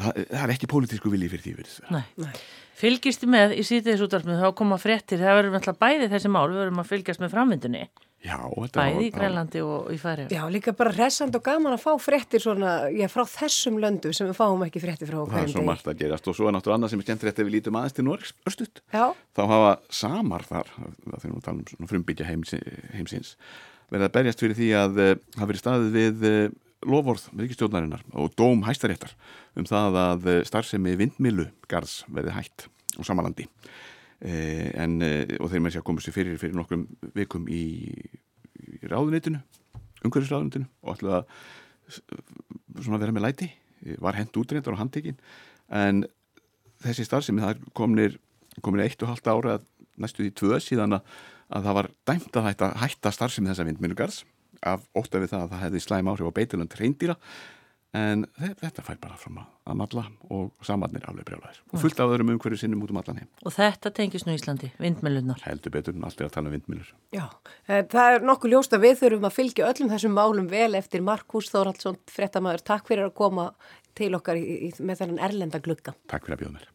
það, 0.00 0.20
það 0.30 0.44
er 0.46 0.54
ekki 0.54 0.70
pólitísku 0.72 1.12
vilji 1.12 1.28
fyrir 1.34 1.44
því 1.44 1.54
verið. 1.58 1.76
Nei. 1.92 2.02
Nei. 2.24 2.32
Fylgistu 2.80 3.28
með 3.28 3.52
í 3.60 3.66
sítiðis 3.68 4.06
útvarpinu 4.06 4.38
þá 4.40 4.48
koma 4.56 4.80
fréttir, 4.80 5.20
það 5.20 5.36
verður 5.42 5.58
alltaf 5.60 5.80
bæði 5.84 6.08
þessi 6.14 6.32
mál, 6.32 6.46
við 6.48 6.62
verðum 6.62 6.80
að 6.80 6.92
fylgjast 6.94 7.20
með 7.20 7.34
framvindunni, 7.36 7.82
Já, 8.20 8.36
bæði 8.52 9.06
í 9.06 9.12
Grænlandi 9.14 9.60
og 9.64 9.86
í 9.94 9.96
færiðar. 9.96 10.32
Já, 10.34 10.42
líka 10.52 10.74
bara 10.76 10.90
hressand 10.92 11.36
og 11.38 11.44
gaman 11.46 11.72
að 11.72 11.80
fá 11.86 11.94
fréttir 12.04 12.42
svona, 12.44 12.72
já, 12.92 13.06
frá 13.08 13.22
þessum 13.24 13.78
löndum 13.80 14.12
sem 14.12 14.28
við 14.28 14.36
fáum 14.36 14.64
ekki 14.66 14.82
fréttir 14.82 15.08
frá 15.08 15.16
það 15.22 15.24
er 15.24 15.32
hverjum 15.38 15.54
svo 15.54 15.64
margt 15.64 15.88
að 15.88 16.02
gerast 16.02 16.28
og 16.28 16.36
svo 16.36 16.50
er 16.50 16.52
náttúrulega 16.52 16.76
annað 16.76 16.92
sem 16.92 17.00
er 17.00 17.06
skemmtilegt 17.08 17.40
ef 17.40 17.48
við 17.48 17.54
lítum 17.56 17.78
aðeins 17.80 17.96
til 17.96 18.04
Norges 18.04 18.34
örstutt. 18.50 18.82
Já, 18.92 19.06
Þá 19.38 19.42
hafa 19.54 19.70
samar 20.02 20.44
þar, 20.50 20.72
það 20.76 21.16
þegar 21.22 21.32
við 21.32 21.46
talum 21.48 21.62
um 21.62 21.70
svona 21.72 21.90
frumbyggja 21.94 22.28
heims, 22.28 22.52
heimsins, 22.92 23.32
verið 23.88 24.08
að 24.10 24.14
berjast 24.18 24.44
fyrir 24.44 24.58
því 24.60 24.68
að 24.82 25.00
uh, 25.00 25.12
hafa 25.38 25.50
verið 25.54 25.64
staðið 25.64 25.96
við 25.96 26.28
uh, 26.28 26.42
lofvorð 26.92 27.24
ríkistjórnarinnar 27.40 28.04
og 28.20 28.36
dóm 28.36 28.66
hæstaréttar 28.68 29.16
um 29.56 29.64
það 29.68 29.96
að 30.04 30.28
uh, 30.28 30.42
starfsemi 30.48 30.92
vindmilu 31.00 31.48
garðs 31.72 32.02
verið 32.12 32.36
hætt 32.36 32.68
á 32.68 33.02
samalandi. 33.06 33.48
Uh, 34.20 34.68
en, 34.76 34.98
uh, 35.00 35.22
og 35.40 35.48
þeir 35.48 35.62
með 35.64 35.72
sér 35.78 35.84
koma 35.86 36.02
sér 36.04 36.12
fyrir 36.12 36.36
fyrir 36.40 36.52
nokkrum 36.58 36.82
vikum 37.16 37.46
í, 37.48 37.62
í 38.60 38.80
ráðunitinu, 38.90 39.40
umhverfisráðunitinu 40.04 40.66
og 40.84 40.98
ætlaði 40.98 41.20
að 42.90 43.00
vera 43.00 43.14
með 43.16 43.24
læti, 43.24 43.48
var 44.04 44.18
hent 44.18 44.36
útreyndar 44.36 44.74
og 44.76 44.80
handtekinn. 44.82 45.16
En 45.72 46.02
þessi 46.84 47.06
starfsemi 47.08 47.40
það 47.44 47.62
komnir, 47.76 48.18
komnir 48.64 48.84
eitt 48.86 49.00
og 49.04 49.12
halvt 49.14 49.30
ára 49.32 49.56
næstu 50.00 50.24
því 50.26 50.34
tvö 50.36 50.60
síðan 50.64 50.98
að, 50.98 51.08
að 51.56 51.66
það 51.68 51.78
var 51.80 51.88
dæmt 52.12 52.36
að 52.40 52.46
hætta, 52.50 52.70
hætta 52.84 53.12
starfsemi 53.16 53.50
þessa 53.50 53.66
vindminnugars 53.68 54.20
af 54.68 54.84
ótta 54.96 55.20
við 55.22 55.32
það 55.32 55.46
að 55.46 55.52
það 55.54 55.64
hefði 55.64 55.82
slæm 55.86 56.08
áhrif 56.12 56.28
á 56.28 56.36
beitilönd 56.36 56.76
reyndýra 56.76 57.16
en 57.96 58.26
þe- 58.36 58.54
þetta 58.60 58.84
fær 58.84 59.00
bara 59.00 59.16
fram 59.20 59.40
að, 59.40 59.48
að 59.70 59.78
malla 59.80 60.04
og 60.30 60.50
samarnir 60.66 61.04
alveg 61.10 61.26
brjálæðir 61.28 61.60
og 61.72 61.82
fullt 61.84 62.00
af 62.02 62.12
öðrum 62.14 62.32
umhverju 62.34 62.58
sinnum 62.60 62.82
út 62.84 62.90
um 62.94 63.00
allan 63.02 63.20
heim 63.22 63.28
Og 63.46 63.54
þetta 63.56 63.92
tengist 63.96 64.26
nú 64.28 64.34
Íslandi, 64.36 64.70
vindmjölunar. 64.82 65.40
heldur 65.46 65.74
betur 65.76 65.94
en 65.96 66.04
allt 66.04 66.20
er 66.20 66.26
að 66.28 66.34
tala 66.36 66.50
um 66.50 66.56
vindmilur 66.58 66.90
já. 67.14 67.24
Eh, 67.68 67.82
Það 67.90 68.14
er 68.16 68.26
nokkuð 68.30 68.52
ljóst 68.54 68.74
að 68.76 68.84
við 68.86 68.98
þurfum 69.04 69.28
að 69.30 69.36
fylgja 69.38 69.68
öllum 69.70 69.92
þessum 69.94 70.14
málum 70.18 70.50
vel 70.50 70.74
eftir 70.78 71.02
Markus 71.02 71.50
Þóraldsson, 71.54 71.96
fréttamaður. 72.10 72.62
Takk 72.66 72.86
fyrir 72.90 73.06
að 73.08 73.14
koma 73.14 73.50
til 73.94 74.12
okkar 74.14 74.36
í, 74.38 74.68
í, 74.68 74.74
með 74.82 75.00
þennan 75.02 75.24
erlenda 75.26 75.58
glugga. 75.62 75.94
Takk 76.10 76.26
fyrir 76.28 76.36
að 76.38 76.44
bjóða 76.44 76.54
mér 76.58 76.68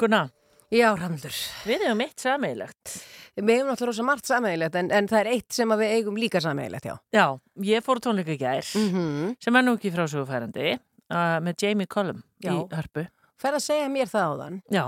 Gunnar, 0.00 0.30
Já, 0.70 0.92
Ramlur 0.94 1.34
við 1.66 1.82
hefum 1.82 2.00
eitt 2.04 2.22
sameigilegt. 2.22 2.92
Við 3.40 3.56
hefum 3.56 3.70
náttúrulega 3.72 3.90
rosa 3.90 4.04
margt 4.06 4.28
sameiginlegt 4.30 4.76
en, 4.78 4.90
en 4.94 5.08
það 5.10 5.20
er 5.24 5.30
eitt 5.32 5.56
sem 5.56 5.72
að 5.74 5.82
við 5.82 5.94
eigum 5.96 6.18
líka 6.20 6.42
sameiginlegt, 6.44 6.86
já 6.86 6.94
Já, 7.16 7.24
ég 7.66 7.82
fór 7.86 7.98
tónleika 8.02 8.34
í 8.36 8.38
gær, 8.38 8.68
mm 8.78 9.34
sem 9.42 9.58
er 9.58 9.66
nú 9.66 9.74
ekki 9.78 9.90
frásugufærandi, 9.94 10.76
uh, 11.10 11.36
með 11.42 11.64
Jamie 11.64 11.90
Cullum 11.90 12.22
Já. 12.44 12.52
í 12.54 12.60
hörpu. 12.76 13.06
Fer 13.40 13.56
að 13.58 13.64
segja 13.66 13.88
mér 13.90 14.10
það 14.12 14.30
á 14.30 14.34
þann 14.44 14.60
Já, 14.76 14.84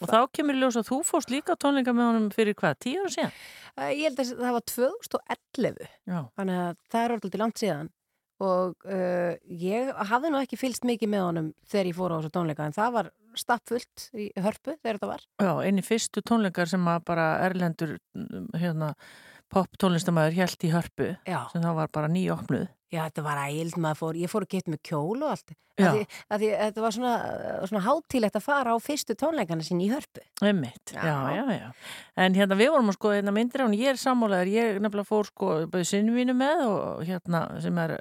og 0.00 0.08
þá 0.08 0.18
kemur 0.38 0.58
ljós 0.60 0.80
að 0.80 0.88
þú 0.88 1.00
fórst 1.10 1.32
líka 1.34 1.56
tónleika 1.60 1.92
með 1.96 2.10
honum 2.10 2.30
fyrir 2.32 2.56
hvað, 2.56 2.78
tíu 2.86 3.04
ára 3.04 3.12
síðan? 3.12 3.36
Ég 3.92 4.06
held 4.08 4.22
að 4.24 4.32
það 4.40 4.56
var 4.56 4.66
2011 4.72 5.86
Já. 6.08 6.18
þannig 6.40 6.62
að 6.64 6.76
það 6.92 7.04
er 7.04 7.16
orðið 7.18 7.34
til 7.36 7.42
langt 7.44 7.60
síðan 7.60 7.92
og 8.44 8.74
uh, 8.84 9.36
ég 9.48 9.92
hafði 10.10 10.32
nú 10.32 10.40
ekki 10.42 10.58
fylst 10.60 10.84
mikið 10.88 11.12
með 11.12 11.24
honum 11.24 11.52
þegar 11.70 11.90
ég 11.90 11.96
fór 11.96 12.12
á 12.12 12.16
þessu 12.18 12.32
tónleika 12.34 12.66
en 12.66 12.76
það 12.76 12.96
var 12.98 13.12
stappfullt 13.36 14.08
í 14.16 14.26
hörpu 14.40 14.74
þegar 14.80 14.98
þetta 14.98 15.10
var. 15.10 15.24
Já, 15.40 15.52
eini 15.64 15.84
fyrstu 15.84 16.22
tónleikar 16.24 16.70
sem 16.70 16.84
að 16.88 17.02
bara 17.08 17.26
Erlendur 17.46 17.96
mm, 18.16 18.50
hérna, 18.56 18.92
pop 19.52 19.78
tónlistamæður 19.80 20.40
held 20.40 20.66
í 20.66 20.72
hörpu 20.72 21.12
Já, 21.28 21.38
sem 21.52 21.62
þá 21.62 21.70
var 21.78 21.92
bara 21.94 22.10
nýjopnuð. 22.12 22.66
já 22.92 23.02
þetta 23.04 23.22
var 23.26 23.44
ægild 23.46 23.78
maður 23.82 24.02
fór, 24.02 24.18
ég 24.22 24.32
fór 24.32 24.46
að 24.46 24.52
geta 24.56 24.72
með 24.72 24.82
kjól 24.86 25.22
og 25.22 25.30
allt 25.34 25.56
að 25.76 25.96
því, 25.96 26.04
að 26.32 26.40
því 26.40 26.48
þetta 26.56 26.82
var 26.84 26.94
svona, 26.94 27.12
svona 27.68 27.82
hátílegt 27.84 28.38
að 28.38 28.44
fara 28.46 28.72
á 28.72 28.76
fyrstu 28.80 29.16
tónleikana 29.18 29.64
sín 29.66 29.82
í 29.84 29.88
hörpu 29.90 30.22
Einmitt, 30.44 30.92
já. 30.94 31.02
Já. 31.04 31.16
já, 31.36 31.44
já, 31.52 31.66
En 32.22 32.36
hérna 32.36 32.56
við 32.56 32.70
vorum 32.72 32.92
að 32.92 32.96
sko 32.96 33.12
hérna 33.12 33.34
myndir 33.36 33.64
á 33.64 33.66
hún, 33.66 33.76
ég 33.76 33.92
er 33.92 34.00
sammálaður, 34.00 34.52
ég 34.54 34.80
nefnilega 34.80 35.08
fór 35.10 35.28
sko 35.28 35.50
bæði 35.72 35.88
sinni 35.90 36.14
mínu 36.14 36.36
með 36.38 36.64
og 36.70 37.04
hérna 37.08 37.42
sem 37.64 37.82
er 37.82 37.96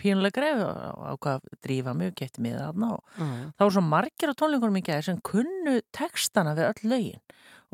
pínulega 0.00 0.38
greið 0.40 0.64
og 0.66 1.06
ákvað 1.14 1.38
að 1.38 1.60
drífa 1.68 1.94
mig 1.94 2.12
og 2.12 2.18
geti 2.18 2.44
mig 2.44 2.58
þarna 2.58 2.92
og 2.96 3.18
mm. 3.20 3.36
það 3.54 3.66
voru 3.66 3.76
svo 3.78 3.86
margir 3.92 4.34
á 4.34 4.40
tónleikunum 4.42 4.80
í 4.80 4.84
gæðir 4.88 5.08
sem 5.10 5.22
kunnu 5.30 5.78
textana 5.94 6.56
við 6.58 6.72
öll 6.72 6.94
lögin 6.94 7.22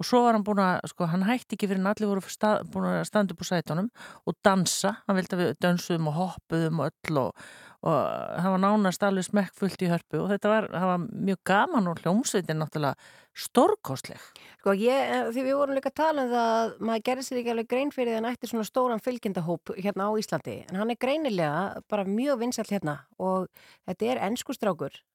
og 0.01 0.07
svo 0.09 0.23
var 0.25 0.37
hann 0.37 0.45
búin 0.47 0.63
að, 0.65 0.79
sko, 0.89 1.07
hann 1.13 1.27
hætti 1.29 1.59
ekki 1.59 1.69
fyrir 1.69 1.83
en 1.83 1.91
allir 1.91 2.09
voru 2.09 2.33
stað, 2.33 2.63
búin 2.73 2.87
að 2.89 3.03
standa 3.09 3.35
upp 3.35 3.43
úr 3.45 3.49
sætunum 3.51 3.91
og 4.25 4.37
dansa, 4.47 4.95
hann 5.05 5.19
vildi 5.19 5.37
að 5.37 5.43
við 5.43 5.59
dönsuðum 5.61 6.09
og 6.09 6.17
hoppuðum 6.17 6.81
og 6.81 6.89
öll 6.89 7.19
og, 7.21 7.43
og 7.85 7.99
það 8.41 8.55
var 8.55 8.63
nánast 8.65 9.05
alveg 9.05 9.27
smekkfullt 9.29 9.85
í 9.85 9.91
hörpu. 9.91 10.23
Og 10.23 10.31
þetta 10.33 10.53
var, 10.53 10.69
var 10.73 11.05
mjög 11.05 11.43
gaman 11.51 11.91
og 11.93 12.01
hljómsveitin 12.01 12.61
náttúrulega 12.61 12.97
stórkostleg. 13.37 14.25
Sko 14.63 14.75
ég, 14.77 15.13
eh, 15.19 15.29
því 15.29 15.45
við 15.51 15.59
vorum 15.61 15.77
líka 15.77 15.93
að 15.93 15.99
tala 16.01 16.25
um 16.25 16.33
það 16.33 16.51
að 16.57 16.73
maður 16.89 17.05
gerir 17.11 17.29
sér 17.29 17.43
ekki 17.43 17.55
alveg 17.55 17.71
grein 17.75 17.95
fyrir 17.95 18.11
því 18.11 18.17
að 18.17 18.21
hann 18.23 18.33
ætti 18.33 18.51
svona 18.55 18.69
stóran 18.69 19.05
fylgjendahóp 19.05 19.75
hérna 19.77 20.09
á 20.09 20.13
Íslandi. 20.17 20.57
En 20.71 20.81
hann 20.81 20.91
er 20.93 21.01
greinilega 21.01 21.85
bara 21.93 22.09
mjög 22.09 22.41
vinsall 22.41 22.69
hérna 22.73 22.99
og 23.21 23.49
þetta 23.85 24.13
er 24.15 24.25
ennskustrákur 24.31 24.97
uh, 24.97 25.10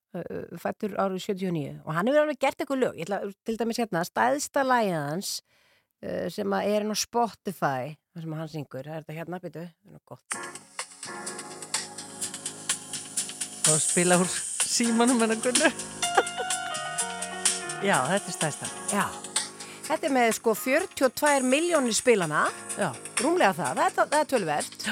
fættur 0.62 0.96
árið 1.02 1.28
79 1.28 1.82
og 1.84 1.92
hann 1.98 2.10
hefur 2.10 2.24
alveg 2.24 2.40
gert 2.42 2.62
eitthvað 2.62 2.82
lög, 2.82 2.98
ég 3.00 3.08
ætla 3.08 3.22
til 3.48 3.58
dæmis 3.60 3.82
hérna 3.82 4.06
stæðsta 4.08 4.64
lægið 4.66 4.98
hans 4.98 5.36
uh, 6.06 6.28
sem 6.34 6.58
að 6.58 6.72
er 6.72 6.88
á 6.88 6.96
Spotify 7.00 7.96
það 8.16 8.24
sem 8.24 8.36
hann 8.40 8.52
syngur, 8.52 8.88
það 8.88 8.96
er 8.96 9.04
þetta 9.04 9.18
hérna, 9.20 9.40
byrju 9.44 9.60
það 9.60 9.66
er 9.68 9.92
nú 9.92 10.00
gott. 10.08 10.30
Og 13.66 13.82
spila 13.82 14.18
úr 14.22 14.30
símanum 14.66 15.20
hennar 15.20 15.42
Gunnu. 15.44 15.72
Já, 17.90 17.98
þetta 18.08 18.30
er 18.32 18.36
stæsta. 18.38 18.70
Já, 18.94 19.06
þetta 19.90 20.08
er 20.08 20.16
með 20.16 20.32
sko 20.38 20.56
42 20.56 21.44
miljónir 21.50 21.98
spilana. 21.98 22.46
Já, 22.80 22.94
rúmlega 23.20 23.52
það, 23.58 23.76
það 23.76 23.86
er, 23.86 24.00
það 24.00 24.18
er 24.22 24.32
tölvert 24.32 24.90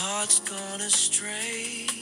Hearts 0.00 0.40
gone 0.48 0.86
astray, 0.86 1.99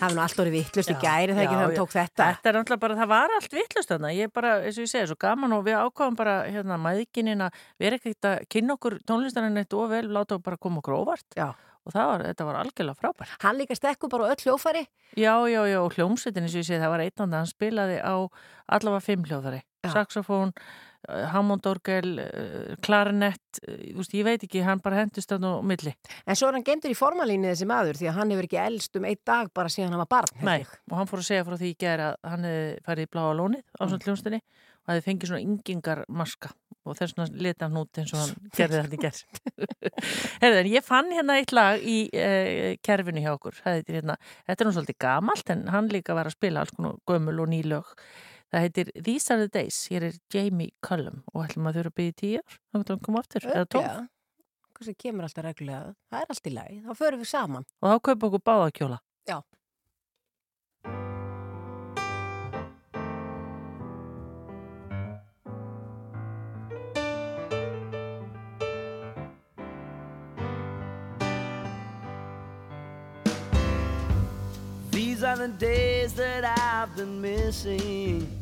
Það 0.00 0.04
er 0.04 0.14
nú 0.16 0.20
allt 0.20 0.40
orðið 0.42 0.54
vittlust 0.58 0.90
í 0.92 0.96
gæri 1.00 1.32
það 1.32 1.38
þegar 1.40 1.54
hann 1.60 1.72
já. 1.72 1.76
tók 1.78 1.92
þetta 1.94 2.26
Þetta 2.26 2.50
er 2.50 2.56
náttúrulega 2.58 2.82
bara, 2.82 2.96
það 2.98 3.08
var 3.12 3.32
allt 3.36 3.54
vittlust 3.56 3.90
þarna, 3.92 4.10
ég 4.16 4.32
bara, 4.36 4.50
eins 4.64 4.76
og 4.76 4.84
ég 4.84 4.90
segi, 4.92 5.08
svo 5.08 5.16
gaman 5.24 5.54
og 5.56 5.62
við 5.64 5.76
ákváðum 5.80 6.18
bara, 6.18 6.34
hérna, 6.48 6.76
maðurkinina, 6.80 7.48
við 7.80 7.88
erum 7.88 8.00
ekkert 8.02 8.28
að 8.30 8.36
kynna 8.52 8.76
okkur 8.76 8.96
tónlistarinn 9.08 9.60
eitt 9.62 9.76
og 9.76 9.88
vel, 9.94 10.02
láta 10.12 10.36
okkur 10.36 10.46
bara 10.50 10.60
koma 10.66 10.82
okkur 10.82 10.96
óvart 10.98 11.36
Já. 11.40 11.46
og 11.56 11.96
það 11.96 12.10
var, 12.12 12.26
þetta 12.28 12.48
var 12.50 12.60
algjörlega 12.62 13.00
frábært. 13.00 13.34
Hann 13.44 13.60
líka 13.60 13.76
stekku 13.80 14.12
bara 14.12 14.28
öll 14.34 14.44
hljófari 14.44 14.84
Já, 15.16 15.34
já, 15.48 15.60
já, 15.72 15.78
og 15.80 15.96
hljómsveitin, 15.96 16.44
eins 16.48 16.56
og 16.56 16.60
ég 16.60 16.68
segi, 16.68 16.80
það 16.84 16.94
var 16.98 17.04
einnandi, 17.08 17.40
hann 17.40 17.52
spilaði 17.52 17.98
á 18.04 18.14
allavega 18.76 19.04
fimm 19.08 19.24
hljóðari, 19.28 19.64
Já. 19.84 19.92
saxofón, 19.96 20.52
uh, 21.08 21.24
hammondorgel, 21.32 22.12
uh, 22.22 22.76
klarinett, 22.84 23.60
uh, 23.64 23.76
þú 23.90 23.98
veist, 24.00 24.16
ég 24.18 24.26
veit 24.26 24.46
ekki, 24.46 24.64
hann 24.66 24.82
bara 24.84 25.02
hendist 25.02 25.32
þarna 25.32 25.56
á 25.56 25.64
milli. 25.72 25.94
En 26.26 26.38
svo 26.38 26.50
er 26.50 26.58
hann 26.58 26.66
gemdur 26.66 26.92
í 26.92 26.98
formalínu 26.98 27.50
þessi 27.52 27.68
maður 27.70 28.00
því 28.00 28.10
að 28.10 28.18
hann 28.20 28.34
hefur 28.34 28.50
ekki 28.50 28.62
elst 28.64 29.00
um 29.00 29.08
einn 29.08 29.22
dag 29.32 29.52
bara 29.56 29.72
síðan 29.72 29.94
hann 29.94 30.04
var 30.04 30.12
barn. 30.16 30.42
Nei, 30.46 30.60
og 30.90 30.96
hann 31.00 31.10
fór 31.10 31.22
að 31.22 31.30
segja 31.30 31.46
frá 31.46 31.56
því 31.60 31.74
í 31.74 31.78
gera 31.80 32.10
að 32.14 32.32
hann 32.34 32.48
hefði 32.50 32.82
farið 32.88 33.08
í 33.08 33.12
bláa 33.14 33.36
lónið 33.38 33.64
á 33.76 33.82
svona 33.84 34.04
hljónstinni 34.06 34.42
og 34.80 34.92
hefði 34.92 35.06
fengið 35.06 35.32
svona 35.32 35.46
yngingar 35.46 36.04
maska 36.08 36.52
og 36.88 36.96
þess 36.96 37.16
vegna 37.16 37.42
leta 37.44 37.68
hann 37.68 37.78
út 37.80 38.00
eins 38.00 38.14
og 38.14 38.22
hann 38.22 38.32
gerði 38.56 38.80
þetta 38.80 38.96
í 38.96 39.02
gerð. 39.04 39.20
Herðin, 40.42 40.70
ég 40.72 40.86
fann 40.86 41.12
hérna 41.12 41.36
eitt 41.40 41.54
lag 41.56 41.82
í 41.84 41.98
uh, 42.08 42.72
kerfinu 42.84 43.22
hjá 43.24 43.34
okkur. 43.34 43.58
Það 43.60 43.78
heitir 43.78 44.00
hérna, 44.00 44.16
þetta 44.48 44.64
er 44.64 44.68
nú 44.68 44.74
svolítið 44.76 45.00
gamalt 45.04 45.54
en 45.54 45.66
hann 45.74 45.90
líka 45.92 46.16
var 46.16 46.30
að 46.30 46.36
spila 46.38 46.64
alls 46.64 46.74
konar 46.76 46.98
gömul 47.08 47.36
og 47.44 47.50
nýlög. 47.52 47.94
Það 48.50 48.64
heitir 48.66 48.88
These 48.98 49.30
are 49.30 49.44
the 49.44 49.50
days, 49.50 49.84
hér 49.90 50.08
er 50.08 50.16
Jamie 50.34 50.72
Cullum 50.82 51.20
og 51.30 51.44
ætlum 51.44 51.68
að 51.70 51.80
þurfa 51.80 51.92
að 51.92 52.00
byggja 52.00 52.16
tíu 52.22 52.40
ár, 52.40 52.56
þá 52.56 52.80
getur 52.80 52.96
hann 52.96 53.04
koma 53.06 53.22
aftur, 53.22 53.46
eða. 53.46 53.60
Örugglega. 53.60 54.08
fólk 54.80 54.88
sem 54.88 54.96
kemur 54.96 55.24
alltaf 55.26 55.44
reglulega, 55.44 55.94
það 56.10 56.22
er 56.22 56.30
allt 56.32 56.46
í 56.46 56.52
lagi, 56.54 56.82
þá 56.84 56.92
förum 56.96 57.20
við 57.20 57.28
saman. 57.30 57.64
Og 57.80 57.88
þá 57.90 57.96
kaupa 58.00 58.26
okkur 58.26 58.44
báða 58.44 58.70
kjóla. 58.72 59.00
Já. 59.28 59.42
These 74.90 75.22
are 75.22 75.36
the 75.36 75.48
days 75.48 76.14
that 76.14 76.44
I've 76.44 76.96
been 76.96 77.20
missing. 77.20 78.39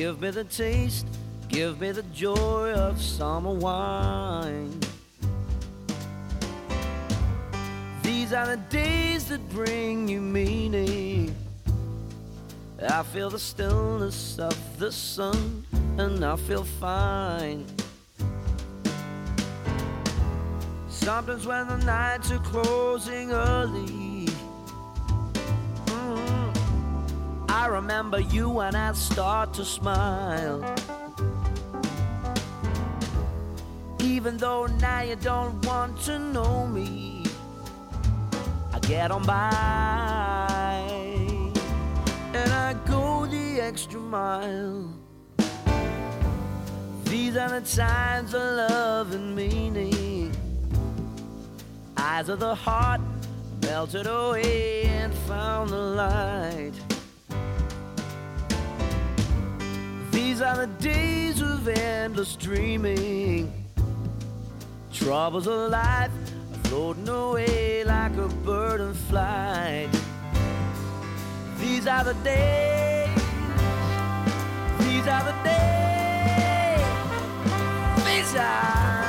Give 0.00 0.18
me 0.18 0.30
the 0.30 0.44
taste, 0.44 1.06
give 1.50 1.78
me 1.78 1.92
the 1.92 2.02
joy 2.04 2.72
of 2.72 2.98
summer 3.02 3.52
wine. 3.52 4.80
These 8.02 8.32
are 8.32 8.46
the 8.46 8.56
days 8.70 9.28
that 9.28 9.46
bring 9.50 10.08
you 10.08 10.22
meaning. 10.22 11.36
I 12.82 13.02
feel 13.02 13.28
the 13.28 13.38
stillness 13.38 14.38
of 14.38 14.56
the 14.78 14.90
sun 14.90 15.66
and 15.98 16.24
I 16.24 16.36
feel 16.36 16.64
fine. 16.64 17.66
Sometimes 20.88 21.46
when 21.46 21.68
the 21.68 21.76
nights 21.76 22.30
are 22.32 22.38
closing 22.38 23.32
early, 23.32 24.09
remember 27.70 28.20
you 28.20 28.60
and 28.60 28.76
I 28.76 28.92
start 28.92 29.54
to 29.54 29.64
smile. 29.64 30.62
Even 34.00 34.36
though 34.36 34.66
now 34.66 35.02
you 35.02 35.16
don't 35.16 35.64
want 35.64 36.00
to 36.02 36.18
know 36.18 36.66
me, 36.66 37.24
I 38.72 38.78
get 38.80 39.10
on 39.10 39.24
by 39.24 40.80
and 42.34 42.52
I 42.52 42.74
go 42.86 43.26
the 43.26 43.60
extra 43.60 44.00
mile. 44.00 44.92
These 47.04 47.36
are 47.36 47.60
the 47.60 47.66
times 47.66 48.34
of 48.34 48.42
love 48.42 49.12
and 49.12 49.34
meaning. 49.36 50.32
Eyes 51.96 52.28
of 52.28 52.40
the 52.40 52.54
heart 52.54 53.00
melted 53.62 54.06
away 54.06 54.84
and 54.84 55.14
found 55.14 55.70
the 55.70 55.76
light. 55.76 56.89
These 60.22 60.42
are 60.42 60.66
the 60.66 60.72
days 60.82 61.40
of 61.40 61.66
endless 61.66 62.36
dreaming. 62.36 63.50
Troubles 64.92 65.46
of 65.46 65.70
life 65.70 66.10
are 66.52 66.68
floating 66.68 67.08
away 67.08 67.84
like 67.84 68.14
a 68.18 68.28
bird 68.44 68.82
in 68.82 68.92
flight. 68.92 69.88
These 71.58 71.86
are 71.86 72.04
the 72.04 72.12
days. 72.22 73.08
These 74.80 75.06
are 75.08 75.24
the 75.24 75.36
days. 75.42 76.84
These 78.04 78.34
are 78.36 78.99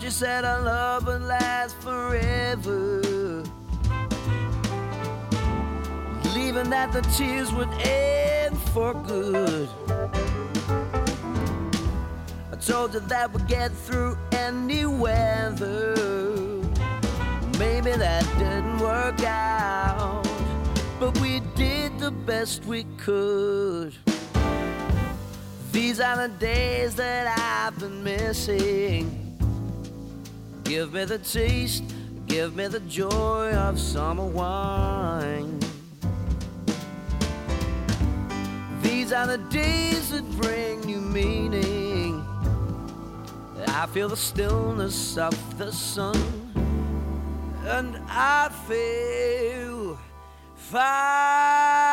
You 0.00 0.10
said 0.10 0.44
our 0.44 0.60
love 0.60 1.06
would 1.06 1.22
last 1.22 1.76
forever. 1.80 3.00
Believing 6.22 6.70
that 6.70 6.92
the 6.92 7.02
tears 7.16 7.52
would 7.52 7.68
end 7.84 8.58
for 8.72 8.94
good. 8.94 9.68
I 12.50 12.56
told 12.56 12.94
you 12.94 13.00
that 13.00 13.32
we'd 13.32 13.46
get 13.46 13.70
through 13.70 14.18
any 14.32 14.86
weather. 14.86 15.94
Maybe 17.58 17.92
that 17.92 18.24
didn't 18.38 18.78
work 18.78 19.22
out, 19.22 20.24
but 20.98 21.16
we 21.20 21.40
did 21.54 21.96
the 22.00 22.10
best 22.10 22.64
we 22.64 22.84
could. 22.96 23.94
These 25.70 26.00
are 26.00 26.26
the 26.26 26.34
days 26.34 26.96
that 26.96 27.38
I've 27.38 27.78
been 27.78 28.02
missing. 28.02 29.21
Give 30.72 30.90
me 30.94 31.04
the 31.04 31.18
taste, 31.18 31.84
give 32.26 32.56
me 32.56 32.66
the 32.66 32.80
joy 32.80 33.52
of 33.52 33.78
summer 33.78 34.24
wine. 34.24 35.60
These 38.80 39.12
are 39.12 39.26
the 39.26 39.36
days 39.50 40.12
that 40.12 40.24
bring 40.40 40.80
new 40.80 41.02
meaning. 41.02 42.24
I 43.68 43.86
feel 43.92 44.08
the 44.08 44.16
stillness 44.16 45.18
of 45.18 45.34
the 45.58 45.70
sun, 45.70 46.16
and 47.66 47.98
I 48.08 48.48
feel 48.66 49.98
fine. 50.56 51.92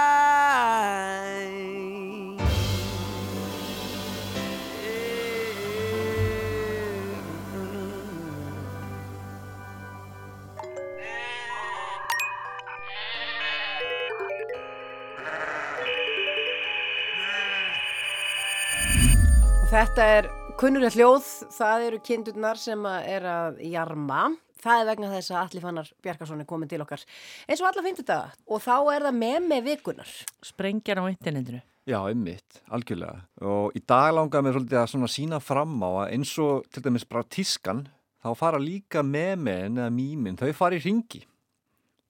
Þetta 19.70 20.02
er 20.02 20.28
kunnulegt 20.58 20.96
hljóð, 20.98 21.26
það 21.54 21.84
eru 21.86 21.98
kindurnar 22.02 22.58
sem 22.58 22.86
að 22.90 23.04
er 23.14 23.26
að 23.30 23.60
jarma. 23.70 24.24
Það 24.64 24.82
er 24.82 24.88
vegna 24.88 25.10
þess 25.12 25.30
að 25.30 25.38
Alli 25.44 25.62
Fannar 25.62 25.92
Bjarkarsson 26.04 26.42
er 26.42 26.48
komin 26.50 26.72
til 26.72 26.80
okkar 26.82 27.04
eins 27.46 27.62
og 27.62 27.68
alla 27.70 27.84
fimmtudaga 27.86 28.34
og 28.50 28.64
þá 28.66 28.74
er 28.96 29.06
það 29.06 29.20
með 29.20 29.46
með 29.46 29.70
vikunar. 29.70 30.16
Sprengjar 30.50 31.00
á 31.00 31.06
internetinu. 31.06 31.62
Já, 31.86 32.00
einmitt, 32.02 32.60
algjörlega. 32.74 33.22
Og 33.46 33.78
í 33.78 33.84
dag 33.86 34.10
langar 34.18 34.44
mér 34.44 34.58
svolítið 34.58 34.82
að 34.82 35.08
sína 35.14 35.40
fram 35.42 35.78
á 35.86 35.90
að 36.02 36.18
eins 36.18 36.34
og 36.42 36.66
til 36.74 36.84
dæmis 36.90 37.06
bara 37.06 37.30
tískan, 37.38 37.86
þá 38.26 38.30
fara 38.42 38.60
líka 38.62 39.06
memen 39.06 39.78
eða 39.78 39.94
mýmin, 39.94 40.42
þau 40.42 40.50
fara 40.58 40.82
í 40.82 40.84
ringi. 40.84 41.28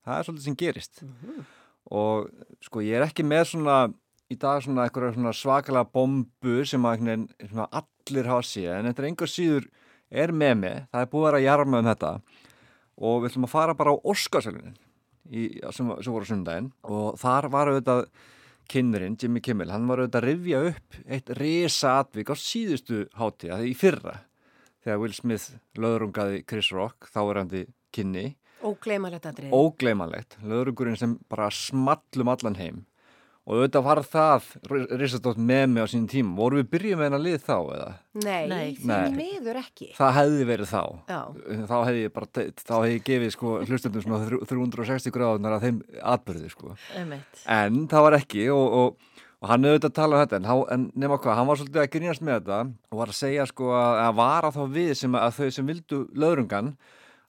Það 0.08 0.16
er 0.16 0.30
svolítið 0.30 0.48
sem 0.48 0.60
gerist. 0.64 1.04
Og 1.92 2.32
sko, 2.64 2.88
ég 2.88 2.98
er 2.98 3.10
ekki 3.12 3.28
með 3.28 3.50
svona, 3.52 3.82
í 4.30 4.38
dag 4.38 4.62
svona 4.64 4.86
eitthvað 4.86 5.16
svona 5.16 5.34
svakalega 5.34 5.90
bombu 5.94 6.62
sem 6.68 6.86
að 6.86 7.08
allir 7.66 8.30
hafa 8.30 8.46
séð, 8.46 8.74
en 8.76 8.90
þetta 8.90 9.02
er 9.02 9.08
einhver 9.10 9.32
síður 9.32 9.70
er 10.10 10.34
memi, 10.34 10.74
það 10.92 11.06
er 11.06 11.12
búið 11.12 11.24
að 11.24 11.30
vera 11.30 11.40
að 11.40 11.48
jarma 11.48 11.82
um 11.82 11.90
þetta. 11.90 12.12
Og 13.00 13.22
við 13.22 13.32
ætlum 13.32 13.48
að 13.48 13.54
fara 13.54 13.78
bara 13.80 13.94
á 13.96 14.04
Óskarsvölunin 14.12 14.78
sem, 15.30 15.94
sem 16.02 16.14
voru 16.14 16.26
sundaginn 16.26 16.72
og 16.90 17.20
þar 17.22 17.48
var 17.54 17.70
auðvitað 17.72 18.08
kynnerinn, 18.70 19.18
Jimmy 19.18 19.42
Kimmel, 19.42 19.70
hann 19.74 19.88
var 19.90 20.02
auðvitað 20.02 20.24
að 20.24 20.28
rifja 20.30 20.64
upp 20.70 20.98
eitt 21.10 21.32
risa 21.38 21.94
atvik 22.04 22.30
á 22.30 22.36
síðustu 22.38 23.06
hátíða, 23.18 23.62
þegar 23.62 23.70
í 23.70 23.78
fyrra 23.78 24.16
þegar 24.84 25.02
Will 25.04 25.16
Smith 25.16 25.56
löðrungaði 25.80 26.44
Chris 26.50 26.70
Rock, 26.74 27.10
þáverandi 27.14 27.66
kynni. 27.96 28.28
Ógleymalegt 28.66 29.26
aðrið. 29.30 29.54
ógleymanlegt, 29.56 30.38
löðrungurinn 30.44 31.00
sem 31.00 31.18
bara 31.32 31.48
smallum 31.54 32.32
allan 32.34 32.58
heim 32.60 32.82
og 33.50 33.56
auðvitað 33.58 33.86
var 33.88 34.00
það 34.06 34.48
risastótt 35.00 35.40
með 35.42 35.64
mig 35.74 35.82
á 35.82 35.88
sínum 35.90 36.06
tíma, 36.12 36.36
voru 36.38 36.60
við 36.62 36.68
byrjuð 36.76 37.00
með 37.00 37.08
hennar 37.10 37.24
lið 37.26 37.38
þá 37.48 37.56
eða? 37.74 37.88
Nei, 38.22 38.44
Nei. 38.52 38.68
því 38.78 39.00
miður 39.18 39.60
ekki. 39.64 39.88
Það 39.98 40.14
hefði 40.20 40.46
verið 40.52 40.70
þá 40.70 40.84
Já. 41.10 41.20
þá 41.72 41.76
hefði 41.88 42.04
ég 42.04 42.14
bara, 42.14 42.30
þá 42.62 42.74
hefði 42.78 42.94
ég 42.94 43.06
gefið 43.10 43.34
sko 43.34 43.54
hlustendum 43.66 44.06
svona 44.06 44.22
þrjú- 44.28 44.44
360 44.54 45.16
gráðunar 45.18 45.58
að 45.58 45.66
þeim 45.66 45.82
atbyrði 46.14 46.52
sko 46.54 46.76
Einmitt. 47.00 47.42
en 47.58 47.82
það 47.90 48.06
var 48.06 48.18
ekki 48.20 48.46
og, 48.54 48.78
og, 48.84 49.10
og 49.42 49.50
hann 49.54 49.66
auðvitað 49.66 49.90
að 49.90 49.98
tala 49.98 50.20
um 50.20 50.24
þetta 50.28 50.40
en, 50.44 50.50
há- 50.52 50.70
en 50.78 50.86
nema 50.94 51.18
hvað, 51.18 51.36
hann 51.40 51.50
var 51.50 51.62
svolítið 51.64 51.82
að 51.88 51.92
grínast 51.98 52.22
með 52.22 52.38
þetta 52.42 52.62
og 52.94 53.02
var 53.02 53.14
að 53.16 53.20
segja 53.24 53.50
sko 53.50 53.74
að, 53.74 54.00
að 54.06 54.16
vara 54.22 54.54
þá 54.54 54.62
við 54.78 54.94
sem 55.02 55.20
að 55.26 55.38
þau 55.42 55.50
sem 55.58 55.70
vildu 55.74 56.02
löðrungan 56.14 56.74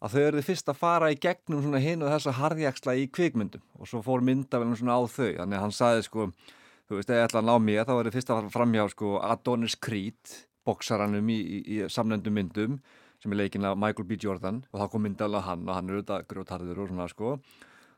að 0.01 0.15
þau 0.15 0.23
eru 0.27 0.43
fyrst 0.45 0.71
að 0.73 0.79
fara 0.81 1.11
í 1.13 1.19
gegnum 1.21 1.61
svona 1.65 1.81
hinn 1.83 2.05
og 2.05 2.13
þessa 2.15 2.37
harðjaksla 2.39 2.97
í 2.97 3.09
kvikmyndum. 3.13 3.63
Og 3.79 3.91
svo 3.91 4.01
fór 4.05 4.25
myndavelum 4.25 4.77
svona 4.79 4.97
á 4.97 5.03
þau. 5.05 5.29
Þannig 5.43 5.59
að 5.59 5.65
hann 5.67 5.77
saði 5.77 6.07
sko, 6.07 6.31
þú 6.89 6.99
veist, 6.99 7.11
ef 7.11 7.19
ég 7.19 7.27
ætla 7.29 7.43
að 7.43 7.51
ná 7.51 7.55
mér 7.67 7.89
þá 7.89 7.93
er 7.97 8.09
þið 8.09 8.17
fyrst 8.17 8.33
að 8.33 8.41
fara 8.41 8.55
framhjá 8.57 8.87
sko 8.95 9.13
Adonis 9.29 9.77
Creed 9.77 10.37
boksaranum 10.69 11.33
í, 11.33 11.39
í, 11.41 11.61
í 11.77 11.89
samnendum 11.93 12.37
myndum 12.37 12.81
sem 13.21 13.33
er 13.35 13.43
leikinn 13.43 13.69
af 13.69 13.77
Michael 13.77 14.09
B. 14.09 14.17
Jordan. 14.21 14.63
Og 14.73 14.81
þá 14.81 14.93
kom 14.93 15.05
myndalega 15.05 15.45
hann 15.51 15.69
og 15.69 15.77
hann 15.77 15.91
er 15.91 16.01
auðvitað 16.01 16.27
grjótarður 16.33 16.85
og 16.85 16.93
svona 16.93 17.09
sko. 17.13 17.37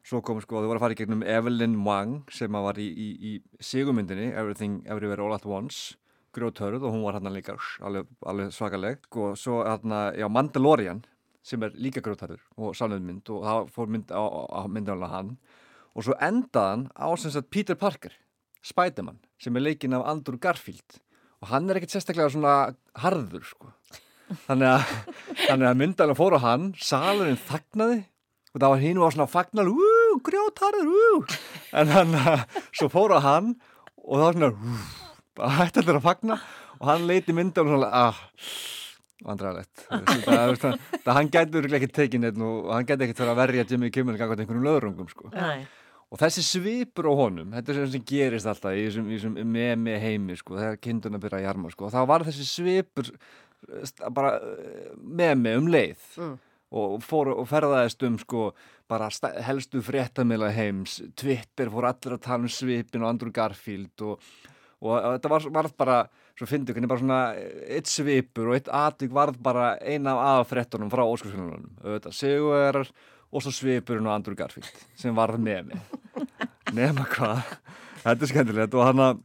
Svo 0.03 0.19
kom 0.27 0.41
sko, 0.43 0.59
þau 0.59 0.67
voru 0.67 0.81
að 0.81 0.83
fara 0.89 0.97
í 0.97 0.99
gegnum 0.99 1.23
Evelyn 1.23 1.79
Wang 1.87 2.25
sem 2.35 2.51
að 2.59 2.65
var 2.67 2.83
í, 2.83 2.89
í, 2.91 3.33
sigumyndinni 3.63 4.33
Everything 4.33 4.81
Everywhere 4.91 5.23
All 5.23 5.37
At 5.37 5.47
Once 5.47 5.95
grjótörð 6.35 6.87
og 6.89 6.95
hún 6.95 7.05
var 7.05 7.19
hann 7.19 7.29
líka 7.31 7.55
alveg, 7.85 8.09
alveg 8.27 8.51
svakaleg. 8.57 9.07
Og 9.15 9.37
svo 9.39 9.61
hann 9.63 9.95
já, 10.19 10.27
Mandalorian 10.27 11.05
sem 11.43 11.63
er 11.67 11.75
líka 11.75 12.03
grjótarður 12.05 12.43
og 12.57 12.77
samnendmynd 12.79 13.31
og 13.35 13.47
það 13.47 13.71
fór 13.75 13.91
mynd 13.91 14.13
á, 14.15 14.23
á 14.23 14.61
myndalega 14.71 15.11
hann. 15.13 15.33
Og 15.93 16.07
svo 16.07 16.17
endaðan 16.23 16.87
á 16.97 17.09
sem 17.21 17.35
sagt 17.35 17.51
Peter 17.53 17.77
Parker 17.79 18.15
Spiderman 18.63 19.19
sem 19.43 19.57
er 19.59 19.67
leikinn 19.67 19.97
af 19.97 20.07
Andrew 20.09 20.39
Garfield. 20.39 21.01
Og 21.43 21.51
hann 21.51 21.69
er 21.69 21.81
ekkert 21.81 21.97
sérstaklega 21.97 22.31
svona 22.31 22.55
harður 23.03 23.45
sko. 23.49 23.73
Þannig 24.47 24.71
að, 24.71 24.95
að 25.73 25.79
myndalega 25.81 26.19
fór 26.19 26.39
á 26.39 26.41
hann 26.47 26.71
salurinn 26.79 27.41
þagnaði 27.51 28.05
og 28.53 28.61
það 28.61 28.69
var 28.69 28.83
og 28.93 29.03
var 29.03 29.15
svona 29.17 29.33
fagnar 29.33 29.69
úúú, 29.73 30.17
grjótarður, 30.29 31.37
en 31.81 31.89
hann, 31.89 32.17
svo 32.77 32.91
fór 32.93 33.15
á 33.17 33.21
hann 33.25 33.55
og 33.97 34.21
það 34.21 34.27
var 34.27 34.37
svona 34.37 34.51
bara 35.39 35.57
hætti 35.57 35.83
allir 35.83 35.99
að 35.99 36.07
fagna. 36.07 36.39
Og 36.81 36.89
hann 36.91 37.07
leiti 37.09 37.35
myndalega 37.35 37.79
svona 37.79 37.91
ah, 37.95 38.19
það 41.05 41.15
hann 41.19 41.31
gæti 41.33 41.63
ekki 41.79 41.93
tekið 41.99 42.25
neitt 42.25 42.43
og 42.43 42.73
hann 42.75 42.89
ekki 42.89 43.17
þurfa 43.19 43.35
að 43.35 43.41
verja 43.43 43.69
Jimmy 43.71 43.93
Kimmel 43.95 44.19
gangað 44.21 44.45
einhvernum 44.45 44.67
löðrungum 44.67 45.09
sko. 45.13 45.31
Og 46.13 46.21
þessi 46.21 46.43
svipur 46.45 47.09
á 47.09 47.13
honum, 47.17 47.55
þetta 47.55 47.73
er 47.73 47.79
sem, 47.79 47.91
sem 47.95 48.05
gerist 48.05 48.49
alltaf 48.51 48.77
í 48.77 48.85
þessum, 48.85 49.39
memi 49.49 49.95
heimi 49.97 50.37
sko, 50.37 50.59
þegar 50.61 50.81
kindurna 50.85 51.21
byrja 51.23 51.39
að 51.41 51.47
jarma 51.47 51.73
sko, 51.73 51.89
og 51.89 51.95
þá 51.95 52.03
var 52.11 52.25
þessi 52.27 52.49
svipur 52.51 53.09
bara 54.13 54.35
eh, 54.37 54.91
memi 54.99 55.55
um 55.57 55.71
leið. 55.73 56.09
Mm. 56.19 56.35
og, 56.73 57.03
fór, 57.05 57.33
og 57.37 57.49
ferðaðist 57.51 58.05
um 58.09 58.17
sko, 58.21 58.47
bara 58.91 59.11
helstu 59.45 59.83
fréttamila 59.85 60.51
heims, 60.53 60.99
Twitter 61.19 61.71
fór 61.73 61.89
allir 61.91 62.17
að 62.17 62.25
tala 62.25 62.49
um 62.49 62.53
svipin 62.53 63.05
og 63.05 63.13
Andrew 63.13 63.33
Garfield 63.35 64.05
og, 64.07 64.31
og 64.83 65.09
þetta 65.15 65.31
var, 65.31 65.49
var 65.55 65.71
bara, 65.79 65.97
svo 66.39 66.49
fyndu 66.51 66.75
hvernig 66.75 66.91
bara 66.91 67.03
svona 67.03 67.21
eitt 67.71 67.91
svipur 67.91 68.51
og 68.51 68.59
eitt 68.59 68.71
atvik 68.75 69.13
varð 69.15 69.39
bara 69.43 69.75
eina 69.79 70.17
af 70.17 70.23
aðfréttunum 70.43 70.91
frá 70.93 71.05
óskarsfjölunum, 71.07 71.77
auðvitað 71.85 72.17
Sigurvegar 72.19 72.81
og 72.83 73.45
svo 73.45 73.53
svipurinn 73.55 74.09
og 74.11 74.17
Andrew 74.17 74.37
Garfield 74.37 74.87
sem 74.99 75.15
varð 75.17 75.41
memi 75.43 75.79
nema 76.79 77.07
hvað. 77.13 77.45
Þetta 78.03 78.27
er 78.27 78.33
skemmtilegt 78.33 78.75
og 78.77 78.89
hann 78.89 79.05
að 79.05 79.21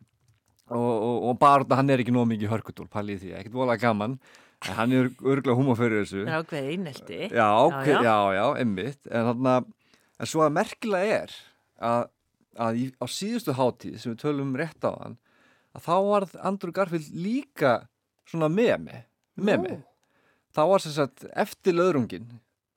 og, 0.68 0.84
og, 0.84 1.30
og 1.30 1.40
bara 1.40 1.80
hann 1.80 1.90
er 1.92 2.04
ekki 2.04 2.14
nóg 2.16 2.28
mikið 2.32 2.52
hörkutól 2.52 2.90
pælið 2.92 3.24
því, 3.24 3.34
ekkert 3.40 3.56
vola 3.56 3.78
gaman. 3.80 4.18
En 4.66 4.74
hann 4.74 4.94
er 4.96 5.10
örgulega 5.22 5.56
húma 5.56 5.76
fyrir 5.78 6.02
þessu. 6.02 6.24
Það 6.26 6.34
er 6.34 6.44
ákveðið 6.44 6.72
einelti. 6.74 7.20
já, 7.30 7.48
ok, 7.62 7.90
já, 7.94 8.16
já, 8.34 8.46
einmitt. 8.58 9.00
En 9.12 9.30
hann 9.30 9.50
að, 9.54 9.70
en 10.18 10.30
svo 10.32 10.44
að 10.44 10.56
merkilega 10.58 11.20
er 11.22 11.36
að, 11.90 12.10
að 12.68 12.82
í, 12.82 12.88
á 12.98 13.06
síðustu 13.06 13.56
hátíð 13.58 14.00
sem 14.02 14.16
við 14.16 14.22
tölum 14.26 14.56
rétt 14.58 14.88
á 14.88 14.92
hann 14.92 15.18
að 15.78 15.86
þá 15.86 15.96
varð 16.10 16.36
Andrew 16.50 16.74
Garfield 16.74 17.14
líka 17.14 17.78
svona 18.28 18.50
memi 18.52 19.04
memi, 19.38 19.78
þá 20.56 20.62
var 20.72 20.84
sem 20.84 20.96
sagt 20.96 21.26
eftir 21.38 21.78
löðrungin 21.78 22.30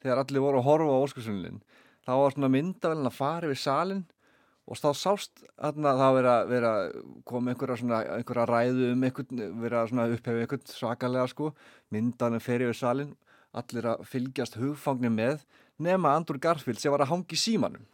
þegar 0.03 0.23
allir 0.23 0.45
voru 0.45 0.61
að 0.61 0.67
horfa 0.69 0.97
á 0.97 1.03
Óskarsunlin 1.05 1.61
þá 2.05 2.13
var 2.21 2.35
svona 2.35 2.51
myndavelin 2.53 3.11
að 3.11 3.17
fara 3.17 3.49
yfir 3.49 3.63
salin 3.63 4.03
og 4.71 4.79
þá 4.79 4.91
sást 4.95 5.43
þarna 5.57 5.95
það 5.99 6.17
vera, 6.19 6.35
vera 6.51 6.73
kom 7.27 7.49
einhverja 7.51 7.81
svona 7.81 8.03
einhverja 8.19 8.47
ræðu 8.51 8.93
um 8.93 9.07
einhvern, 9.09 9.43
vera 9.65 9.87
svona 9.89 10.07
upphefi 10.13 10.45
einhvern 10.45 10.69
svakalega 10.69 11.27
sko, 11.33 11.55
myndavelin 11.91 12.45
fer 12.45 12.67
yfir 12.67 12.79
salin 12.79 13.17
allir 13.57 13.89
að 13.91 14.05
fylgjast 14.07 14.61
hugfangni 14.61 15.11
með 15.11 15.43
nema 15.81 16.13
Andrew 16.15 16.39
Garfield 16.39 16.79
sem 16.79 16.93
var 16.93 17.07
að 17.07 17.15
hangi 17.15 17.41
símanum 17.41 17.89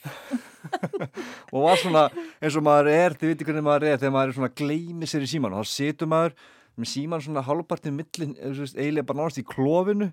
og 1.52 1.66
var 1.66 1.80
svona 1.80 2.06
eins 2.40 2.56
og 2.58 2.66
maður 2.66 2.90
er, 2.92 3.16
þið 3.18 3.32
viti 3.32 3.46
hvernig 3.48 3.66
maður 3.66 3.88
er 3.90 4.00
þegar 4.00 4.16
maður 4.16 4.32
er 4.32 4.38
svona 4.38 4.56
gleymi 4.62 5.10
sér 5.10 5.26
í 5.26 5.30
símanum 5.30 5.62
þá 5.62 5.72
situr 5.72 6.10
maður 6.10 6.36
með 6.80 6.92
síman 6.92 7.24
svona 7.24 7.44
hálfpartið 7.44 7.96
millin, 7.96 8.36
eiginlega 8.40 9.06
bara 9.08 9.20
nánast 9.20 9.40
í 9.42 9.46
klófinu 9.46 10.10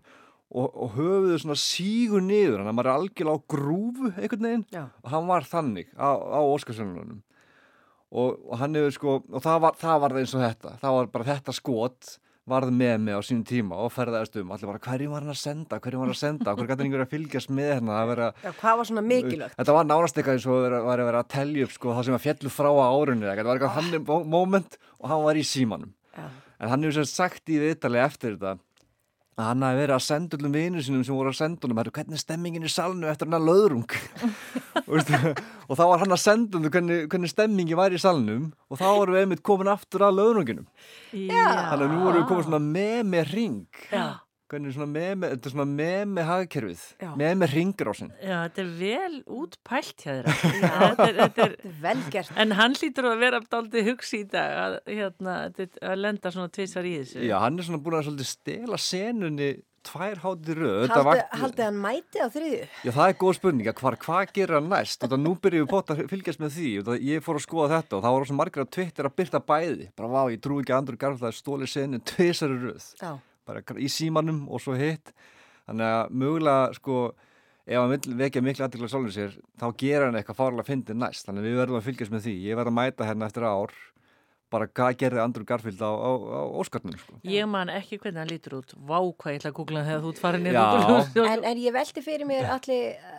og, 0.47 0.67
og 0.67 0.93
höfuðu 0.95 1.39
svona 1.41 1.57
sígur 1.59 2.23
niður, 2.23 2.61
þannig 2.61 2.71
að 2.71 2.77
maður 2.79 2.91
er 2.91 2.99
algjörlega 3.01 3.39
á 3.39 3.47
grúfu 3.53 4.11
einhvern 4.13 4.47
veginn. 4.47 4.67
Já. 4.73 4.83
og 5.03 5.09
hann 5.13 5.27
var 5.29 5.47
þannig 5.47 5.89
á, 5.95 6.09
á 6.15 6.39
Óskarsvönunum 6.43 7.19
og, 8.07 8.37
og 8.47 8.55
hann 8.61 8.77
hefur 8.79 8.95
sko 8.95 9.17
og 9.19 9.43
það 9.43 9.59
var, 9.65 9.77
það 9.81 10.01
var 10.03 10.17
eins 10.21 10.35
og 10.37 10.45
þetta, 10.45 10.77
það 10.83 10.97
var 10.97 11.11
bara 11.15 11.29
þetta 11.33 11.55
skot 11.55 12.13
varð 12.47 12.71
með 12.71 12.93
mig 13.03 13.17
á 13.17 13.21
sínum 13.27 13.43
tíma 13.47 13.75
og 13.83 13.91
ferðaðist 13.95 14.37
um, 14.39 14.51
allir 14.55 14.69
bara 14.71 14.79
hverju 14.87 15.09
var 15.11 15.25
hann 15.25 15.33
að 15.33 15.39
senda? 15.41 15.79
Hverju 15.83 15.99
var 15.99 16.07
hann 16.07 16.15
að 16.15 16.21
senda, 16.21 16.53
hverju 16.55 16.69
gæti 16.71 16.85
einhver 16.87 17.03
að 17.03 17.11
fylgjast 17.15 17.51
með 17.51 17.71
hérna? 17.73 17.97
Að 18.01 18.11
vera 18.13 18.27
Já, 18.45 18.51
hvað 18.61 18.77
var 18.81 18.89
svona 18.91 19.03
mikilvægt? 19.09 19.57
Þetta 19.59 19.75
var 19.77 19.89
nánast 19.91 20.17
eitthvað 20.21 20.37
eins 20.39 20.47
og 20.47 20.67
var 20.87 21.03
að 21.03 21.09
vera 21.11 21.23
að 21.25 21.31
telja 21.35 21.67
upp 21.67 21.75
sko, 21.75 21.93
það 21.97 22.07
sem 22.07 22.17
að 22.19 22.25
fjallu 22.27 22.53
frá 22.57 22.69
á 22.71 22.87
árunni 22.87 23.27
þetta 23.27 23.47
var 23.49 23.59
eitthvað 23.59 23.77
þannig 23.81 24.07
mó- 24.07 24.27
moment 24.37 24.79
og 25.01 25.09
hann 25.11 25.25
var 25.27 25.35
í 25.41 25.45
símanum. 25.47 25.91
Já. 26.17 26.27
en 26.57 26.69
hann 26.71 26.81
hefur 26.87 26.95
sem 27.03 27.05
sagt 27.11 27.51
í 27.53 27.59
viðtali 27.61 27.99
eftir 28.01 28.33
þetta 28.39 28.55
hann 29.37 29.61
hafi 29.61 29.77
verið 29.77 29.95
að 29.95 30.05
senda 30.07 30.37
öllum 30.37 30.53
vinur 30.57 30.81
sínum 30.85 31.03
sem 31.05 31.13
voru 31.15 31.29
að 31.29 31.37
senda 31.37 31.67
honum, 31.67 31.77
"Herru, 31.77 31.91
hvernig 31.93 32.17
er 32.17 32.23
stemmingin 32.23 32.65
í 32.65 32.71
salnu 32.73 33.07
eftir 33.11 33.27
hann 33.27 33.37
að 33.37 33.47
löðrung 33.49 33.85
og, 35.69 35.75
þá 35.77 35.83
var 35.85 35.99
hann 36.01 36.15
að 36.15 36.21
senda 36.23 36.57
honum 36.57 36.71
hvernig, 36.73 37.07
hvernig 37.11 37.29
stemmingi 37.33 37.77
væri 37.77 37.99
í 37.99 38.01
salnum 38.01 38.47
og 38.69 38.79
þá 38.81 38.87
vorum 38.97 39.13
við 39.13 39.21
einmitt 39.25 39.43
komin 39.45 39.69
aftur 39.69 40.07
að 40.07 40.17
löðrunginum. 40.21 40.65
Þannig 41.13 41.85
að 41.85 41.91
nú 41.93 41.99
vorum 42.05 42.21
við 42.23 42.27
komin 42.31 42.47
svona 42.49 42.63
með 42.63 43.03
með 43.13 43.33
ring 43.33 43.83
Já. 43.91 44.07
Hvernig 44.51 44.73
svona 44.75 44.87
með 44.93 45.13
með, 45.21 45.33
þetta 45.35 45.49
er 45.49 45.53
svona 45.55 45.67
með 45.73 46.01
með 46.15 46.27
hagkerfið 46.31 46.83
Já. 47.03 47.09
með 47.21 47.33
með 47.43 47.53
ringrásin 47.57 48.11
Já, 48.23 48.35
þetta 48.47 48.63
er 48.63 48.73
vel 48.81 49.15
útpælt 49.41 50.05
hjá 50.05 50.11
þeirra. 50.11 50.35
þetta, 50.41 51.07
er, 51.07 51.21
þetta 51.21 51.47
er, 51.47 51.55
Þetta 51.57 51.71
er 51.71 51.79
vel 51.87 52.03
gert. 52.17 52.33
en 52.45 52.57
hann 52.61 52.77
hlýtur 52.79 53.09
að 53.11 53.23
vera 53.27 53.41
daldið 53.51 53.89
hugsi 53.91 54.23
í 54.23 54.27
dag 54.31 54.57
að, 54.65 54.77
hérna, 54.87 55.37
þetta- 55.57 55.85
að 55.91 56.03
lenda 56.03 56.31
svona 56.35 56.53
tvisar 56.57 56.87
í 56.87 56.97
þessu. 57.01 57.23
Já, 57.27 57.37
hann 57.43 57.59
er 57.59 57.67
svona 57.67 57.83
búin 57.83 57.99
að 57.99 58.07
svolítið 58.09 58.31
stela 58.35 58.77
senunni 58.81 59.49
tvær 59.87 60.19
hátir 60.19 60.57
röð 60.59 60.81
Þetta 60.83 60.95
Haldi, 60.97 61.07
vakti- 61.07 61.37
haldi 61.39 61.63
hann 61.63 61.77
mæti 61.79 62.19
á 62.19 62.27
þriðju? 62.27 62.63
Já, 62.83 62.91
það 62.91 63.05
er 63.11 63.13
góð 63.21 63.35
spurning 63.37 63.69
að 63.71 63.77
hvar, 63.79 63.95
hvað 64.03 64.33
gerir 64.35 64.57
hann 64.57 64.67
næst 64.73 65.05
og 65.07 65.13
nú 65.21 65.31
byrjum 65.39 65.63
við 65.63 65.69
bótt 65.71 65.93
að 65.93 66.01
fylgjast 66.11 66.41
með 66.43 66.51
því 66.57 66.71
og 66.81 67.05
ég 67.07 67.23
fór 67.23 67.39
að 67.39 67.45
skoða 67.45 67.69
þetta 67.77 67.95
og 67.95 68.03
það 68.03 68.15
voru 68.17 68.27
svona 68.27 68.41
margir 68.41 68.65
á 68.67 68.73
Twitter 68.75 69.07
að 69.07 69.15
byrta 69.21 69.39
bæði 69.47 69.87
bara 69.95 70.09
vá, 70.11 70.21
ég 70.33 70.41
trú 70.43 70.57
ekki 70.59 70.73
að 70.75 70.81
Andrew 70.81 70.99
Garfield 70.99 71.29
að 71.31 71.37
stóli 71.39 71.69
senu 71.71 72.01
tvisari 72.03 72.57
röð 72.65 72.89
Já. 72.99 73.13
Bara 73.47 73.63
í 73.79 73.89
símanum 73.91 74.45
og 74.51 74.63
svo 74.63 74.77
hitt 74.77 75.13
þannig 75.67 75.87
að 75.87 76.15
mögulega 76.23 76.77
sko 76.77 77.01
ef 77.67 77.75
hann 77.81 77.93
vill 77.95 78.17
vekja 78.21 78.43
miklu 78.45 78.67
aðdekla 78.67 78.91
sólun 78.91 79.13
sér 79.15 79.35
þá 79.59 79.67
gera 79.79 80.07
hann 80.07 80.19
eitthvað 80.19 80.39
fárlega 80.39 80.69
fyndið 80.69 81.01
næst 81.01 81.27
þannig 81.27 81.43
að 81.43 81.49
við 81.49 81.61
verðum 81.61 81.79
að 81.81 81.87
fylgjast 81.89 82.15
með 82.15 82.27
því 82.27 82.35
ég 82.45 82.59
verð 82.59 82.71
að 82.71 82.77
mæta 82.79 83.07
hérna 83.09 83.27
eftir 83.27 83.47
ár 83.47 83.75
bara 84.53 84.67
hvað 84.71 84.97
gerði 85.01 85.21
Andrew 85.23 85.47
Garfield 85.47 85.81
á, 85.83 85.91
á, 85.91 86.11
á 86.15 86.41
Óskarnum 86.61 86.95
sko. 86.99 87.17
Ég 87.27 87.47
man 87.51 87.71
ekki 87.71 87.99
hvernig 87.99 88.21
hann 88.21 88.31
lítur 88.31 88.59
út. 88.61 88.73
Vá, 88.79 88.99
hvað 89.03 89.33
ég 89.33 89.41
ætla 89.41 89.51
að 89.51 89.57
googla 89.59 89.81
hann 89.81 89.89
þegar 89.89 90.03
þú 90.05 90.11
ert 90.13 90.21
farin 90.23 90.47
inn 90.47 90.55
Já. 90.55 91.25
En, 91.33 91.43
en 91.51 91.63
ég 91.63 91.75
velti 91.75 92.03
fyrir 92.05 92.29
mér 92.29 92.47
allir, 92.55 93.09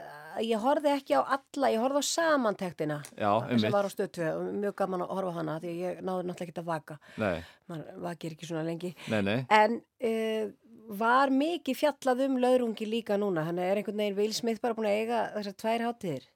ég 0.45 0.61
horfði 0.63 0.91
ekki 0.95 1.17
á 1.19 1.23
alla, 1.37 1.71
ég 1.75 1.81
horfði 1.83 2.03
á 2.03 2.07
samantektina 2.11 2.99
Já, 3.19 3.31
sem 3.41 3.57
einmitt. 3.57 3.73
var 3.75 3.89
á 3.89 3.91
stötu 3.93 4.25
og 4.31 4.47
mjög 4.63 4.75
gaman 4.79 5.05
að 5.07 5.13
horfa 5.17 5.33
hana 5.39 5.59
því 5.63 5.73
að 5.73 5.83
ég 5.83 6.01
náði 6.07 6.29
náttúrulega 6.29 6.49
ekki 6.53 6.63
að 6.63 6.71
vaka. 6.73 6.99
Nei, 7.19 7.39
Man 7.69 7.83
vakir 8.05 8.33
ekki 8.37 8.49
svona 8.49 8.65
lengi. 8.69 8.95
nei, 9.13 9.21
nei 9.23 9.39
En 9.51 9.81
uh, 9.81 10.51
var 10.99 11.29
mikið 11.35 11.77
fjallað 11.83 12.23
um 12.29 12.39
laurungi 12.41 12.87
líka 12.89 13.19
núna? 13.21 13.45
Þannig 13.49 13.67
er 13.71 13.81
einhvern 13.83 13.99
veginn 14.05 14.17
Will 14.17 14.33
Smith 14.37 14.61
bara 14.65 14.75
búin 14.79 14.89
að 14.89 15.01
eiga 15.03 15.25
þessar 15.37 15.57
tvær 15.65 15.85
hátíðir? 15.89 16.29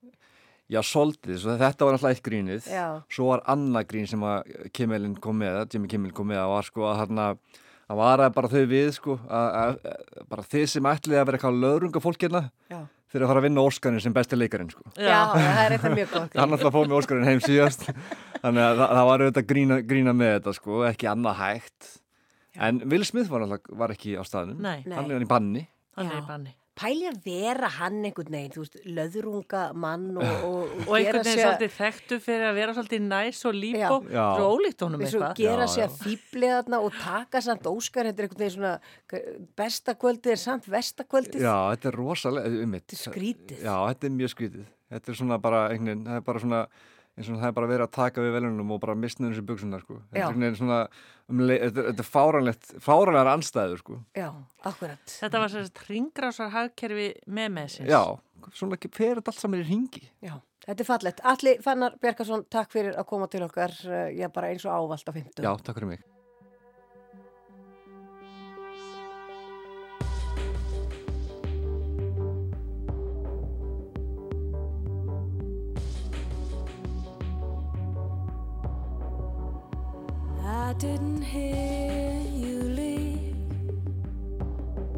Já, 0.73 0.81
soldið, 0.89 1.37
svo 1.43 1.55
þetta 1.61 1.85
var 1.85 1.97
alltaf 1.99 2.13
eitt 2.15 2.23
grínið 2.25 2.69
Já. 2.71 2.85
svo 3.13 3.27
var 3.33 3.43
annað 3.51 3.89
grín 3.91 4.07
sem 4.09 4.23
að 4.25 4.47
Kimmelin 4.73 5.17
kom 5.21 5.37
með, 5.43 5.67
Jimmy 5.75 5.89
Kimmel 5.91 6.13
kom 6.17 6.31
með 6.31 6.41
og 6.47 6.53
var 6.55 6.69
sko 6.69 6.87
að 6.89 7.01
þarna 7.03 7.27
að 7.93 7.99
vara 7.99 8.29
bara 8.33 8.49
þau 8.49 8.63
við 8.71 8.89
sko 8.97 9.17
að, 9.29 9.49
að, 9.59 9.75
að 9.91 10.29
bara 10.31 10.45
þið 10.49 10.65
sem 10.73 10.89
ætlið 10.89 11.19
að 11.21 11.27
vera 11.29 11.37
eitthvað 11.41 11.59
löðrunga 11.65 12.01
fólk 12.05 12.25
hérna 12.25 12.43
Já. 12.73 12.79
Fyrir 13.13 13.27
að 13.27 13.31
fara 13.33 13.43
að 13.43 13.47
vinna 13.49 13.65
Óskarinn 13.69 14.03
sem 14.05 14.15
besti 14.17 14.39
leikarinn 14.39 14.71
sko 14.73 14.85
Já, 14.97 15.19
það 15.35 15.61
er 15.67 15.75
eitthvað 15.77 15.97
mjög 15.99 16.13
gott. 16.17 16.37
hann 16.41 16.57
alltaf 16.57 16.75
fóð 16.77 16.89
með 16.91 16.99
Óskarinn 17.01 17.29
heim 17.29 17.43
síðast 17.45 17.85
þannig 18.43 18.63
að 18.65 18.81
það, 18.83 18.95
það 18.97 19.09
var 19.11 19.25
auðvitað 19.27 19.47
grína, 19.53 19.79
grína 19.93 20.15
með 20.17 20.33
þetta 20.39 20.55
sko, 20.59 20.81
ekki 20.89 21.11
annað 21.13 21.39
hægt 21.43 21.91
en 22.69 22.81
Will 22.93 23.05
Smith 23.09 23.31
var, 23.33 23.45
alltaf, 23.47 23.71
var 23.85 23.95
ekki 23.95 24.17
á 24.17 24.23
staðnum 24.29 24.59
Nei. 24.65 24.81
Hann 24.89 25.07
er 25.11 25.17
hann 25.19 25.25
í 25.25 25.31
banni 25.31 25.67
Hann 25.97 26.09
er 26.09 26.17
Já. 26.17 26.23
í 26.25 26.29
banni. 26.29 26.55
Pæli 26.73 27.05
að 27.05 27.19
vera 27.27 27.69
hann 27.77 27.99
einhvern 28.09 28.33
veginn, 28.33 28.53
þú 28.55 28.63
veist, 28.63 28.77
löðrunga 28.97 29.63
mann 29.77 30.07
og, 30.17 30.25
og, 30.49 30.71
Og 30.87 30.95
einhvern 30.97 31.19
gera 31.19 31.25
veginn 31.27 31.43
svolítið 31.43 31.75
þekktu 31.77 32.19
fyrir 32.25 32.47
að 32.49 32.55
vera 32.63 32.75
svolítið 32.79 33.03
næs 33.11 33.43
og 33.51 33.59
líbó. 33.59 33.99
Já. 34.09 34.15
Já. 34.17 34.25
Svo 34.39 34.47
ólíkt 34.57 34.85
honum 34.87 35.05
eitthvað. 35.05 35.35
gera 35.43 35.67
Já, 35.67 35.73
sig 35.75 35.83
já. 35.83 35.87
að 35.89 35.99
fýblið 36.07 36.55
þarna 36.57 36.81
og 36.87 36.97
taka 37.03 37.43
samt 37.45 37.69
Óskar, 37.69 38.09
þetta 38.09 38.23
er 38.25 38.29
einhvern 38.29 38.45
veginn 38.45 38.57
svona 38.57 39.43
besta 39.61 39.97
kvöldið 40.01 40.33
er 40.37 40.41
samt 40.41 40.71
vestakvöldið 40.73 41.45
Já, 41.45 41.57
þetta 41.75 41.93
er 41.93 41.99
rosalega 42.01 42.65
um 42.65 42.79
Þetta 42.79 42.97
er 42.97 43.03
skrítið. 43.05 43.61
Já, 43.69 43.77
þetta 43.93 44.09
er 44.09 44.17
mjög 44.23 44.33
skrítið 44.37 44.65
Þetta 44.93 45.13
er 45.13 45.21
svona 45.23 45.39
bara, 45.45 45.61
einhvern, 45.73 46.03
það 46.09 46.19
er 46.23 46.27
bara 46.27 46.43
svona 46.47 46.63
eins 47.19 47.29
og 47.29 47.37
það 47.41 47.49
er 47.51 47.57
bara 47.59 47.69
verið 47.71 47.85
að 47.87 47.93
taka 47.99 48.23
við 48.25 48.33
velunum 48.39 48.71
og 48.75 48.81
bara 48.83 48.95
mistna 48.97 49.29
þessu 49.31 49.45
buksunar 49.49 49.83
sko. 49.85 49.99
Þetta 50.15 50.47
er 50.49 50.55
svona 50.59 50.79
um, 51.29 51.43
leið- 51.49 51.67
þetta 51.79 52.05
er 52.05 52.09
fáranlegt 52.09 52.71
fáranlegar 52.81 53.33
anstæður 53.35 53.83
sko. 53.83 53.99
Já, 54.17 54.31
akkurat. 54.65 55.03
Þetta 55.19 55.43
var 55.45 55.53
sérst 55.53 55.83
ringrásar 55.91 56.51
hagkerfi 56.55 57.11
með 57.29 57.53
meðsins. 57.59 57.91
já, 57.93 58.01
svona 58.57 58.79
fer 58.91 59.21
þetta 59.21 59.29
allt 59.35 59.43
saman 59.45 59.61
í 59.63 59.69
ringi 59.69 60.03
Já, 60.25 60.39
þetta 60.67 60.81
er 60.81 60.89
fallett. 60.89 61.21
Alli 61.35 61.57
Fannar 61.63 61.99
Bjarkarsson, 62.03 62.47
takk 62.51 62.73
fyrir 62.73 62.97
að 62.97 63.07
koma 63.13 63.29
til 63.29 63.45
okkar, 63.47 63.77
uh, 63.87 64.09
já, 64.15 64.29
bara 64.33 64.49
eins 64.55 64.65
og 64.65 64.73
ávalt 64.73 65.05
á 65.07 65.13
50. 65.13 65.45
já, 65.45 65.53
takk 65.63 65.79
fyrir 65.79 65.93
mig 65.95 66.03
I 80.73 80.75
didn't 80.77 81.21
hear 81.21 82.19
you 82.33 82.63
leave. 82.63 83.37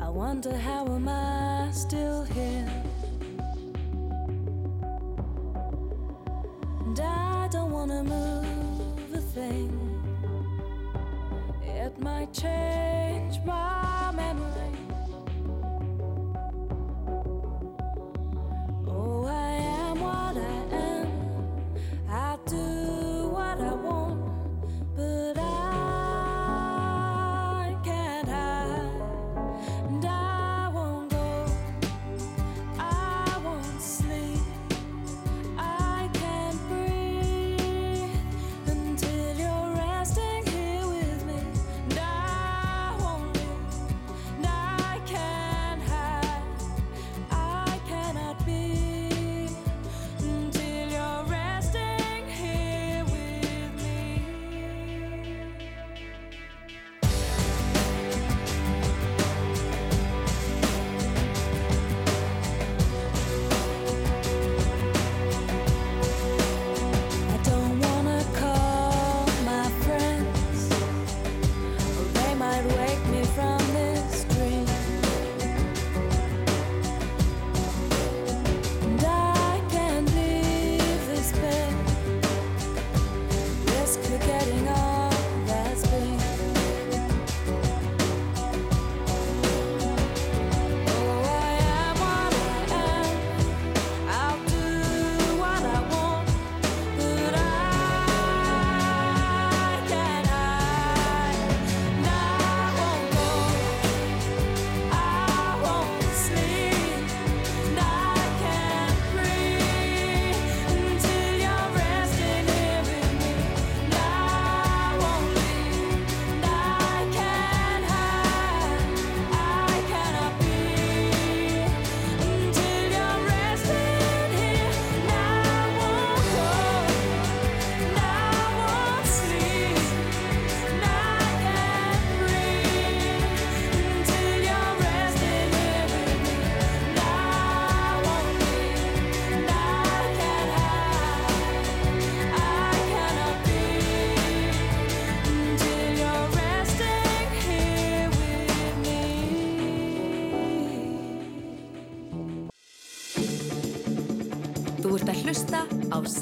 I 0.01 0.09
wonder 0.09 0.57
how 0.57 0.87
am 0.87 1.09
I 1.09 1.69
still 1.73 2.23
here? 2.23 2.71
And 6.85 7.01
I 7.01 7.49
don't 7.51 7.73
wanna 7.73 8.05
move 8.05 9.15
a 9.15 9.21
thing. 9.35 9.73
It 11.65 11.99
might 11.99 12.33
change 12.33 13.41
my 13.45 14.13
memory. 14.15 14.74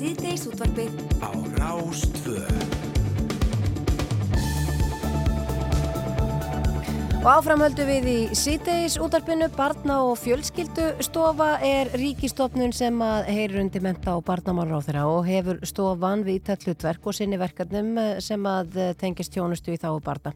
Á 0.02 0.04
síðdeis 0.04 0.46
útvarpið 0.50 0.94
á 1.22 1.30
Rástvö. 1.54 2.42
Og 7.22 7.28
áframhöldu 7.30 7.84
við 7.86 8.06
í 8.10 8.16
síteis 8.34 8.96
útarpinu 8.98 9.46
Barna 9.54 10.00
og 10.08 10.16
fjölskyldustofa 10.18 11.52
er 11.62 11.92
ríkistofnun 11.94 12.74
sem 12.74 12.96
að 12.98 13.28
heyrir 13.30 13.60
undir 13.60 13.84
menta 13.84 14.16
og 14.18 14.24
barnamálar 14.26 14.82
á 14.82 14.86
þeirra 14.88 15.04
og 15.06 15.28
hefur 15.28 15.60
stofan 15.62 16.24
við 16.26 16.40
ítallutverk 16.40 17.06
og 17.06 17.14
sinni 17.14 17.38
verkefnum 17.38 17.92
eh, 18.02 18.16
sem 18.18 18.42
að 18.42 18.74
eh, 18.74 18.90
tengist 18.98 19.30
tjónustu 19.36 19.70
í 19.70 19.78
þá 19.78 19.92
og 19.92 20.02
barna. 20.02 20.34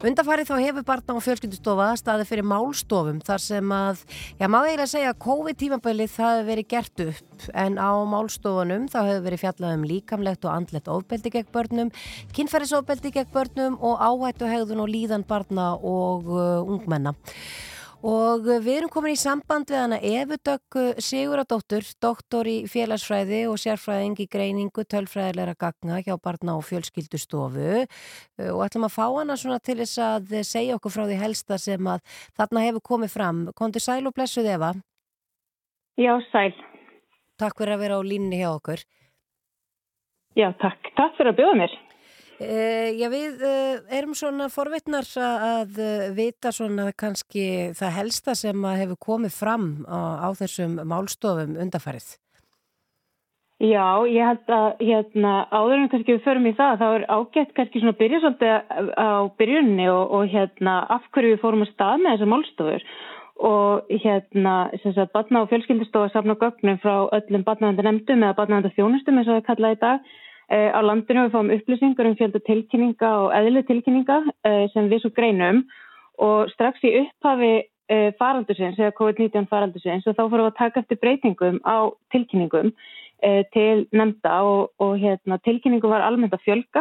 Undarfarið 0.00 0.48
þá 0.48 0.56
hefur 0.62 0.88
Barna 0.88 1.18
og 1.18 1.26
fjölskyldustofa 1.26 1.90
staði 2.00 2.24
fyrir 2.30 2.48
málstofum 2.48 3.20
þar 3.20 3.44
sem 3.50 3.76
að, 3.76 4.00
já 4.40 4.48
má 4.48 4.62
eiginlega 4.62 4.88
segja 4.88 5.12
að 5.12 5.20
COVID-tímabilið 5.26 6.16
það 6.16 6.38
hefur 6.38 6.48
verið 6.48 6.72
gert 6.72 7.04
upp 7.10 7.31
en 7.54 7.78
á 7.80 7.90
málstofunum 8.08 8.86
þá 8.92 9.00
hefur 9.08 9.26
verið 9.26 9.42
fjallað 9.42 9.74
um 9.78 9.88
líkamlegt 9.88 10.46
og 10.46 10.54
andlegt 10.54 10.92
ofbeldi 10.92 11.34
gegn 11.34 11.50
börnum, 11.54 11.92
kynferðisofbeldi 12.36 13.12
gegn 13.16 13.34
börnum 13.34 13.76
og 13.80 14.00
áhættu 14.00 14.48
hegðun 14.50 14.84
og 14.84 14.90
líðan 14.92 15.26
barna 15.28 15.74
og 15.76 16.30
uh, 16.30 16.62
ungmenna. 16.62 17.14
Og 18.02 18.48
við 18.64 18.80
erum 18.80 18.90
komin 18.90 19.14
í 19.14 19.18
samband 19.20 19.70
við 19.70 19.78
hana 19.78 19.98
Efu 20.02 20.34
Dögg 20.42 20.78
Siguradóttur, 21.06 21.86
doktor 22.02 22.48
í 22.50 22.64
félagsfræði 22.66 23.44
og 23.46 23.60
sérfræðing 23.62 24.18
í 24.24 24.26
greiningu 24.26 24.82
tölfræðilega 24.90 25.54
gagna 25.54 26.00
hjá 26.02 26.16
barna 26.18 26.56
og 26.58 26.66
fjölskyldustofu 26.66 27.84
og 28.48 28.64
ætlum 28.66 28.88
að 28.88 28.96
fá 28.96 29.06
hana 29.06 29.38
svona 29.38 29.60
til 29.62 29.78
þess 29.84 30.02
að 30.02 30.34
segja 30.48 30.80
okkur 30.80 30.96
frá 30.96 31.04
því 31.04 31.20
helsta 31.22 31.60
sem 31.62 31.92
að 31.94 32.02
þarna 32.34 32.66
hefur 32.66 32.86
komið 32.90 33.14
fram. 33.14 33.46
Kondur 33.54 33.86
sæl 33.86 34.02
og 34.10 34.18
blessuð 34.18 34.50
Eva. 34.50 34.74
Já, 35.94 36.18
sæl. 36.32 36.71
Takk 37.42 37.58
fyrir 37.58 37.74
að 37.74 37.82
vera 37.82 37.98
á 37.98 38.02
línni 38.06 38.38
hjá 38.38 38.52
okkur. 38.52 38.84
Já, 40.38 40.52
takk. 40.62 40.92
Takk 40.96 41.16
fyrir 41.18 41.32
að 41.32 41.40
bjóða 41.40 41.56
mér. 41.62 41.80
Uh, 42.42 42.88
já, 42.98 43.06
við 43.12 43.42
uh, 43.46 43.82
erum 43.92 44.16
svona 44.18 44.48
forvitnar 44.50 45.06
að, 45.20 45.76
uh, 45.78 46.08
vita 46.16 46.50
svona 46.54 46.88
kannski 46.98 47.44
það 47.78 47.94
helsta 47.98 48.34
sem 48.38 48.64
að 48.66 48.80
hefur 48.80 48.98
komið 49.06 49.36
fram 49.36 49.68
á, 49.86 50.26
á 50.26 50.28
þessum 50.40 50.80
málstofum 50.90 51.54
undarfærið. 51.62 52.16
Já, 53.62 54.02
ég 54.10 54.26
held 54.26 54.48
að 54.50 54.80
hérna, 54.82 55.32
áður 55.54 55.76
en 55.76 55.90
kannski 55.92 56.16
við 56.16 56.24
förum 56.24 56.48
í 56.50 56.54
það, 56.58 56.80
þá 56.80 56.86
er 56.88 57.04
ágætt 57.14 57.52
kannski 57.54 57.82
svona 57.82 57.94
svolítið 57.94 58.54
á 58.98 59.10
byrjunni 59.38 59.86
og, 59.92 60.14
og 60.18 60.32
hérna 60.32 60.80
af 60.90 61.06
hverju 61.14 61.36
við 61.36 61.42
fórum 61.44 61.62
að 61.62 61.70
stað 61.76 62.02
með 62.02 62.16
þessar 62.16 62.32
málstofur 62.32 62.82
og 62.82 62.88
hérna 63.40 64.70
sem 64.82 64.94
sagt 64.94 65.12
batna 65.12 65.42
og 65.42 65.48
fjölskyldustofa 65.48 66.12
safna 66.12 66.34
gögnum 66.34 66.78
frá 66.78 67.08
öllum 67.12 67.44
batnaðanda 67.44 67.82
nefndum 67.82 68.22
eða 68.22 68.36
batnaðanda 68.36 68.72
þjónustum 68.76 69.18
eins 69.18 69.28
og 69.28 69.40
það 69.40 69.46
kallaði 69.46 69.76
í 69.76 69.80
dag 69.80 70.00
eh, 70.50 70.70
á 70.70 70.80
landinu 70.82 71.26
við 71.26 71.34
fáum 71.34 71.52
upplýsingar 71.56 72.06
um 72.06 72.16
fjölda 72.16 72.40
tilkynninga 72.46 73.10
og 73.24 73.34
eðli 73.34 73.62
tilkynninga 73.66 74.18
eh, 74.44 74.66
sem 74.72 74.88
við 74.88 75.02
svo 75.02 75.10
greinum 75.16 75.64
og 76.18 76.50
strax 76.52 76.84
í 76.84 76.94
upphafi 77.00 77.52
eh, 77.88 78.12
faraldusins 78.18 78.78
eða 78.78 78.96
COVID-19 79.00 79.48
faraldusins 79.50 80.06
og 80.06 80.16
þá 80.16 80.22
fórum 80.22 80.46
við 80.46 80.52
að 80.52 80.58
taka 80.58 80.80
eftir 80.80 81.00
breytingum 81.02 81.60
á 81.64 81.90
tilkynningum 82.12 82.74
til 83.54 83.84
nefnda 83.94 84.40
og, 84.42 84.72
og 84.82 84.96
hérna, 84.98 85.36
tilkynningu 85.46 85.86
var 85.86 86.02
almennt 86.02 86.32
að 86.34 86.42
fjölga. 86.42 86.80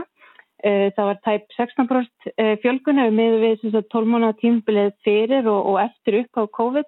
Uh, 0.62 0.92
það 0.94 1.08
var 1.08 1.20
tæp 1.26 1.54
16% 1.58 2.28
uh, 2.30 2.56
fjölgun 2.62 3.00
hefur 3.02 3.16
með 3.18 3.36
við 3.42 3.78
12 3.90 4.10
mánuða 4.14 4.36
tímbilið 4.38 4.92
fyrir 5.02 5.48
og, 5.50 5.72
og 5.72 5.78
eftir 5.82 6.20
upp 6.20 6.38
á 6.38 6.44
COVID 6.54 6.88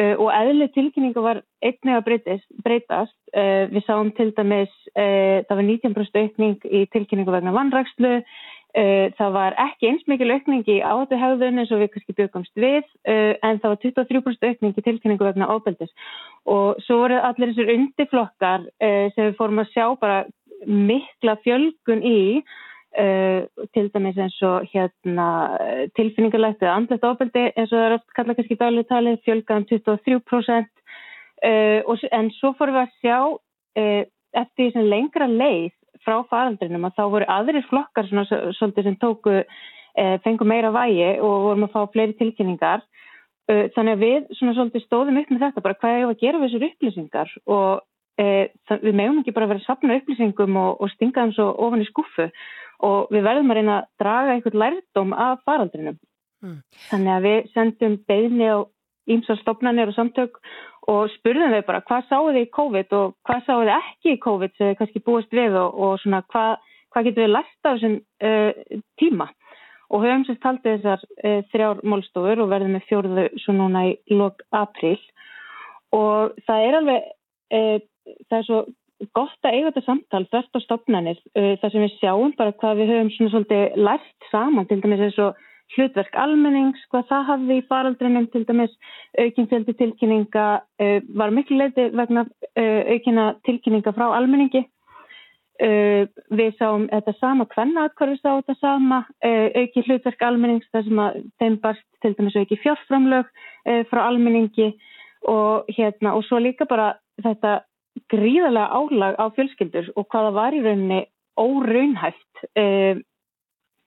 uh, 0.00 0.14
og 0.14 0.30
eðli 0.32 0.68
tilkynningu 0.72 1.24
var 1.24 1.42
einnig 1.60 1.92
að 1.92 2.06
breytast. 2.06 2.46
breytast. 2.64 3.16
Uh, 3.36 3.68
við 3.68 3.84
sáum 3.84 4.14
til 4.16 4.30
dæmis, 4.32 4.72
það 4.96 5.58
var 5.58 5.66
19% 5.66 6.20
aukning 6.22 6.56
í 6.64 6.86
tilkynningu 6.94 7.34
vegna 7.34 7.52
vannrækslu, 7.52 8.12
það 9.16 9.30
var 9.32 9.54
ekki 9.60 9.88
eins 9.88 10.02
mikil 10.08 10.30
aukning 10.32 10.64
í 10.68 10.78
áhættu 10.84 11.16
hegðun 11.16 11.60
eins 11.60 11.70
og 11.72 11.80
við 11.80 11.90
kannski 11.94 12.14
byggumst 12.16 12.60
við 12.60 12.82
en 13.08 13.60
það 13.62 13.72
var 13.72 13.78
23% 13.84 14.48
aukning 14.50 14.76
í 14.76 14.84
tilkynningu 14.84 15.24
vegna 15.24 15.48
ábeldis 15.48 15.92
og 16.44 16.82
svo 16.84 16.98
voru 17.02 17.16
allir 17.24 17.54
þessir 17.54 17.72
undirflokkar 17.72 18.66
sem 19.16 19.30
við 19.30 19.38
fórum 19.38 19.62
að 19.64 19.72
sjá 19.72 19.86
bara 19.96 20.18
mikla 20.66 21.38
fjölgun 21.44 22.04
í 22.04 22.20
til 22.96 23.90
dæmis 23.92 24.16
eins 24.16 24.36
og 24.46 24.64
hérna 24.72 25.28
tilfinningarlegt 25.98 26.62
eða 26.62 26.76
andlegt 26.78 27.04
ábeldi 27.04 27.42
eins 27.52 27.72
og 27.72 27.76
það 27.76 27.86
er 27.86 27.96
oft 27.98 28.14
kallað 28.16 28.38
kannski 28.38 28.56
daglega 28.60 28.90
talið 28.92 29.18
fjölgaðan 29.26 29.66
23% 29.68 30.70
en 32.16 32.30
svo 32.38 32.54
fórum 32.56 32.78
við 32.78 32.84
að 32.86 32.94
sjá 33.02 33.18
eftir 34.36 34.62
því 34.62 34.70
sem 34.72 34.88
lengra 34.90 35.28
leið 35.28 35.74
frá 36.06 36.20
faraldrinum 36.30 36.86
að 36.86 36.98
þá 36.98 37.04
voru 37.14 37.28
aðrir 37.36 37.66
flokkar 37.70 38.08
svona, 38.08 38.26
svolítið 38.58 38.88
sem 38.88 38.98
tóku 39.02 39.34
e, 39.36 40.04
fengu 40.24 40.46
meira 40.48 40.70
vægi 40.74 41.16
og 41.18 41.48
vorum 41.48 41.66
að 41.66 41.74
fá 41.74 41.92
fleiri 41.92 42.16
tilkynningar. 42.20 42.84
Þannig 43.46 43.94
að 43.94 44.02
við 44.02 44.30
svona 44.34 44.56
svolítið 44.56 44.82
stóðum 44.82 45.20
upp 45.20 45.28
með 45.30 45.42
þetta 45.44 45.62
bara 45.62 45.78
hvað 45.78 45.96
er 45.96 46.08
að 46.08 46.22
gera 46.22 46.40
við 46.40 46.48
þessar 46.48 46.66
upplýsingar? 46.66 47.34
Og 47.46 47.84
e, 48.20 48.26
það, 48.68 48.84
við 48.88 48.98
meðum 49.00 49.22
ekki 49.22 49.34
bara 49.36 49.48
að 49.48 49.54
vera 49.54 49.64
að 49.64 49.68
sapna 49.70 49.98
upplýsingum 50.00 50.60
og, 50.60 50.80
og 50.80 50.92
stinga 50.94 51.24
þeim 51.24 51.34
svo 51.36 51.48
ofan 51.66 51.84
í 51.84 51.88
skuffu 51.88 52.28
og 52.86 53.12
við 53.14 53.24
verðum 53.24 53.52
að 53.52 53.60
reyna 53.60 53.76
að 53.80 53.88
draga 54.02 54.34
einhvern 54.34 54.62
lærdóm 54.62 55.16
af 55.16 55.42
faraldrinum. 55.48 56.00
Mm. 56.44 56.58
þannig 56.90 57.12
að 57.14 57.24
við 57.24 57.46
sendum 57.54 57.94
beðni 58.06 58.48
á 58.52 58.58
ímsa 59.08 59.36
stopnarnir 59.40 59.88
og 59.88 59.96
samtök 59.96 60.36
og 60.90 61.08
spurðum 61.14 61.54
þau 61.54 61.64
bara 61.66 61.82
hvað 61.88 62.10
sáu 62.10 62.28
þið 62.28 62.38
í 62.42 62.50
COVID 62.58 62.94
og 62.98 63.14
hvað 63.26 63.40
sáu 63.46 63.62
þið 63.62 63.72
ekki 63.76 64.12
í 64.12 64.20
COVID 64.26 64.54
sem 64.54 64.68
þið 64.68 64.78
kannski 64.80 65.02
búist 65.06 65.34
við 65.34 65.56
og, 65.58 65.80
og 65.86 65.96
svona 66.02 66.20
hvað, 66.28 66.52
hvað 66.92 67.08
getur 67.08 67.24
við 67.24 67.32
lært 67.32 67.68
af 67.70 67.78
þessum 67.78 67.96
uh, 68.28 68.80
tíma? 69.00 69.28
Og 69.86 70.02
höfum 70.02 70.24
sérst 70.26 70.42
taldið 70.42 70.76
þessar 70.76 71.04
uh, 71.06 71.40
þrjár 71.54 71.82
málstofur 71.86 72.44
og 72.44 72.52
verðum 72.52 72.76
með 72.76 72.86
fjóruðu 72.90 73.26
svo 73.42 73.56
núna 73.56 73.84
í 73.88 73.96
lok 74.12 74.44
april 74.54 74.98
og 75.96 76.36
það 76.46 76.68
er 76.68 76.78
alveg 76.80 77.10
uh, 77.56 77.76
það 78.30 78.38
er 78.38 78.46
svo 78.48 78.60
gott 79.16 79.44
að 79.44 79.56
eiga 79.56 79.70
þetta 79.70 79.86
samtal 79.86 80.22
þörst 80.32 80.56
á 80.56 80.60
stopnarnir 80.64 81.18
þar 81.34 81.72
sem 81.72 81.82
við 81.84 81.98
sjáum 81.98 82.32
bara 82.38 82.54
hvað 82.60 82.78
við 82.80 82.92
höfum 82.94 83.10
svona 83.12 83.32
svolítið 83.34 83.76
lært 83.88 84.30
saman 84.30 84.68
til 84.70 84.78
dæmis 84.80 85.02
eins 85.04 85.18
og 85.20 85.42
hlutverk 85.74 86.14
almennings, 86.20 86.78
hvað 86.92 87.08
það 87.10 87.26
hafði 87.30 87.58
í 87.58 87.66
faraldrinum 87.70 88.28
til 88.30 88.44
dæmis 88.46 88.72
aukinfjöldi 89.18 89.74
tilkynninga 89.80 90.46
uh, 90.62 90.96
var 91.18 91.34
miklu 91.34 91.58
leiti 91.58 91.88
vegna 91.96 92.26
uh, 92.26 92.80
aukina 92.92 93.28
tilkynninga 93.48 93.94
frá 93.96 94.08
almenningi. 94.14 94.66
Uh, 95.56 96.04
við 96.36 96.58
sáum 96.58 96.84
þetta 96.90 97.14
sama 97.16 97.46
hvenna 97.54 97.86
hvað 97.96 98.10
við 98.12 98.18
sáum 98.20 98.42
þetta 98.42 98.56
sama 98.60 98.98
auki 99.24 99.84
hlutverk 99.86 100.24
almennings 100.26 100.66
þar 100.68 100.84
sem 100.84 100.98
að 101.00 101.14
þeim 101.40 101.56
barst 101.62 101.86
til 102.04 102.12
dæmis 102.18 102.36
auki 102.36 102.58
fjárframlög 102.60 103.30
frá 103.88 104.02
almenningi 104.02 104.74
og 105.32 105.70
hérna 105.72 106.12
og 106.12 106.26
svo 106.28 106.42
líka 106.44 106.68
bara 106.68 106.90
þetta 107.24 107.62
gríðarlega 108.12 108.68
álag 108.70 109.18
á 109.18 109.24
fjölskyldur 109.36 109.90
og 109.96 110.08
hvaða 110.12 110.32
var 110.36 110.56
í 110.56 110.62
rauninni 110.64 111.00
óraunhæft 111.36 112.46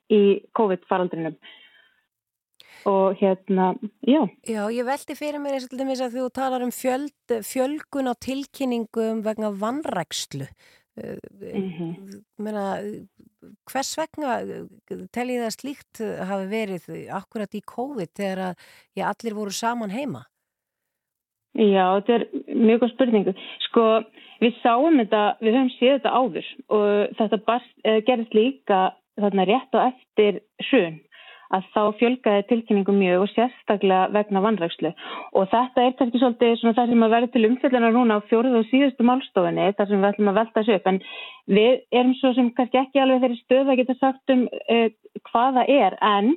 í 0.09 0.21
COVID-faraldrinum 0.57 1.37
og 2.87 3.15
hérna, 3.19 3.73
já. 4.07 4.23
Já, 4.47 4.63
ég 4.71 4.87
veldi 4.87 5.15
fyrir 5.17 5.41
mér 5.43 5.57
eins 5.57 5.67
og 5.67 5.75
þess 5.75 6.03
að 6.05 6.15
þú 6.15 6.25
talar 6.35 6.63
um 6.63 6.71
fjöld, 6.71 7.33
fjölgun 7.43 8.07
á 8.07 8.13
tilkynningum 8.15 9.23
vegna 9.25 9.51
vannrækslu. 9.51 10.47
Mm 10.95 11.69
-hmm. 11.71 12.23
Meina, 12.37 12.81
hvers 13.71 13.97
vegna 13.97 14.39
tel 15.11 15.29
ég 15.29 15.43
það 15.43 15.55
slíkt 15.55 16.01
hafi 16.27 16.47
verið 16.47 17.09
akkurat 17.11 17.55
í 17.55 17.61
COVID 17.61 18.09
þegar 18.15 18.39
að 18.49 18.55
já, 18.95 19.03
allir 19.07 19.33
voru 19.33 19.51
saman 19.51 19.89
heima? 19.89 20.25
Já, 21.53 21.97
þetta 21.97 22.13
er 22.13 22.27
mjög 22.59 22.83
góð 22.83 22.93
spurningu. 22.93 23.35
Sko, 23.67 23.85
við 24.43 24.57
sáum 24.63 25.01
þetta, 25.01 25.25
við 25.43 25.57
höfum 25.57 25.75
séð 25.77 25.97
þetta 25.97 26.15
áður 26.15 26.49
og 26.77 27.19
þetta 27.19 27.43
barst, 27.49 27.75
gerðist 28.07 28.37
líka 28.37 28.81
þarna 29.19 29.47
rétt 29.49 29.75
á 29.75 29.79
eftir 29.89 30.41
hrun 30.69 30.99
að 31.55 31.69
þá 31.73 31.81
fjölgaði 31.97 32.43
tilkynningu 32.49 32.93
mjög 32.93 33.23
og 33.23 33.31
sérstaklega 33.33 34.09
vegna 34.13 34.41
vannrækslu 34.43 34.91
og 35.37 35.47
þetta 35.49 35.85
er 35.85 35.95
kannski 35.97 36.21
svolítið 36.21 36.51
svona 36.59 36.77
það 36.77 36.91
sem 36.91 37.05
að 37.05 37.15
verði 37.15 37.31
til 37.33 37.45
umfjöldina 37.47 37.89
núna 37.95 38.19
á 38.21 38.27
fjóruð 38.29 38.57
og 38.59 38.67
síðustu 38.69 39.07
málstofinni 39.07 39.71
þar 39.77 39.89
sem 39.89 40.03
við 40.03 40.09
ætlum 40.11 40.29
að 40.31 40.37
velta 40.39 40.59
þessu 40.59 40.77
upp 40.77 40.91
en 40.91 40.99
við 41.57 41.71
erum 42.01 42.13
svo 42.19 42.33
sem 42.37 42.51
kannski 42.57 42.81
ekki 42.83 43.01
alveg 43.01 43.23
þeirri 43.23 43.39
stöð 43.41 43.73
að 43.73 43.81
geta 43.81 43.97
sagt 43.97 44.35
um 44.35 44.45
uh, 44.45 44.85
hvaða 45.31 45.65
er 45.79 45.97
en 46.05 46.35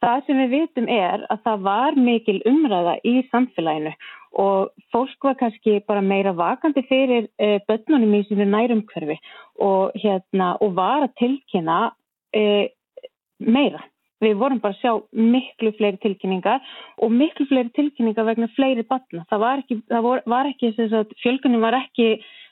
það 0.00 0.24
sem 0.26 0.40
við 0.40 0.54
vitum 0.56 0.88
er 0.88 1.26
að 1.28 1.44
það 1.44 1.68
var 1.68 2.00
mikil 2.08 2.38
umræða 2.48 2.96
í 3.04 3.18
samfélaginu 3.28 3.92
og 4.38 4.70
fólk 4.94 5.24
var 5.26 5.38
kannski 5.40 5.80
bara 5.88 6.00
meira 6.00 6.32
vakandi 6.36 6.84
fyrir 6.88 7.28
uh, 7.42 7.58
börnunum 7.68 8.18
í 8.18 8.24
sínu 8.28 8.46
nærumkverfi 8.46 9.18
og, 9.58 9.96
hérna, 9.98 10.54
og 10.60 10.76
var 10.78 11.08
að 11.08 11.16
tilkynna 11.22 11.80
uh, 11.90 12.66
meira 13.40 13.82
Við 14.20 14.36
vorum 14.36 14.58
bara 14.60 14.76
að 14.76 14.82
sjá 14.82 14.90
miklu 15.16 15.70
fleiri 15.78 15.96
tilkynningar 16.02 16.60
og 17.00 17.12
miklu 17.14 17.46
fleiri 17.48 17.72
tilkynningar 17.72 18.26
vegna 18.28 18.50
fleiri 18.52 18.84
batna. 18.84 19.24
Það 19.30 19.40
var 19.44 19.62
ekki, 19.62 19.78
það 19.88 20.04
vor, 20.04 20.20
var 20.28 20.50
ekki 20.50 20.72
fjölgunum 21.22 21.64
var 21.64 21.78
ekki 21.78 22.08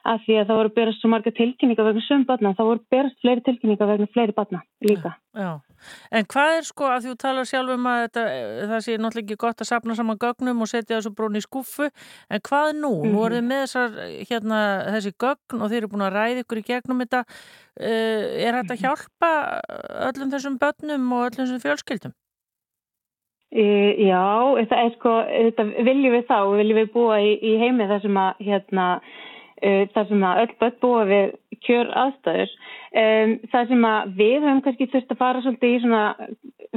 að 0.06 0.20
því 0.24 0.36
að 0.40 0.50
það 0.50 0.58
voru 0.60 0.74
berast 0.76 1.02
svo 1.02 1.10
marga 1.12 1.32
tilkynningar 1.34 1.88
vegna 1.88 2.02
söm 2.06 2.26
batna. 2.28 2.52
Það 2.58 2.68
voru 2.70 2.84
berast 2.94 3.18
fleiri 3.22 3.44
tilkynningar 3.46 3.90
vegna 3.90 4.10
fleiri 4.14 4.34
batna 4.36 4.60
líka. 4.84 5.14
Já, 5.38 5.50
en 6.10 6.28
hvað 6.32 6.54
er 6.56 6.68
sko 6.68 6.88
að 6.90 7.08
þú 7.08 7.14
talar 7.22 7.48
sjálf 7.48 7.74
um 7.74 7.88
að 7.90 8.00
þetta, 8.04 8.22
það 8.72 8.84
sé 8.86 8.96
náttúrulega 8.98 9.26
ekki 9.26 9.40
gott 9.44 9.64
að 9.64 9.70
sapna 9.70 9.98
saman 9.98 10.20
gögnum 10.22 10.62
og 10.64 10.70
setja 10.70 10.96
þessu 10.96 11.12
brún 11.18 11.38
í 11.38 11.42
skuffu, 11.44 11.90
en 12.30 12.44
hvað 12.48 12.72
nú? 12.78 12.92
Mm 12.94 13.02
-hmm. 13.02 13.12
Nú 13.14 13.24
er 13.26 13.36
þið 13.36 13.44
með 13.50 13.60
þessar, 13.64 13.98
hérna, 14.30 14.60
þessi 14.94 15.12
gögn 15.24 15.62
og 15.62 15.68
þeir 15.70 15.80
eru 15.82 15.90
búin 15.92 16.06
að 16.06 16.16
ræða 16.16 16.40
ykkur 16.44 16.62
í 16.62 16.68
gegnum 16.70 17.02
þetta. 17.04 17.24
Uh, 17.78 18.24
er 18.42 18.58
þetta 18.58 18.74
að 18.74 18.82
hjálpa 18.82 19.30
öllum 20.08 20.32
þessum 20.32 20.58
börnum 20.58 21.12
og 21.12 21.26
öllum 21.26 21.44
þessum 21.46 21.62
fjölskyldum? 21.62 22.14
E, 23.48 23.64
já, 24.04 24.24
þetta 24.58 24.76
er 24.76 24.90
sko, 24.98 25.12
þetta 25.24 25.64
viljum 25.86 26.12
við 26.18 26.26
þá, 26.28 26.38
viljum 26.58 26.78
við 26.82 26.90
búa 26.92 27.16
í, 27.24 27.30
í 27.40 27.54
heimi 27.56 27.86
þar 27.88 28.02
sem 28.02 28.18
að, 28.20 28.42
hérna, 28.44 28.88
þar 29.94 30.08
sem 30.08 30.24
að 30.28 30.40
öll 30.42 30.54
börn 30.60 30.80
búa 30.82 31.04
við 31.08 31.32
kjör 31.66 31.90
aðstæður. 32.02 32.54
Um, 32.98 33.34
þar 33.52 33.66
sem 33.68 33.84
að 33.84 34.14
við 34.18 34.36
höfum 34.46 34.62
kannski 34.64 34.88
þurft 34.92 35.12
að 35.12 35.20
fara 35.20 35.42
svolítið 35.44 35.74
í 35.74 35.80
svona, 35.82 36.02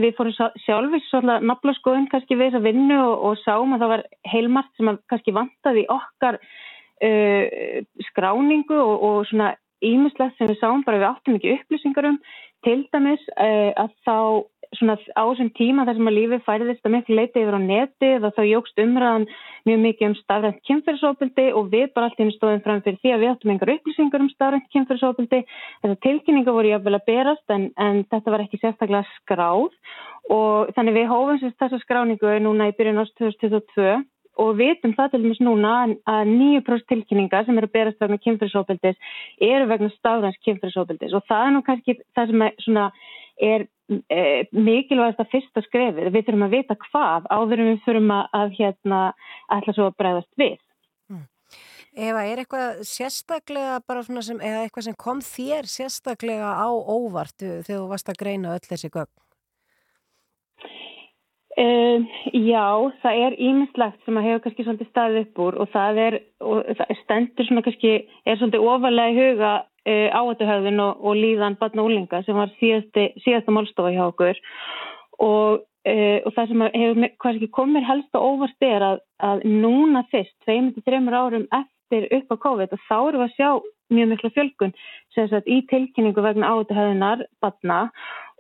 við 0.04 0.16
fórum 0.18 0.36
sjálfis 0.66 1.08
svolítið 1.10 1.48
nafla 1.48 1.76
skoðun 1.78 2.10
kannski 2.12 2.38
við 2.38 2.50
þessa 2.50 2.66
vinnu 2.66 3.00
og, 3.00 3.14
og 3.30 3.42
sáum 3.46 3.76
að 3.76 3.86
það 3.86 3.94
var 3.94 4.06
heilmart 4.34 4.72
sem 4.76 4.92
að 4.92 5.02
kannski 5.14 5.36
vantaði 5.38 5.86
okkar 5.96 6.40
uh, 6.42 7.82
skráningu 8.10 8.80
og, 8.80 8.96
og 9.10 9.20
svona 9.32 9.54
ímislegt 9.82 10.38
sem 10.38 10.50
við 10.52 10.60
sáum 10.62 10.86
bara 10.86 11.02
við 11.02 11.10
áttum 11.10 11.38
ekki 11.40 11.56
upplýsingar 11.58 12.12
um 12.12 12.20
til 12.66 12.82
dæmis 12.94 13.24
uh, 13.38 13.72
að 13.82 13.96
þá 14.06 14.18
svona 14.78 14.96
á 14.96 15.24
þessum 15.28 15.50
tíma 15.58 15.86
þar 15.88 15.98
sem 15.98 16.10
að 16.10 16.18
lífið 16.18 16.44
færiðist 16.46 16.86
að 16.88 16.94
miklu 16.96 17.18
leiti 17.18 17.42
yfir 17.42 17.58
á 17.58 17.62
neti 17.62 18.12
þá 18.24 18.28
þá 18.38 18.44
jógst 18.48 18.82
umræðan 18.84 19.26
mjög 19.68 19.82
mikið 19.86 20.08
um 20.08 20.16
stafrænt 20.20 20.62
kynferðsóbildi 20.70 21.48
og 21.58 21.72
við 21.74 21.90
bara 21.96 22.08
allt 22.08 22.22
henni 22.22 22.36
stóðum 22.38 22.64
fram 22.66 22.84
fyrir 22.86 23.02
því 23.02 23.12
að 23.16 23.24
við 23.24 23.34
áttum 23.34 23.54
engar 23.56 23.74
upplýsingar 23.76 24.24
um 24.24 24.32
stafrænt 24.32 24.72
kynferðsóbildi 24.76 25.42
þessar 25.84 26.00
tilkynningar 26.08 26.58
voru 26.58 26.72
jáfnvel 26.72 26.98
að 26.98 27.06
berast 27.12 27.56
en, 27.56 27.68
en 27.76 28.06
þetta 28.14 28.36
var 28.36 28.46
ekki 28.46 28.62
sérstaklega 28.62 29.04
skráð 29.20 29.68
og 30.32 30.72
þannig 30.78 30.98
við 31.02 31.12
hófum 31.12 31.44
þessa 31.60 31.84
skráningu 31.84 32.40
núna 32.46 32.72
í 32.72 32.76
byrjun 32.78 33.04
ást 33.04 33.18
2022 33.20 34.02
og 34.40 34.58
vitum 34.58 34.94
það 34.96 35.12
til 35.12 35.22
dæmis 35.26 35.42
núna 35.44 35.72
að 36.08 36.30
9% 36.32 36.88
tilkynningar 36.90 37.46
sem 37.46 37.58
eru 37.60 37.68
að 37.68 37.76
berast 37.76 38.00
vegna 38.02 38.20
kynfyrirsópildis 38.24 39.18
eru 39.44 39.68
vegna 39.70 39.90
stafræns 39.98 40.40
kynfyrirsópildis 40.46 41.16
og 41.18 41.26
það 41.30 41.48
er 41.48 41.56
nú 41.56 41.64
kannski 41.68 41.98
það 42.16 42.32
sem 42.32 42.46
er, 42.48 42.56
svona, 42.66 42.86
er 43.42 43.68
e, 43.90 44.48
mikilvægast 44.54 45.22
að 45.24 45.32
fyrsta 45.36 45.64
skrefið. 45.68 46.12
Við 46.14 46.28
þurfum 46.28 46.48
að 46.48 46.58
vita 46.58 46.78
hvað 46.88 47.30
áður 47.30 47.64
en 47.64 47.72
við 47.72 47.82
þurfum 47.86 48.14
að, 48.18 48.28
að 48.40 48.54
hérna 48.60 49.00
ætla 49.58 49.78
svo 49.78 49.88
að 49.90 49.98
bregðast 50.02 50.32
við. 50.42 50.60
Hmm. 51.12 51.26
Eva, 51.92 52.24
er 52.26 52.44
eitthvað 52.44 52.86
sérstaklega 52.88 53.82
bara 53.88 54.06
svona 54.08 54.24
sem, 54.26 54.40
eða 54.40 54.62
eitthvað 54.66 54.88
sem 54.90 55.00
kom 55.08 55.26
þér 55.26 55.72
sérstaklega 55.72 56.54
á 56.56 56.70
óvart 56.70 57.38
þegar 57.42 57.68
þú 57.68 57.90
varst 57.92 58.14
að 58.14 58.22
greina 58.24 58.56
öll 58.56 58.70
þessi 58.70 58.94
gögn? 58.94 59.14
Um, 61.60 62.06
já, 62.32 62.64
það 63.04 63.18
er 63.26 63.34
ímislegt 63.44 64.06
sem 64.06 64.16
að 64.18 64.24
hefur 64.24 64.42
kannski 64.46 64.64
svolítið 64.64 64.88
staðið 64.88 65.18
upp 65.26 65.42
úr 65.44 65.58
og 65.60 65.68
það 65.74 65.98
er, 66.00 66.16
og 66.48 66.62
það 66.80 66.94
stendur 67.02 67.48
svona 67.48 67.64
kannski, 67.66 67.92
er 68.24 68.40
svolítið 68.40 68.68
ofalega 68.72 69.12
í 69.12 69.18
huga 69.18 69.50
uh, 69.90 70.08
áhættuhöfðin 70.20 70.82
og, 70.84 71.02
og 71.02 71.18
líðan 71.18 71.58
batna 71.60 71.86
úlinga 71.88 72.22
sem 72.26 72.38
var 72.38 72.54
síðasta 72.60 73.54
málstofa 73.54 73.94
hjá 73.96 74.06
okkur. 74.08 74.40
Og, 75.22 75.62
uh, 75.88 76.18
og 76.26 76.32
það 76.38 76.54
sem 76.54 76.66
hefur 76.68 77.12
kannski 77.26 77.52
komið 77.60 77.88
helst 77.90 78.18
og 78.20 78.28
óvart 78.36 78.68
er 78.68 78.88
að, 78.92 79.04
að 79.24 79.46
núna 79.50 80.06
fyrst, 80.14 80.36
2-3 80.50 81.04
árum 81.12 81.48
eftir 81.62 82.10
upp 82.18 82.34
á 82.34 82.36
COVID 82.48 82.76
og 82.76 82.84
þá 82.88 82.98
erum 82.98 83.22
við 83.22 83.28
að 83.28 83.38
sjá 83.38 83.50
mjög 83.92 84.12
mikla 84.14 84.34
fjölgun 84.36 84.76
sem 85.16 85.28
sagt 85.28 85.50
í 85.52 85.62
tilkynningu 85.70 86.24
vegna 86.24 86.54
áhættuhöfðinar 86.54 87.26
batna 87.44 87.82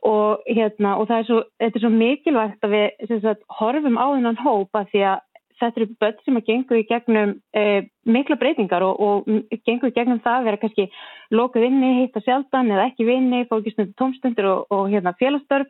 og, 0.08 0.42
hérna, 0.50 0.96
og 0.98 1.10
það 1.10 1.20
er 1.20 1.28
svo, 1.28 1.42
er 1.62 1.76
svo 1.78 1.92
mikilvægt 1.94 2.66
að 2.66 2.74
við 2.76 3.12
sagt, 3.22 3.44
horfum 3.60 4.00
á 4.02 4.06
þennan 4.16 4.39
hópa 4.42 4.86
því 4.89 5.04
að 5.12 5.20
þetta 5.62 5.82
eru 5.82 5.95
börn 6.01 6.20
sem 6.26 6.38
að 6.39 6.47
gengur 6.49 6.80
í 6.80 6.86
gegnum 6.89 7.34
e, 7.55 7.64
mikla 8.09 8.38
breytingar 8.41 8.86
og, 8.86 9.01
og 9.01 9.59
gengur 9.68 9.91
í 9.91 9.95
gegnum 9.95 10.22
það 10.24 10.38
að 10.38 10.47
vera 10.49 10.62
kannski 10.62 10.88
lokuð 11.32 11.68
inni, 11.68 11.91
hitta 12.01 12.24
sjaldan 12.26 12.72
eða 12.74 12.88
ekki 12.89 13.07
vinni, 13.07 13.43
fókistundur 13.49 13.95
tómstundur 14.01 14.49
og, 14.51 14.64
og 14.74 14.88
hérna, 14.91 15.16
félagstörf. 15.22 15.70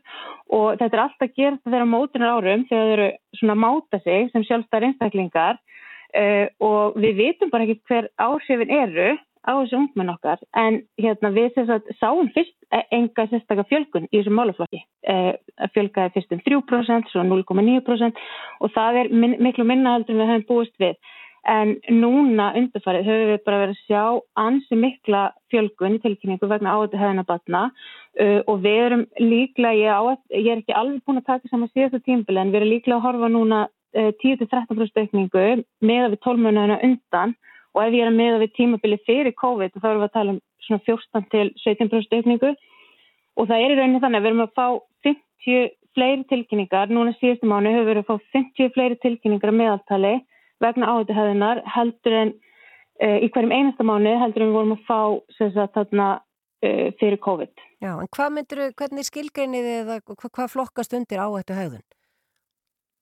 Og 0.52 0.80
þetta 0.80 0.98
er 0.98 1.04
alltaf 1.06 1.36
gert 1.38 1.64
þegar 1.66 1.90
mótunar 1.90 2.38
árum 2.38 2.68
þegar 2.70 2.88
þau 2.88 2.96
eru 2.98 3.10
svona 3.40 3.58
að 3.58 3.64
máta 3.66 4.02
sig 4.06 4.32
sem 4.32 4.48
sjálfstæðar 4.48 4.88
einstaklingar 4.90 5.60
e, 6.16 6.24
og 6.64 6.98
við 7.02 7.20
vitum 7.26 7.52
bara 7.54 7.68
ekki 7.68 7.82
hver 7.92 8.10
áhrifin 8.20 8.74
eru 8.82 9.12
á 9.42 9.52
þessu 9.58 9.80
ungmenn 9.80 10.14
okkar 10.14 10.42
en 10.58 10.82
hérna 11.02 11.32
við 11.34 11.58
sáum 12.00 12.30
fyrst 12.36 12.56
enga 12.72 13.26
sérstaklega 13.28 13.68
fjölgun 13.70 14.08
í 14.10 14.20
þessum 14.20 14.38
málaflokki. 14.40 14.84
Eh, 15.04 15.34
fjölgaði 15.74 16.14
fyrst 16.16 16.36
um 16.36 16.44
3% 16.46 17.10
svo 17.12 17.24
0,9% 17.28 18.22
og 18.62 18.76
það 18.76 19.02
er 19.02 19.10
miklu 19.42 19.66
minnahaldur 19.68 20.20
við 20.20 20.32
höfum 20.32 20.48
búist 20.48 20.78
við. 20.80 20.96
En 21.50 21.74
núna 21.90 22.52
undarfarið 22.54 23.08
höfum 23.10 23.30
við 23.32 23.44
bara 23.48 23.62
verið 23.64 23.78
að 23.78 23.86
sjá 23.90 24.04
ansi 24.38 24.78
mikla 24.78 25.24
fjölgun 25.50 25.98
í 25.98 26.02
tilkynningu 26.04 26.48
vegna 26.48 26.76
áður 26.78 27.02
hefðina 27.02 27.26
batna 27.26 27.64
uh, 28.22 28.42
og 28.46 28.62
við 28.62 28.82
erum 28.86 29.06
líklega 29.18 29.80
ég, 29.80 29.90
á, 29.90 30.02
ég 30.38 30.52
er 30.54 30.62
ekki 30.62 30.78
alveg 30.78 31.02
búin 31.02 31.22
að 31.24 31.32
taka 31.32 31.50
saman 31.50 31.72
síðastu 31.74 32.04
tímbili 32.06 32.44
en 32.44 32.54
við 32.54 32.62
erum 32.62 32.74
líklega 32.76 33.00
að 33.00 33.08
horfa 33.08 33.32
núna 33.34 33.64
uh, 33.66 34.12
10-13% 34.22 35.02
aukningu 35.02 35.48
með 35.82 36.04
að 36.06 36.14
við 36.14 36.22
tólmönuðina 36.28 36.78
undan 36.86 37.34
og 37.76 37.84
ef 37.84 37.94
ég 37.96 38.06
er 38.06 38.12
að 38.12 38.18
meða 38.20 38.42
við 38.42 38.56
tímabili 38.58 39.00
fyrir 39.08 39.36
COVID 39.40 39.78
þá 39.78 39.88
erum 39.90 40.02
við 40.04 40.10
að 40.10 40.16
tala 40.18 40.36
um 40.36 40.42
svona 40.66 40.86
14 40.88 41.30
til 41.32 41.48
17% 41.64 42.18
aukningu 42.18 42.52
og 42.52 43.48
það 43.48 43.58
er 43.58 43.74
í 43.74 43.78
rauninni 43.80 44.02
þannig 44.04 44.20
að 44.20 44.26
við 44.26 44.32
erum 44.32 44.44
að 44.46 44.58
fá 44.60 44.68
50 45.08 45.72
fleiri 45.96 46.26
tilkynningar, 46.30 46.92
núna 46.92 47.14
síðustu 47.20 47.48
mánu 47.50 47.72
höfum 47.72 47.84
við 47.84 47.90
verið 47.92 48.04
að 48.06 48.10
fá 48.12 48.30
50 48.38 48.74
fleiri 48.76 48.98
tilkynningar 49.04 49.56
meðaltali 49.56 50.14
vegna 50.64 50.92
áhættuhæðunar 50.94 51.64
heldur 51.76 52.18
en 52.22 52.34
uh, 53.02 53.18
í 53.20 53.32
hverjum 53.34 53.56
einasta 53.56 53.88
mánu 53.88 54.14
heldur 54.22 54.46
en 54.46 54.52
við 54.52 54.60
vorum 54.60 54.76
að 54.78 54.86
fá 54.88 55.00
sagt, 55.40 55.74
þarna, 55.76 56.10
uh, 56.64 56.88
fyrir 57.02 57.20
COVID. 57.26 57.66
Já, 57.82 57.96
en 57.96 58.12
hvað 58.16 58.36
myndir, 58.38 58.64
hvernig 58.80 59.10
skilgreinið 59.10 59.72
eða 59.80 60.00
hvað 60.22 60.54
flokkast 60.54 60.96
undir 60.96 61.24
áhættuhæðun? 61.24 61.84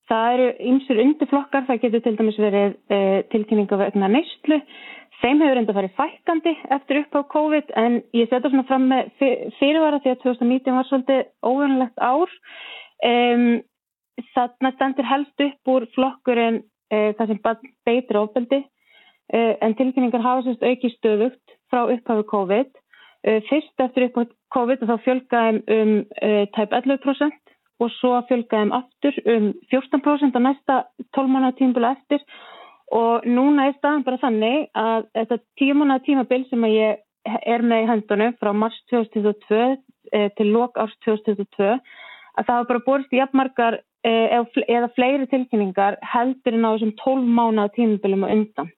Það 0.10 0.32
eru 0.36 0.46
ymsur 0.72 1.00
undirflokkar, 1.04 1.66
það 1.68 1.82
getur 1.84 2.02
til 2.02 2.16
dæmis 2.18 2.38
verið 2.42 2.72
e, 2.90 3.00
tilkynninga 3.30 3.78
vegna 3.78 4.08
neyslu. 4.10 4.58
Þeim 5.20 5.42
hefur 5.44 5.60
enda 5.60 5.76
farið 5.76 5.98
fækandi 6.00 6.54
eftir 6.74 7.02
upp 7.04 7.18
á 7.20 7.22
COVID 7.34 7.74
en 7.78 8.00
ég 8.18 8.30
setja 8.32 8.50
svona 8.50 8.66
fram 8.66 8.88
með 8.90 9.12
fyrirvara 9.60 10.00
því 10.02 10.14
að 10.14 10.22
2019 10.24 10.78
var 10.78 10.88
svolítið 10.88 11.22
óvönulegt 11.46 12.02
ár. 12.02 12.34
Um, 13.06 13.46
Þannig 14.36 14.76
stendur 14.76 15.08
helst 15.08 15.44
upp 15.46 15.72
úr 15.72 15.86
flokkurinn 15.96 16.58
e, 16.92 17.14
það 17.16 17.30
sem 17.30 17.38
beitir 17.88 18.18
ofbeldi 18.20 18.58
e, 18.60 19.40
en 19.64 19.76
tilkynningar 19.80 20.26
hafa 20.26 20.44
sérst 20.48 20.66
auki 20.66 20.92
stöðugt 20.96 21.54
frá 21.72 21.86
upphafi 21.86 22.26
COVID. 22.34 22.74
E, 23.24 23.38
fyrst 23.48 23.86
eftir 23.86 24.10
upp 24.10 24.20
á 24.20 24.24
COVID 24.58 24.84
þá 24.90 24.96
fjölgaðum 25.06 25.62
um 25.78 25.94
tæp 26.58 26.76
11% 26.82 27.49
og 27.80 27.92
svo 27.96 28.14
fjölgaðum 28.30 28.74
aftur 28.76 29.16
um 29.34 29.52
14% 29.72 30.36
á 30.36 30.42
næsta 30.44 30.78
12 31.16 31.32
mánu 31.32 31.52
tímbula 31.58 31.94
eftir. 31.96 32.24
Og 32.92 33.26
núna 33.26 33.68
er 33.70 33.78
staðan 33.78 34.04
bara 34.04 34.22
þannig 34.22 34.70
að 34.74 35.06
þetta 35.16 35.38
10 35.62 35.78
mánu 35.80 36.00
tímabil 36.06 36.46
sem 36.50 36.66
ég 36.72 37.04
er 37.46 37.62
með 37.62 37.84
í 37.84 37.90
hendunum 37.90 38.38
frá 38.40 38.52
mars 38.56 38.78
2022 38.92 39.78
eh, 40.14 40.30
til 40.38 40.48
lok 40.54 40.80
árs 40.82 40.96
2022 41.06 41.70
að 41.70 42.48
það 42.48 42.56
hafa 42.56 42.70
bara 42.72 42.86
borist 42.86 43.14
í 43.14 43.20
jafnmarkar 43.20 43.80
eh, 44.08 44.40
eða 44.68 44.92
fleiri 44.96 45.28
tilkynningar 45.30 46.00
heldur 46.14 46.58
en 46.58 46.66
á 46.66 46.72
þessum 46.74 46.96
12 47.04 47.30
mánu 47.40 47.68
tímabilum 47.76 48.26
og 48.26 48.36
undan. 48.36 48.74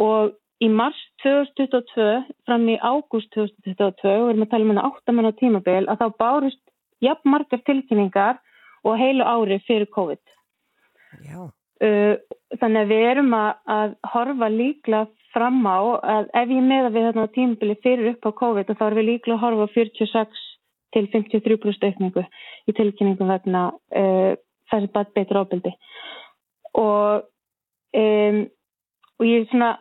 Og 0.00 0.34
í 0.64 0.70
mars 0.70 0.98
2022 1.22 2.08
fram 2.46 2.68
í 2.70 2.78
ágúst 2.80 3.30
2022 3.36 4.14
og 4.14 4.28
við 4.28 4.32
erum 4.32 4.46
að 4.46 4.52
tala 4.54 4.64
um 4.64 4.74
þetta 4.74 4.90
8 5.02 5.16
mánu 5.18 5.34
tímabil 5.40 5.82
að 5.84 6.00
þá 6.00 6.06
bárist 6.22 6.63
jafn 7.04 7.30
margar 7.34 7.62
tilkynningar 7.66 8.40
og 8.84 8.98
heilu 9.00 9.24
ári 9.24 9.60
fyrir 9.66 9.88
COVID. 9.94 10.22
Já. 11.24 11.50
Uh, 11.84 12.16
þannig 12.60 12.84
að 12.84 12.90
við 12.92 13.04
erum 13.10 13.36
að, 13.36 13.94
horfa 14.12 14.48
líkla 14.52 15.04
fram 15.34 15.64
á 15.66 15.78
að 15.98 16.28
ef 16.38 16.52
ég 16.54 16.66
meða 16.68 16.92
við 16.94 17.06
þarna 17.08 17.30
tímabili 17.34 17.76
fyrir 17.82 18.12
upp 18.12 18.28
á 18.30 18.30
COVID 18.40 18.70
þá 18.70 18.84
erum 18.86 19.00
við 19.00 19.08
líkla 19.08 19.36
að 19.36 19.42
horfa 19.42 19.66
46 19.74 20.44
til 20.94 21.08
53% 21.10 21.88
aukningu 21.88 22.22
í 22.70 22.74
tilkynningum 22.78 23.32
vegna 23.32 23.64
uh, 23.74 24.34
þessi 24.70 24.90
bætt 24.94 25.14
betur 25.16 25.42
ábyldi. 25.42 25.74
Og, 26.78 27.26
um, 27.98 28.38
og 29.18 29.26
ég 29.26 29.42
er 29.42 29.50
svona 29.50 29.72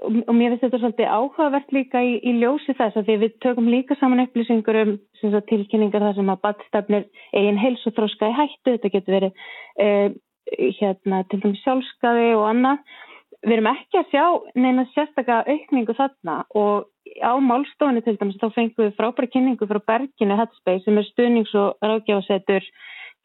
og 0.00 0.34
mér 0.36 0.52
finnst 0.52 0.64
þetta 0.66 0.80
svolítið 0.80 1.12
áhugavert 1.12 1.72
líka 1.74 2.02
í, 2.04 2.16
í 2.22 2.34
ljósi 2.40 2.74
þess 2.78 2.98
að 3.00 3.10
við 3.22 3.36
tökum 3.44 3.70
líka 3.72 3.96
saman 4.00 4.24
upplýsingur 4.24 4.78
um 4.82 4.92
tilkynningar 5.48 6.04
þar 6.06 6.18
sem 6.18 6.32
að 6.32 6.42
badstafnir 6.46 7.08
eigin 7.32 7.60
heilsuþróska 7.60 8.30
í 8.30 8.36
hættu, 8.38 8.74
þetta 8.74 8.92
getur 8.96 9.16
verið 9.18 9.46
eh, 9.84 10.14
hérna, 10.80 11.22
til 11.30 11.40
dæmis 11.42 11.62
sjálfskaði 11.64 12.32
og 12.38 12.46
annað. 12.50 12.82
Við 13.42 13.56
erum 13.56 13.70
ekki 13.72 13.98
að 13.98 14.10
sjá 14.12 14.24
neina 14.54 14.86
sérstaklega 14.92 15.42
aukningu 15.50 15.96
þarna 15.98 16.36
og 16.58 16.88
á 17.22 17.32
málstofunni 17.42 18.02
til 18.04 18.16
dæmis 18.20 18.38
þá 18.40 18.48
fengum 18.54 18.86
við 18.86 18.96
frábæra 18.98 19.30
kynningu 19.32 19.68
frá 19.68 19.80
Berginu 19.90 20.38
Headspace 20.38 20.84
sem 20.86 20.98
er 20.98 21.08
stuðnings- 21.10 21.56
og 21.58 21.74
ráðgjáðsetur 21.82 22.68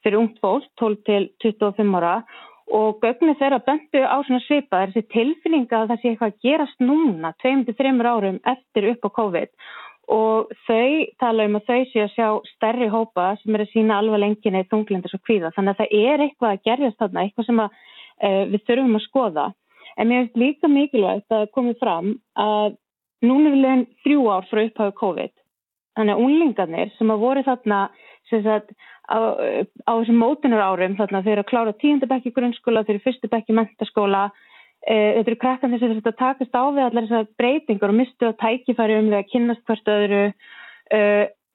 fyrir 0.03 0.19
ungt 0.21 0.39
fólk 0.41 0.65
12 0.81 1.03
til 1.05 1.29
25 1.43 1.97
ára 1.99 2.15
og 2.21 2.46
gögnu 3.01 3.35
þeirra 3.39 3.59
bentu 3.63 4.01
á 4.03 4.17
svona 4.27 4.43
svipa 4.43 4.85
þessi 4.87 5.07
tilfinninga 5.13 5.81
að 5.81 5.91
það 5.91 6.01
sé 6.01 6.09
eitthvað 6.11 6.33
að 6.33 6.47
gerast 6.47 6.81
núna 6.83 7.33
2-3 7.43 7.93
árum 8.11 8.39
eftir 8.43 8.89
upp 8.91 9.07
á 9.07 9.09
COVID? 9.19 9.53
Og 10.07 10.51
þau 10.67 10.89
tala 11.19 11.45
um 11.47 11.57
að 11.59 11.67
þau 11.67 11.79
sé 11.91 12.03
að 12.03 12.13
sjá 12.15 12.27
stærri 12.53 12.87
hópa 12.91 13.29
sem 13.41 13.55
er 13.55 13.65
að 13.65 13.71
sína 13.73 13.99
alveg 13.99 14.21
lenginni 14.23 14.63
þunglindis 14.71 15.15
og 15.17 15.23
kvíða. 15.27 15.51
Þannig 15.55 15.73
að 15.73 15.81
það 15.81 15.95
er 16.11 16.25
eitthvað 16.25 16.53
að 16.53 16.67
gerjast 16.69 16.99
þarna 17.01 17.23
eitthvað 17.23 17.47
sem 17.49 17.63
að, 17.63 17.79
uh, 18.23 18.43
við 18.51 18.67
þurfum 18.69 18.99
að 18.99 19.07
skoða. 19.07 19.47
En 19.97 20.07
mér 20.07 20.21
finnst 20.21 20.39
líka 20.43 20.71
mikilvægt 20.71 21.35
að 21.35 21.49
komið 21.55 21.79
fram 21.81 22.13
að 22.39 22.77
núna 23.25 23.49
er 23.49 23.55
við 23.55 23.63
leginn 23.65 23.85
þrjú 24.05 24.27
ár 24.31 24.47
frá 24.47 24.63
upphafu 24.63 24.97
COVID. 25.01 25.33
Þannig 25.97 26.13
að 26.13 26.23
unlingarnir 26.27 26.91
sem 26.97 27.11
að 27.11 27.23
voru 27.23 27.43
þarna 27.47 27.81
sagt 28.31 28.73
á, 29.07 29.17
á 29.87 29.91
þessum 29.95 30.19
mótunar 30.21 30.63
árum 30.63 30.97
þarna 30.99 31.23
þeir 31.25 31.33
eru 31.37 31.45
að 31.45 31.51
klára 31.51 31.75
tíundabekki 31.81 32.33
grunnskóla, 32.35 32.83
þeir 32.83 32.97
eru 32.97 33.05
fyrstubekki 33.05 33.55
mentaskóla 33.55 34.23
e, 34.83 34.95
þetta 34.95 35.31
eru 35.31 35.39
krakkandi 35.43 35.79
sem 35.79 35.95
þetta 35.95 36.15
takast 36.19 36.57
á 36.57 36.63
við 36.67 36.83
allar 36.85 37.07
þessar 37.07 37.29
breytingar 37.39 37.93
og 37.93 37.99
mistu 38.01 38.29
að 38.29 38.39
tækifæri 38.43 38.99
um 38.99 39.09
við 39.11 39.19
að 39.21 39.31
kynast 39.31 39.63
hvert 39.69 39.93
öðru 39.95 40.23
e, 40.27 41.01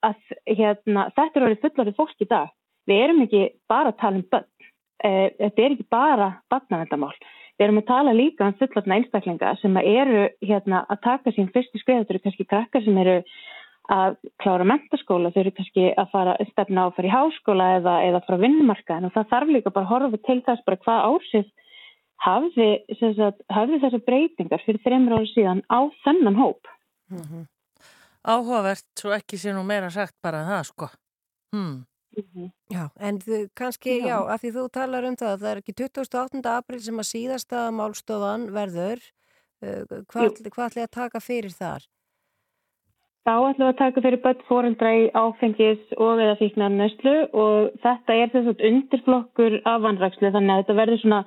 að 0.03 0.33
hérna, 0.49 1.07
þetta 1.15 1.39
eru 1.39 1.49
orðið 1.49 1.63
fullarið 1.67 1.99
fólk 2.01 2.25
í 2.25 2.27
dag. 2.27 2.49
Við 2.89 3.05
erum 3.05 3.23
ekki 3.23 3.45
bara 3.71 3.93
að 3.93 4.01
tala 4.01 4.19
um 4.19 4.27
börn 4.33 4.49
e, 5.03 5.13
þetta 5.39 5.63
er 5.63 5.77
ekki 5.77 5.89
bara 5.93 6.33
barnavendamál 6.51 7.15
við 7.59 7.67
erum 7.67 7.81
að 7.83 7.89
tala 7.89 8.13
líka 8.17 8.47
um 8.49 8.55
fullarna 8.57 8.97
einstaklinga 8.97 9.55
sem 9.61 9.75
eru 9.77 10.23
hérna, 10.41 10.83
að 10.89 11.01
taka 11.05 11.33
sín 11.35 11.51
fyrstu 11.53 11.79
skrið, 11.81 12.01
þetta 12.01 12.15
eru 12.15 12.23
kannski 12.23 12.47
krakkar 12.49 12.85
sem 12.85 12.97
eru 13.03 13.17
að 13.91 14.15
klára 14.39 14.63
mentaskóla, 14.63 15.31
þau 15.33 15.41
eru 15.41 15.51
kannski 15.57 15.89
að 15.99 16.11
fara 16.13 16.35
stefna 16.51 16.85
á 16.85 16.87
að 16.87 16.95
fara 16.95 17.09
í 17.09 17.11
háskóla 17.11 17.65
eða, 17.79 17.95
eða 18.07 18.21
frá 18.27 18.37
vinnumarkaðin 18.39 19.09
og 19.09 19.13
það 19.15 19.29
þarf 19.33 19.49
líka 19.51 19.73
bara 19.75 19.85
að 19.85 19.91
horfa 19.91 20.19
til 20.23 20.39
þess 20.45 20.65
bara 20.67 20.81
hvað 20.85 21.07
ársið 21.09 21.49
hafði, 22.23 22.67
hafði 23.51 23.79
þessar 23.83 24.03
breytingar 24.07 24.63
fyrir 24.63 24.83
þreymur 24.85 25.17
ári 25.17 25.31
síðan 25.33 25.63
á 25.67 25.79
þennan 26.05 26.39
hóp. 26.39 26.69
Mm 27.11 27.23
-hmm. 27.23 27.47
Áhugavert, 28.23 28.85
svo 28.95 29.11
ekki 29.11 29.37
sé 29.37 29.51
nú 29.51 29.65
meira 29.67 29.89
sagt 29.91 30.15
bara 30.23 30.45
það 30.47 30.63
sko. 30.63 30.87
Hmm. 31.51 31.83
Mm 32.15 32.23
-hmm. 32.35 32.51
Já, 32.69 32.89
en 32.99 33.19
þið, 33.19 33.49
kannski, 33.55 33.99
já. 33.99 34.07
já, 34.07 34.17
að 34.29 34.39
því 34.41 34.49
þú 34.55 34.69
talar 34.69 35.03
um 35.03 35.15
það, 35.15 35.39
það 35.39 35.51
er 35.51 35.57
ekki 35.57 35.73
28. 35.73 36.49
april 36.49 36.79
sem 36.79 36.99
að 36.99 37.11
síðasta 37.11 37.71
málstofan 37.71 38.51
verður, 38.53 38.99
uh, 39.61 39.83
hvað, 40.07 40.49
hvað 40.53 40.65
ætli 40.69 40.81
að 40.81 40.91
taka 40.91 41.19
fyrir 41.19 41.51
þar? 41.51 41.83
Þá 43.23 43.31
ætlum 43.39 43.63
við 43.63 43.69
að 43.69 43.77
taka 43.79 44.01
fyrir 44.03 44.19
börn 44.23 44.41
fóreldra 44.49 44.89
í 44.99 45.03
áfengis 45.15 45.83
og 45.95 46.19
eða 46.19 46.39
fíknar 46.41 46.73
neslu 46.73 47.13
og 47.31 47.77
þetta 47.85 48.17
er 48.19 48.33
þess 48.33 48.49
að 48.51 48.63
undirflokkur 48.69 49.53
af 49.69 49.85
vanrækslu 49.85 50.31
þannig 50.33 50.51
að 50.51 50.59
þetta 50.63 50.75
verður 50.79 50.99
svona 51.03 51.19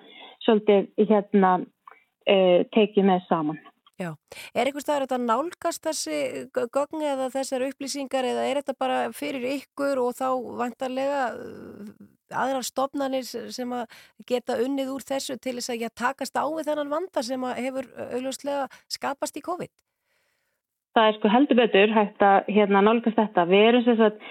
svolítið 0.45 1.09
hérna 1.09 1.53
uh, 1.63 2.61
tekið 2.77 3.09
með 3.09 3.25
saman. 3.31 3.63
Já, 3.97 4.11
er 4.53 4.69
einhvers 4.69 4.85
staðar 4.85 5.07
þetta 5.07 5.19
nálgast 5.23 5.87
þessi 5.87 6.19
gögn 6.53 7.01
eða 7.01 7.31
þessar 7.33 7.65
upplýsingar 7.71 8.29
eða 8.29 8.45
er 8.45 8.61
þetta 8.61 8.77
bara 8.77 8.99
fyrir 9.17 9.49
ykkur 9.55 10.03
og 10.03 10.13
þá 10.19 10.29
vantarlega 10.61 11.23
uh, 11.33 11.97
aðrar 12.29 12.69
stopnarnir 12.69 13.25
sem 13.25 13.73
að 13.73 13.97
geta 14.29 14.61
unnið 14.61 14.93
úr 14.93 15.09
þessu 15.15 15.39
til 15.41 15.57
þess 15.57 15.73
að 15.73 15.87
já, 15.87 15.89
takast 15.97 16.37
á 16.37 16.45
við 16.45 16.69
þennan 16.69 16.93
vanda 16.93 17.25
sem 17.25 17.49
að 17.49 17.65
hefur 17.71 17.91
augljóslega 18.11 18.69
skapast 18.85 19.41
í 19.41 19.47
COVID? 19.49 19.73
Það 20.97 21.09
er 21.11 21.17
sko 21.19 21.31
heldur 21.33 21.61
betur 21.61 21.91
hægt 21.93 22.25
að 22.25 22.53
hérna, 22.57 22.81
nálgast 22.83 23.19
þetta. 23.19 23.49
Við 23.51 23.67
erum 23.69 23.85
sem 23.85 23.99
sagt 24.01 24.29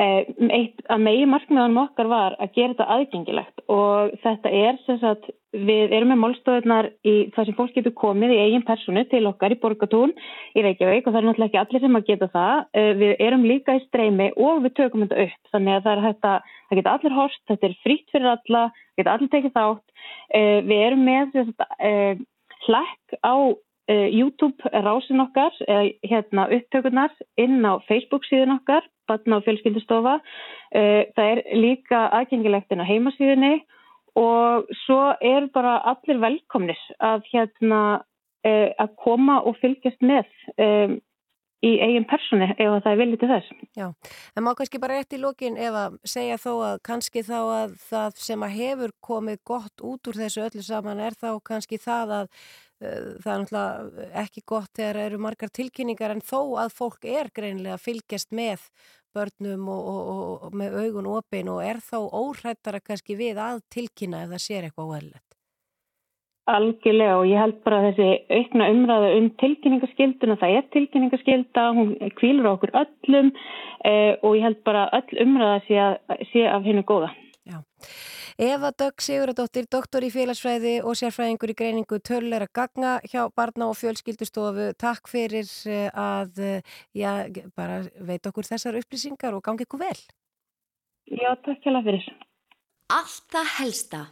Eh, 0.00 0.28
eitt 0.54 0.78
að 0.88 1.02
megi 1.02 1.24
markmiðanum 1.28 1.82
okkar 1.82 2.08
var 2.08 2.34
að 2.40 2.54
gera 2.54 2.72
þetta 2.72 2.84
aðgengilegt 2.94 3.62
og 3.74 4.12
þetta 4.22 4.52
er 4.54 4.78
sem 4.86 4.96
sagt, 5.02 5.26
við 5.52 5.92
erum 5.92 6.12
með 6.12 6.20
málstofunar 6.22 6.88
í 7.04 7.14
það 7.34 7.48
sem 7.48 7.56
fólk 7.58 7.74
getur 7.74 7.94
komið 7.98 8.32
í 8.32 8.38
eigin 8.46 8.64
personu 8.64 9.02
til 9.10 9.24
okkar 9.28 9.52
í 9.52 9.58
Borgatún 9.60 10.14
í 10.54 10.64
Reykjavík 10.64 11.04
og 11.04 11.12
það 11.12 11.20
er 11.20 11.26
náttúrulega 11.28 11.50
ekki 11.50 11.60
allir 11.64 11.84
sem 11.84 11.98
að 11.98 12.06
geta 12.08 12.30
það. 12.32 12.64
Eh, 12.80 12.90
við 13.02 13.14
erum 13.26 13.46
líka 13.50 13.76
í 13.76 13.82
streymi 13.88 14.30
og 14.38 14.62
við 14.64 14.76
tökum 14.78 15.04
þetta 15.04 15.26
upp 15.26 15.52
þannig 15.56 15.76
að 15.76 15.88
það 15.88 15.96
er 15.96 16.04
hægt 16.06 16.28
að, 16.30 16.52
það 16.70 16.80
geta 16.80 16.94
allir 16.96 17.16
horst, 17.18 17.42
þetta 17.50 17.68
er 17.68 17.78
frýtt 17.84 18.14
fyrir 18.14 18.30
alla, 18.36 18.66
geta 18.96 19.16
allir 19.16 19.32
tekið 19.34 19.56
þátt. 19.58 20.06
Eh, 20.30 20.60
við 20.70 20.86
erum 20.86 21.04
með 21.10 21.36
sagt, 21.42 22.24
hlekk 22.70 23.20
á 23.20 23.36
YouTube 23.92 24.70
rásin 24.72 25.22
okkar, 25.24 25.54
uh, 25.66 25.88
hérna 26.06 26.46
upptökurnar 26.56 27.12
inn 27.40 27.64
á 27.66 27.78
Facebook 27.88 28.26
síðan 28.28 28.56
okkar, 28.58 28.86
batna 29.10 29.40
á 29.40 29.44
fjölskyldustofa. 29.46 30.18
Uh, 30.74 31.02
það 31.16 31.32
er 31.32 31.42
líka 31.58 32.06
aðgengilegt 32.20 32.72
inn 32.72 32.84
á 32.84 32.90
heimasíðinni 32.90 33.54
og 34.20 34.70
svo 34.84 35.02
er 35.22 35.46
bara 35.54 35.78
allir 35.86 36.18
velkomnis 36.22 36.80
að, 36.98 37.22
hérna, 37.30 37.82
að 38.42 38.94
koma 38.98 39.36
og 39.46 39.54
fylgjast 39.60 40.00
með 40.02 40.26
í 41.60 41.72
eigin 41.84 42.06
personi 42.08 42.48
ef 42.54 42.78
það 42.84 42.90
er 42.90 42.98
viljið 43.00 43.20
til 43.20 43.28
þess. 43.30 43.52
Já, 43.76 43.86
en 44.36 44.44
má 44.46 44.50
kannski 44.56 44.80
bara 44.80 44.96
rétt 44.98 45.16
í 45.16 45.20
lókin 45.20 45.58
ef 45.60 45.76
að 45.76 45.98
segja 46.08 46.38
þó 46.40 46.52
að 46.70 46.80
kannski 46.88 47.22
þá 47.26 47.38
að 47.40 47.74
það 47.90 48.18
sem 48.24 48.46
að 48.46 48.56
hefur 48.56 48.94
komið 49.04 49.42
gott 49.52 49.84
út 49.84 50.10
úr 50.10 50.20
þessu 50.22 50.44
öllu 50.46 50.64
saman 50.64 51.02
er 51.04 51.16
þá 51.20 51.30
kannski 51.44 51.80
það 51.80 52.14
að 52.20 52.32
það 52.80 53.32
er 53.32 53.42
náttúrulega 53.42 54.06
ekki 54.22 54.42
gott 54.48 54.72
þegar 54.78 55.00
eru 55.04 55.20
margar 55.20 55.52
tilkynningar 55.52 56.14
en 56.14 56.22
þó 56.24 56.56
að 56.62 56.76
fólk 56.78 57.04
er 57.04 57.28
greinlega 57.36 57.76
fylgjast 57.80 58.32
með 58.32 58.64
börnum 59.14 59.66
og, 59.68 59.88
og, 59.90 60.20
og 60.46 60.54
með 60.56 60.78
augun 60.84 61.10
opin 61.10 61.50
og 61.52 61.64
er 61.66 61.82
þá 61.84 61.98
óhrættara 61.98 62.80
kannski 62.84 63.18
við 63.18 63.40
að 63.42 63.64
tilkynna 63.74 64.24
ef 64.24 64.32
það 64.34 64.44
sér 64.46 64.68
eitthvað 64.68 64.94
óæðilegt. 64.94 65.26
Algjörlega 66.50 67.18
og 67.20 67.26
ég 67.28 67.38
held 67.38 67.58
bara 67.66 67.80
að 67.80 67.88
þessi 67.90 68.38
aukna 68.40 68.68
umræða 68.72 69.10
um 69.18 69.26
tilkynningaskilduna, 69.42 70.38
það 70.40 70.54
er 70.56 70.70
tilkynningaskilda, 70.74 71.66
hún 71.76 71.92
kvílur 72.18 72.48
okkur 72.54 72.72
öllum 72.80 73.28
eh, 73.86 74.16
og 74.24 74.38
ég 74.38 74.46
held 74.48 74.62
bara 74.66 74.88
öll 74.96 75.20
umræða 75.26 75.60
sé, 75.68 75.76
að, 75.84 76.24
sé 76.32 76.46
af 76.50 76.66
hennu 76.66 76.86
góða. 76.88 77.12
Já. 77.46 77.60
Eva 78.40 78.70
Dögg 78.72 79.02
Siguradóttir, 79.04 79.66
doktor 79.68 80.00
í 80.00 80.08
félagsfræði 80.08 80.78
og 80.80 80.94
sérfræðingur 80.96 81.50
í 81.52 81.54
greiningu 81.58 81.98
tölulegra 82.00 82.46
gagna 82.56 82.92
hjá 83.04 83.26
Barna 83.36 83.66
og 83.68 83.76
fjölskyldustofu. 83.76 84.70
Takk 84.80 85.10
fyrir 85.12 85.44
eh, 85.68 85.90
að 85.92 86.40
eh, 86.40 86.70
já, 86.96 87.28
bara 87.52 87.82
veit 88.00 88.24
okkur 88.30 88.48
þessar 88.48 88.78
upplýsingar 88.80 89.36
og 89.36 89.44
gangi 89.44 89.66
ykkur 89.68 89.82
vel. 89.82 90.00
Já, 91.12 91.34
takk 91.44 91.60
hjá 91.60 91.68
það 91.68 91.90
fyrir. 91.90 92.08
Allt 92.96 93.28
það 93.36 93.52
helsta. 93.58 94.02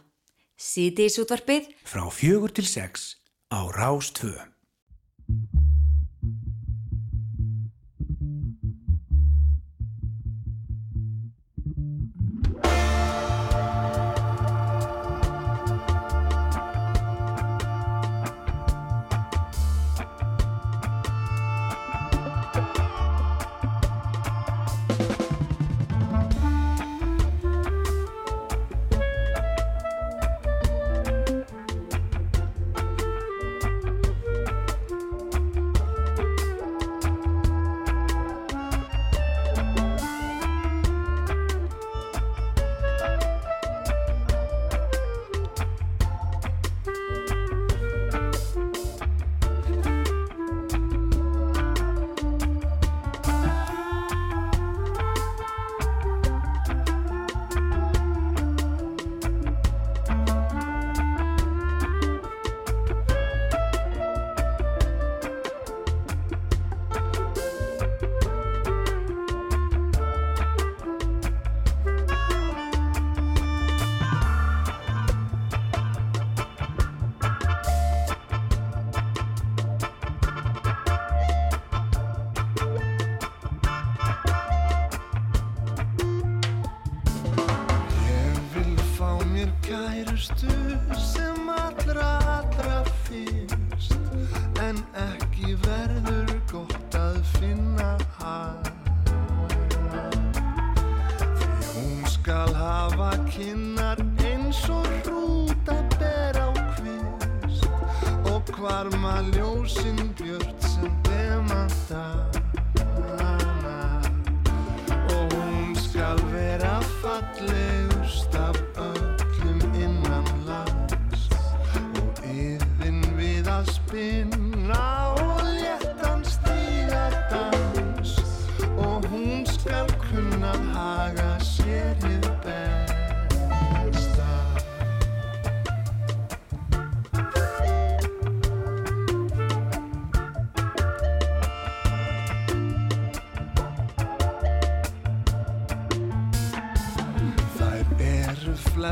Sýtiðsútvarpið 0.61 1.73
frá 1.89 2.05
fjögur 2.13 2.53
til 2.53 2.69
sex 2.69 3.15
á 3.49 3.65
Rástvö. 3.73 4.35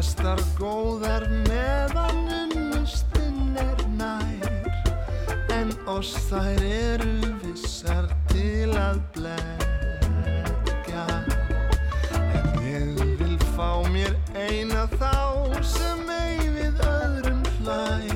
flestar 0.08 0.40
góðar 0.56 1.26
meðan 1.50 2.30
unnustinn 2.32 3.58
er 3.60 3.82
nær. 4.00 4.70
En 5.52 5.74
oss 5.92 6.14
þær 6.30 6.64
eru 6.64 7.34
vissar 7.42 8.08
til 8.32 8.72
að 8.72 9.02
blekja 9.18 11.04
en 12.40 12.48
ég 12.64 12.96
vil 13.20 13.36
fá 13.58 13.84
mér 13.92 14.16
eina 14.32 14.88
þá 14.96 15.60
sem 15.64 16.08
ei 16.08 16.40
við 16.56 16.80
öðrum 16.88 17.44
hlær 17.58 18.08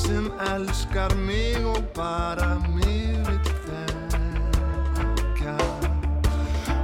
sem 0.00 0.30
elskar 0.54 1.12
mig 1.26 1.60
og 1.74 1.82
bara 1.98 2.56
mér 2.70 3.20
vil 3.28 3.40
þekka 3.68 5.58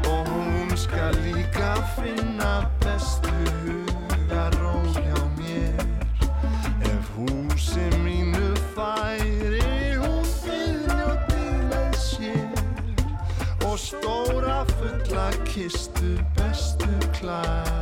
og 0.05 0.23
hún 0.29 0.77
skal 0.77 1.17
líka 1.25 1.81
finna 1.97 2.32
kistu 15.53 16.17
bestu 16.37 16.89
klæða 17.13 17.82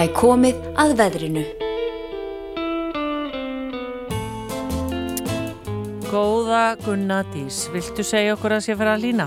Það 0.00 0.06
er 0.08 0.14
komið 0.16 0.60
að 0.80 0.92
veðrinu. 0.96 1.40
Góða 6.08 6.62
Gunna 6.80 7.18
Dís, 7.34 7.58
viltu 7.68 8.06
segja 8.08 8.32
okkur 8.32 8.54
að 8.56 8.62
sé 8.64 8.76
fyrir 8.80 8.94
að 8.94 9.04
lína? 9.04 9.26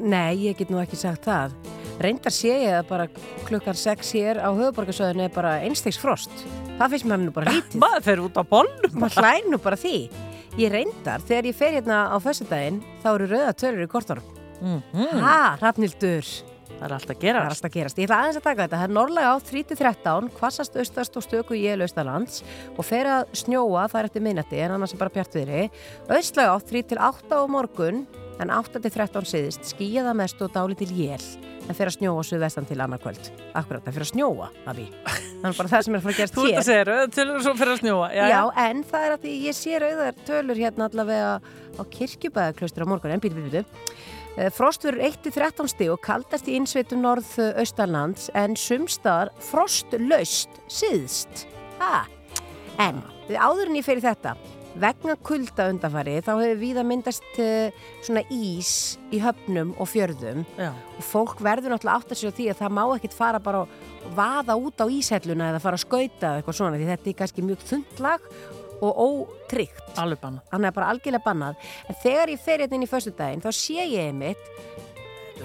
Nei, 0.00 0.46
ég 0.46 0.56
get 0.56 0.72
nú 0.72 0.80
ekki 0.80 0.96
sagt 0.96 1.28
það. 1.28 1.52
Reyndar 2.00 2.32
sé 2.32 2.54
ég 2.54 2.78
að 2.78 2.88
bara 2.94 3.06
klukkan 3.44 3.76
6 3.82 4.14
hér 4.16 4.40
á 4.40 4.48
höfuborgarsöðinu 4.48 5.26
er 5.26 5.36
bara 5.36 5.58
einstegs 5.60 6.00
frost. 6.00 6.32
Það 6.80 6.96
finnst 6.96 7.10
mér 7.12 7.22
nú 7.26 7.36
bara 7.36 7.52
lítið. 7.52 7.76
Maður 7.84 8.08
fer 8.08 8.24
út 8.24 8.40
á 8.40 8.44
bollum. 8.48 8.96
Maður 8.96 9.20
hlæn 9.26 9.52
nú 9.52 9.60
bara 9.68 9.76
því. 9.84 9.94
Ég 10.56 10.72
reyndar, 10.72 11.20
þegar 11.28 11.50
ég 11.52 11.60
fer 11.60 11.76
hérna 11.76 12.00
á 12.08 12.16
föstudaginn, 12.16 12.80
þá 13.04 13.12
eru 13.12 13.28
rauða 13.36 13.52
tölur 13.60 13.84
í 13.84 13.92
kortunum. 13.92 14.34
Mm 14.64 15.20
Ha, 15.20 15.38
Rafnildur. 15.60 16.32
Það 16.74 16.84
er 16.88 16.94
alltaf 16.96 17.14
Það 17.14 17.22
gerast. 17.24 17.44
er 17.44 17.54
alltaf 17.54 17.72
gerast. 17.74 17.98
Ég 18.02 18.08
ætla 18.08 18.18
aðeins 18.22 18.38
að 18.40 18.44
taka 18.48 18.64
þetta. 18.66 18.80
Það 18.80 18.88
er 18.88 18.94
norðlega 18.98 19.30
á 19.30 19.36
3-13, 19.48 20.28
kvassast 20.38 20.76
austast 20.82 21.16
og 21.20 21.24
stöku 21.24 21.56
jél 21.56 21.84
austalands 21.86 22.42
og 22.76 22.84
fer 22.84 23.06
að 23.08 23.24
snjóa, 23.44 23.86
það 23.92 24.00
er 24.02 24.08
eftir 24.10 24.24
minnati 24.26 24.60
en 24.64 24.74
annars 24.76 24.92
er 24.96 25.00
bara 25.00 25.14
bjartviðri. 25.14 25.62
Austlega 26.10 26.52
á 26.52 26.58
3-8 26.60 27.32
á 27.34 27.42
morgun 27.48 28.04
en 28.42 28.50
8-13 28.50 29.28
siðist, 29.30 29.62
skýjaða 29.70 30.12
mest 30.18 30.40
og 30.42 30.50
dáli 30.52 30.74
til 30.76 30.90
jél 30.90 31.22
en 31.64 31.72
fer 31.78 31.88
að 31.88 31.94
snjóa 31.96 32.24
suðvestan 32.28 32.66
til 32.68 32.76
annar 32.82 33.00
kvöld. 33.00 33.30
Akkurat, 33.56 33.80
það 33.86 33.94
fer 33.96 34.04
að 34.04 34.08
snjóa, 34.10 34.48
Afi. 34.68 34.84
Það 35.40 35.46
er 35.48 35.54
bara 35.56 35.70
það 35.70 35.84
sem 35.86 35.94
er 35.94 36.00
að 36.00 36.04
fara 36.04 36.12
að 36.12 36.18
gerast 36.18 36.34
Þú 36.34 36.42
ert 36.44 36.50
hér. 36.50 36.58
að 36.60 36.66
segja 36.68 36.84
rauða 36.90 37.06
tölur 37.14 37.38
og 37.38 37.44
svo 37.46 37.54
fyrir 37.56 37.72
að 37.72 37.80
snjóa. 37.80 38.08
Já, 38.18 38.40
en 38.66 38.82
það 38.90 39.06
er 39.06 39.14
að 39.14 39.22
því 39.24 39.32
ég 39.46 39.56
sé 39.56 39.78
rauðar 39.80 40.18
tölur 40.28 40.60
hérna 40.60 40.88
allavega 40.90 41.30
á 41.80 41.82
kirkjubæðaklaustur 41.96 42.84
á 42.84 42.90
morgun, 42.90 43.14
en 43.16 43.22
býtu, 43.24 43.38
býtu, 43.38 43.62
býtu. 43.62 43.64
Eh, 44.34 44.50
Frost 44.50 44.82
verður 44.82 45.04
1-13 45.12 45.70
stig 45.70 45.92
og 45.92 46.00
kaldast 46.02 46.48
í 46.50 46.56
innsveitum 46.58 47.04
norð-austalands 47.04 48.32
en 48.34 48.56
sumstaðar 48.58 49.30
frostlaust 49.38 50.58
síðst. 50.66 51.46
Ha. 51.78 52.04
En 52.82 52.98
við 53.28 53.38
áður 53.38 53.70
en 53.70 53.78
ég 53.78 53.86
fyrir 53.86 54.02
þetta, 54.02 54.32
vegna 54.82 55.14
kulda 55.22 55.68
undanfari 55.70 56.16
þá 56.18 56.32
hefur 56.32 56.58
víða 56.58 56.82
myndast 56.86 57.38
uh, 57.38 57.70
svona 58.02 58.24
ís 58.34 58.72
í 59.14 59.20
höfnum 59.22 59.70
og 59.78 59.86
fjörðum 59.92 60.42
Já. 60.58 60.72
og 60.74 61.06
fólk 61.06 61.38
verður 61.44 61.76
náttúrulega 61.76 62.02
átt 62.02 62.16
að 62.16 62.26
á 62.26 62.36
því 62.40 62.48
að 62.50 62.60
það 62.64 62.74
má 62.80 62.82
ekkit 62.96 63.14
fara 63.14 63.42
bara 63.44 63.62
og 63.62 64.10
vaða 64.18 64.58
út 64.58 64.82
á 64.82 64.86
íshelluna 64.90 65.52
eða 65.52 65.62
fara 65.62 65.78
að 65.78 65.86
skauta 65.86 66.34
eitthvað 66.40 66.58
svona 66.58 66.80
því 66.80 66.90
þetta 66.90 67.12
er 67.12 67.18
kannski 67.22 67.46
mjög 67.46 67.66
þundlag 67.70 68.28
og 68.82 68.98
ótryggt 69.04 69.98
Alveg 70.00 70.20
bannað. 70.22 70.42
hann 70.52 70.64
er 70.64 70.72
bara 70.76 70.88
algjörlega 70.94 71.24
bannað 71.24 71.54
en 71.88 71.98
þegar 72.02 72.32
ég 72.34 72.40
fer 72.42 72.64
hérna 72.64 72.78
inn 72.78 72.86
í 72.86 72.90
föstudaginn 72.90 73.44
þá 73.44 73.50
sé 73.54 73.84
ég 73.84 74.08
einmitt 74.08 74.50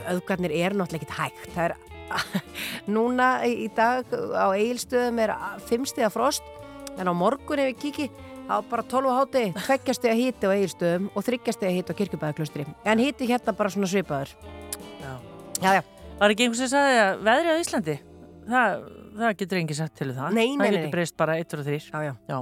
auðgarnir 0.09 0.53
er 0.55 0.73
náttúrulega 0.77 1.03
ekkit 1.03 1.17
hægt 1.19 1.53
það 1.55 1.65
er 1.69 1.75
núna 2.95 3.27
í 3.45 3.67
dag 3.77 4.07
á 4.33 4.49
eigilstöðum 4.55 5.19
er 5.21 5.33
fimmstiða 5.69 6.09
frost 6.13 6.43
en 6.97 7.05
á 7.09 7.13
morgun 7.13 7.61
ef 7.61 7.69
við 7.69 7.79
kíki 7.83 8.07
þá 8.49 8.55
bara 8.65 8.81
12 8.89 9.13
háti, 9.13 9.43
tveggjastega 9.61 10.15
híti 10.17 10.49
á 10.49 10.51
eigilstöðum 10.55 11.09
og 11.13 11.25
þryggjastega 11.27 11.73
híti 11.75 11.93
á 11.93 11.99
kirkjubæðaklustri 12.01 12.65
en 12.65 13.01
híti 13.03 13.27
hérna 13.29 13.53
bara 13.53 13.69
svona 13.69 13.89
svipaður 13.91 14.33
Já. 14.99 15.13
já, 15.61 15.71
já, 15.77 15.83
Var 16.19 16.33
ekki 16.33 16.47
einhvers 16.47 16.59
sem 16.65 16.71
sagði 16.73 16.95
að 17.03 17.21
veðri 17.29 17.53
á 17.53 17.61
Íslandi? 17.61 17.93
Það, 18.49 18.79
það 19.21 19.35
getur 19.39 19.59
engi 19.61 19.75
sagt 19.77 19.93
til 19.99 20.07
um 20.09 20.15
það. 20.17 20.33
Nei, 20.35 20.47
nei, 20.49 20.55
Það 20.57 20.59
nei, 20.65 20.71
getur 20.73 20.87
nei. 20.89 20.93
breyst 20.97 21.15
bara 21.21 21.35
eittur 21.39 21.61
og 21.61 21.67
þrýr. 21.69 21.85
já, 21.93 21.99
já. 22.09 22.13
Já. 22.27 22.39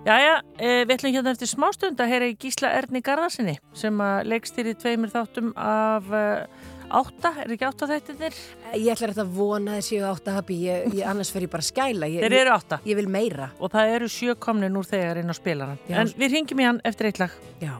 Jæja, 0.00 0.36
e, 0.56 0.68
við 0.88 0.94
ætlum 0.94 1.12
hérna 1.12 1.32
eftir 1.34 1.48
smástund 1.50 1.98
að 2.00 2.08
heyra 2.14 2.28
í 2.30 2.36
Gísla 2.40 2.70
Erni 2.78 3.02
Garðarsinni 3.04 3.58
sem 3.76 3.98
að 4.00 4.30
leikstýri 4.32 4.72
tveimur 4.80 5.12
þáttum 5.12 5.50
af 5.60 6.08
uh, 6.08 6.70
átta, 6.88 7.34
er 7.42 7.52
ekki 7.52 7.66
átta 7.68 7.88
þættirnir? 7.90 8.38
Ég 8.78 8.94
ætla 8.94 9.10
þetta 9.10 9.26
að 9.26 9.34
vona 9.36 9.76
þessi 9.76 10.00
átt 10.08 10.30
að 10.32 10.38
hafi, 10.40 10.56
ég, 10.64 10.88
ég, 10.96 11.04
annars 11.10 11.32
fer 11.34 11.44
ég 11.44 11.52
bara 11.52 11.66
að 11.66 11.68
skæla. 11.68 12.08
Ég, 12.14 12.24
Þeir 12.24 12.38
eru 12.40 12.54
átta 12.56 12.80
Ég 12.88 12.96
vil 12.96 13.10
meira. 13.12 13.50
og 13.60 13.74
það 13.76 13.94
eru 13.98 14.08
sjö 14.16 14.38
komnir 14.40 14.80
úr 14.80 14.88
þegar 14.88 15.20
inn 15.20 15.34
á 15.34 15.36
spilaran. 15.36 15.84
En 15.92 16.14
við 16.16 16.38
ringjum 16.38 16.64
í 16.64 16.70
hann 16.70 16.80
eftir 16.88 17.10
eitt 17.10 17.20
lag. 17.20 17.36
Já. 17.60 17.74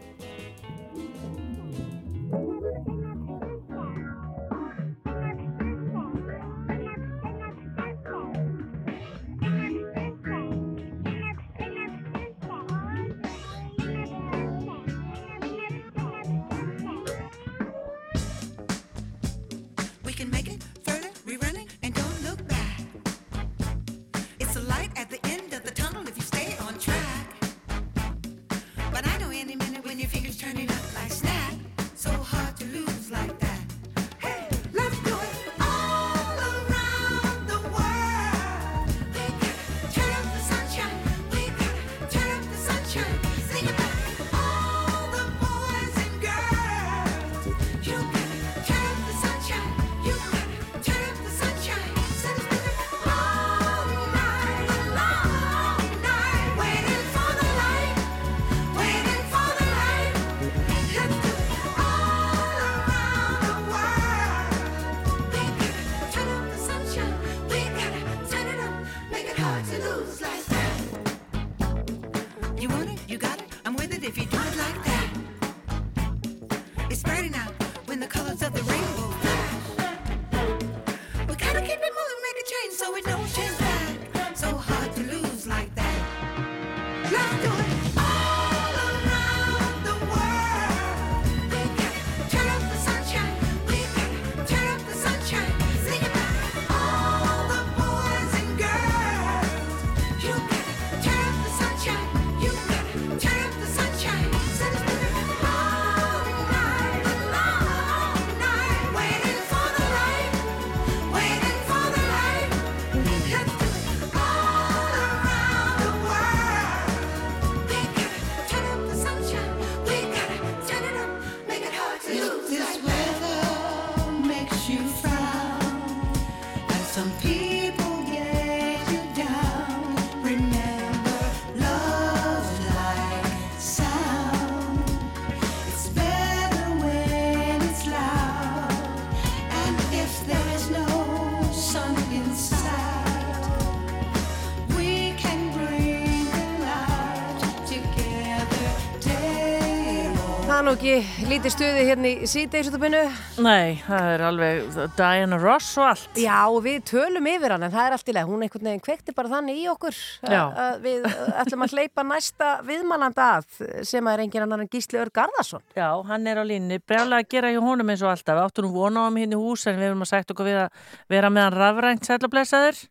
Nú 150.71 150.77
ekki 150.77 151.27
lítið 151.27 151.51
stuði 151.51 151.85
hérna 151.89 152.11
í 152.12 152.27
síðdeisutupinu. 152.31 152.99
Nei, 153.42 153.80
það 153.83 154.05
er 154.13 154.22
alveg 154.29 154.76
Diana 154.95 155.38
Ross 155.42 155.72
og 155.80 155.88
allt. 155.88 156.21
Já, 156.21 156.37
og 156.47 156.61
við 156.63 156.84
tölum 156.92 157.26
yfir 157.26 157.55
hann 157.57 157.67
en 157.67 157.72
það 157.75 157.88
er 157.88 157.97
allt 157.97 158.13
í 158.13 158.14
leið. 158.14 158.29
Hún 158.29 158.45
einhvern 158.47 158.68
veginn 158.68 158.84
kvekti 158.84 159.14
bara 159.17 159.33
þannig 159.33 159.59
í 159.59 159.67
okkur 159.72 159.99
að 160.30 160.79
við 160.84 161.09
ætlum 161.42 161.67
að 161.67 161.75
hleypa 161.75 162.07
næsta 162.07 162.53
viðmannanda 162.68 163.29
að 163.41 163.61
sem 163.91 164.13
er 164.13 164.22
engin 164.22 164.47
annan 164.47 164.63
en 164.63 164.71
Gísli 164.71 165.03
Ör 165.03 165.11
Garðarsson. 165.18 165.67
Já, 165.75 165.88
hann 166.07 166.30
er 166.30 166.38
á 166.38 166.45
línni. 166.47 166.79
Brjálega 166.79 167.25
að 167.25 167.30
gera 167.34 167.51
hjá 167.51 167.63
honum 167.67 167.91
eins 167.91 168.07
og 168.07 168.14
alltaf. 168.14 168.38
Við 168.38 168.47
áttum 168.47 168.68
nú 168.68 168.75
vona 168.79 169.03
á 169.03 169.05
hann 169.09 169.22
hérna 169.25 169.41
í 169.41 169.42
hús 169.42 169.67
en 169.67 169.80
við 169.80 169.91
erum 169.91 170.07
að 170.07 170.13
sagt 170.14 170.34
okkur 170.37 170.53
við 170.53 170.64
að 170.68 170.91
vera 171.11 171.34
með 171.34 171.49
hann 171.49 171.63
rafrænt 171.64 172.07
sætla 172.07 172.30
blessaður. 172.30 172.84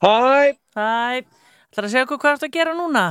Hæ! 0.00 0.56
Hæ! 0.72 1.26
ætlar 1.68 1.90
að 1.90 1.92
segja 1.92 2.06
okkur 2.06 2.22
hvað 2.22 2.38
ertu 2.38 2.48
að 2.48 2.56
gera 2.56 2.78
núna? 2.78 3.10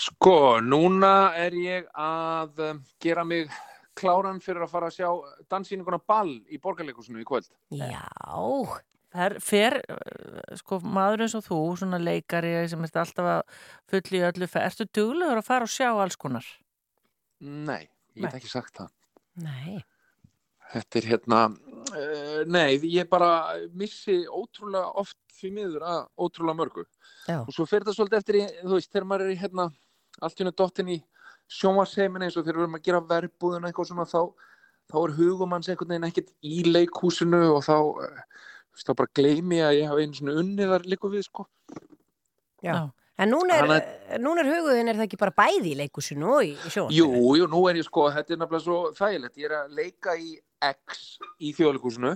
Sko, 0.00 0.60
núna 0.64 1.32
er 1.36 1.56
ég 1.60 1.88
að 1.98 2.62
um, 2.70 2.78
gera 3.02 3.24
mig 3.26 3.50
kláran 3.98 4.38
fyrir 4.40 4.64
að 4.64 4.72
fara 4.72 4.88
að 4.88 4.96
sjá 4.96 5.08
dansýninguna 5.52 5.98
Ball 6.08 6.38
í 6.48 6.60
borgarleikusinu 6.62 7.20
í 7.20 7.26
kvöld. 7.28 7.50
Já. 7.76 8.06
Fer 9.42 9.76
uh, 9.82 10.56
sko, 10.60 10.78
maður 10.86 11.26
eins 11.26 11.36
og 11.36 11.44
þú, 11.44 11.58
svona 11.82 12.00
leikari 12.00 12.54
sem 12.70 12.86
ert 12.86 12.96
alltaf 13.02 13.30
að 13.34 13.60
fulli 13.92 14.22
í 14.22 14.26
öllu, 14.30 14.48
ertu 14.62 14.86
duglegur 14.88 15.42
að 15.42 15.48
fara 15.50 15.68
og 15.68 15.74
sjá 15.74 15.90
alls 15.90 16.16
konar? 16.20 16.48
Nei, 17.40 17.82
ég 18.16 18.24
Nei. 18.24 18.32
ekki 18.38 18.52
sagt 18.52 18.80
það. 18.80 18.94
Nei. 19.44 19.80
Þetta 20.70 21.00
er 21.00 21.10
hérna, 21.10 21.42
uh, 21.90 22.40
nei, 22.46 22.78
ég 22.86 23.10
bara 23.10 23.58
missi 23.76 24.22
ótrúlega 24.30 24.94
oft 25.02 25.18
því 25.40 25.52
miður 25.58 25.86
að 25.90 26.00
ótrúlega 26.14 26.60
mörgu. 26.62 26.88
Já. 27.26 27.40
Og 27.42 27.52
svo 27.52 27.66
fer 27.68 27.82
þetta 27.82 27.96
svolítið 27.98 28.22
eftir 28.22 28.40
í, 28.40 28.44
þú 28.62 28.76
veist, 28.76 28.92
þegar 28.94 29.08
maður 29.10 29.26
er 29.26 29.34
í 29.34 29.40
hérna, 29.40 29.70
allt 30.20 30.38
í 30.38 30.42
hennu 30.42 30.54
dottin 30.56 30.92
í 30.94 30.98
sjónvarsheiminn 31.50 32.26
eins 32.26 32.38
og 32.38 32.46
þegar 32.46 32.60
við 32.60 32.66
erum 32.66 32.78
að 32.78 32.86
gera 32.86 33.02
verbúðuna 33.10 33.70
eitthvað 33.70 33.90
svona, 33.90 34.06
þá, 34.10 34.22
þá 34.90 34.96
er 35.02 35.16
hugum 35.18 35.56
hans 35.56 35.70
einhvern 35.70 35.94
veginn 35.94 36.08
ekkert 36.10 36.32
í 36.46 36.62
leikhúsinu 36.68 37.42
og 37.56 37.64
þá, 37.66 37.76
uh, 37.80 38.46
þú 38.70 38.78
veist, 38.78 38.86
þá 38.86 38.94
bara 39.02 39.14
gleymi 39.20 39.60
að 39.66 39.76
ég 39.80 39.90
hafa 39.90 40.04
einu 40.04 40.18
svona 40.18 40.38
unnið 40.42 40.74
þar 40.74 40.88
líka 40.94 41.12
við, 41.12 41.26
sko. 41.26 41.46
Já. 42.64 42.76
En 43.20 43.28
núna 43.34 43.58
er, 43.58 43.66
Þannig 43.68 44.22
núna 44.24 44.40
er 44.40 44.48
hugðin, 44.48 44.88
er 44.88 44.96
það 44.96 45.06
ekki 45.10 45.18
bara 45.20 45.36
bæði 45.36 45.74
í 45.74 45.78
leikusinu 45.82 46.28
og 46.38 46.46
í, 46.46 46.54
í 46.54 46.70
sjónvarpinu? 46.72 46.96
Jú, 46.96 47.34
jú, 47.36 47.48
nú 47.52 47.60
er 47.68 47.80
ég 47.80 47.84
sko, 47.84 48.06
þetta 48.14 48.32
er 48.32 48.40
nefnilega 48.40 48.64
svo 48.64 48.78
þægilegt. 48.96 49.40
Ég 49.42 49.50
er 49.50 49.56
að 49.58 49.74
leika 49.76 50.14
í 50.16 50.30
X 50.70 51.02
í 51.40 51.52
þjóðleikúsinu 51.56 52.14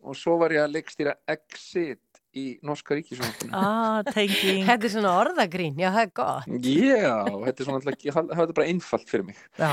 og 0.00 0.16
svo 0.16 0.38
var 0.40 0.54
ég 0.56 0.64
að 0.64 0.78
leikstýra 0.78 1.12
Exit 1.28 2.00
í 2.36 2.44
Norska 2.66 2.94
Ríkisjónvarpinu. 2.94 3.50
Ah. 3.56 4.02
Þetta 4.06 4.76
er 4.76 4.92
svona 4.92 5.14
orðagrín, 5.18 5.78
já 5.80 5.88
það 5.90 6.02
er 6.02 6.10
gott. 6.20 6.50
Já, 6.62 7.14
þetta 7.46 7.62
er 7.64 7.68
svona 7.68 7.80
alltaf, 7.80 8.18
það 8.30 8.44
er 8.44 8.52
bara 8.58 8.68
einfalt 8.70 9.08
fyrir 9.10 9.26
mig. 9.30 9.40
Já. 9.58 9.70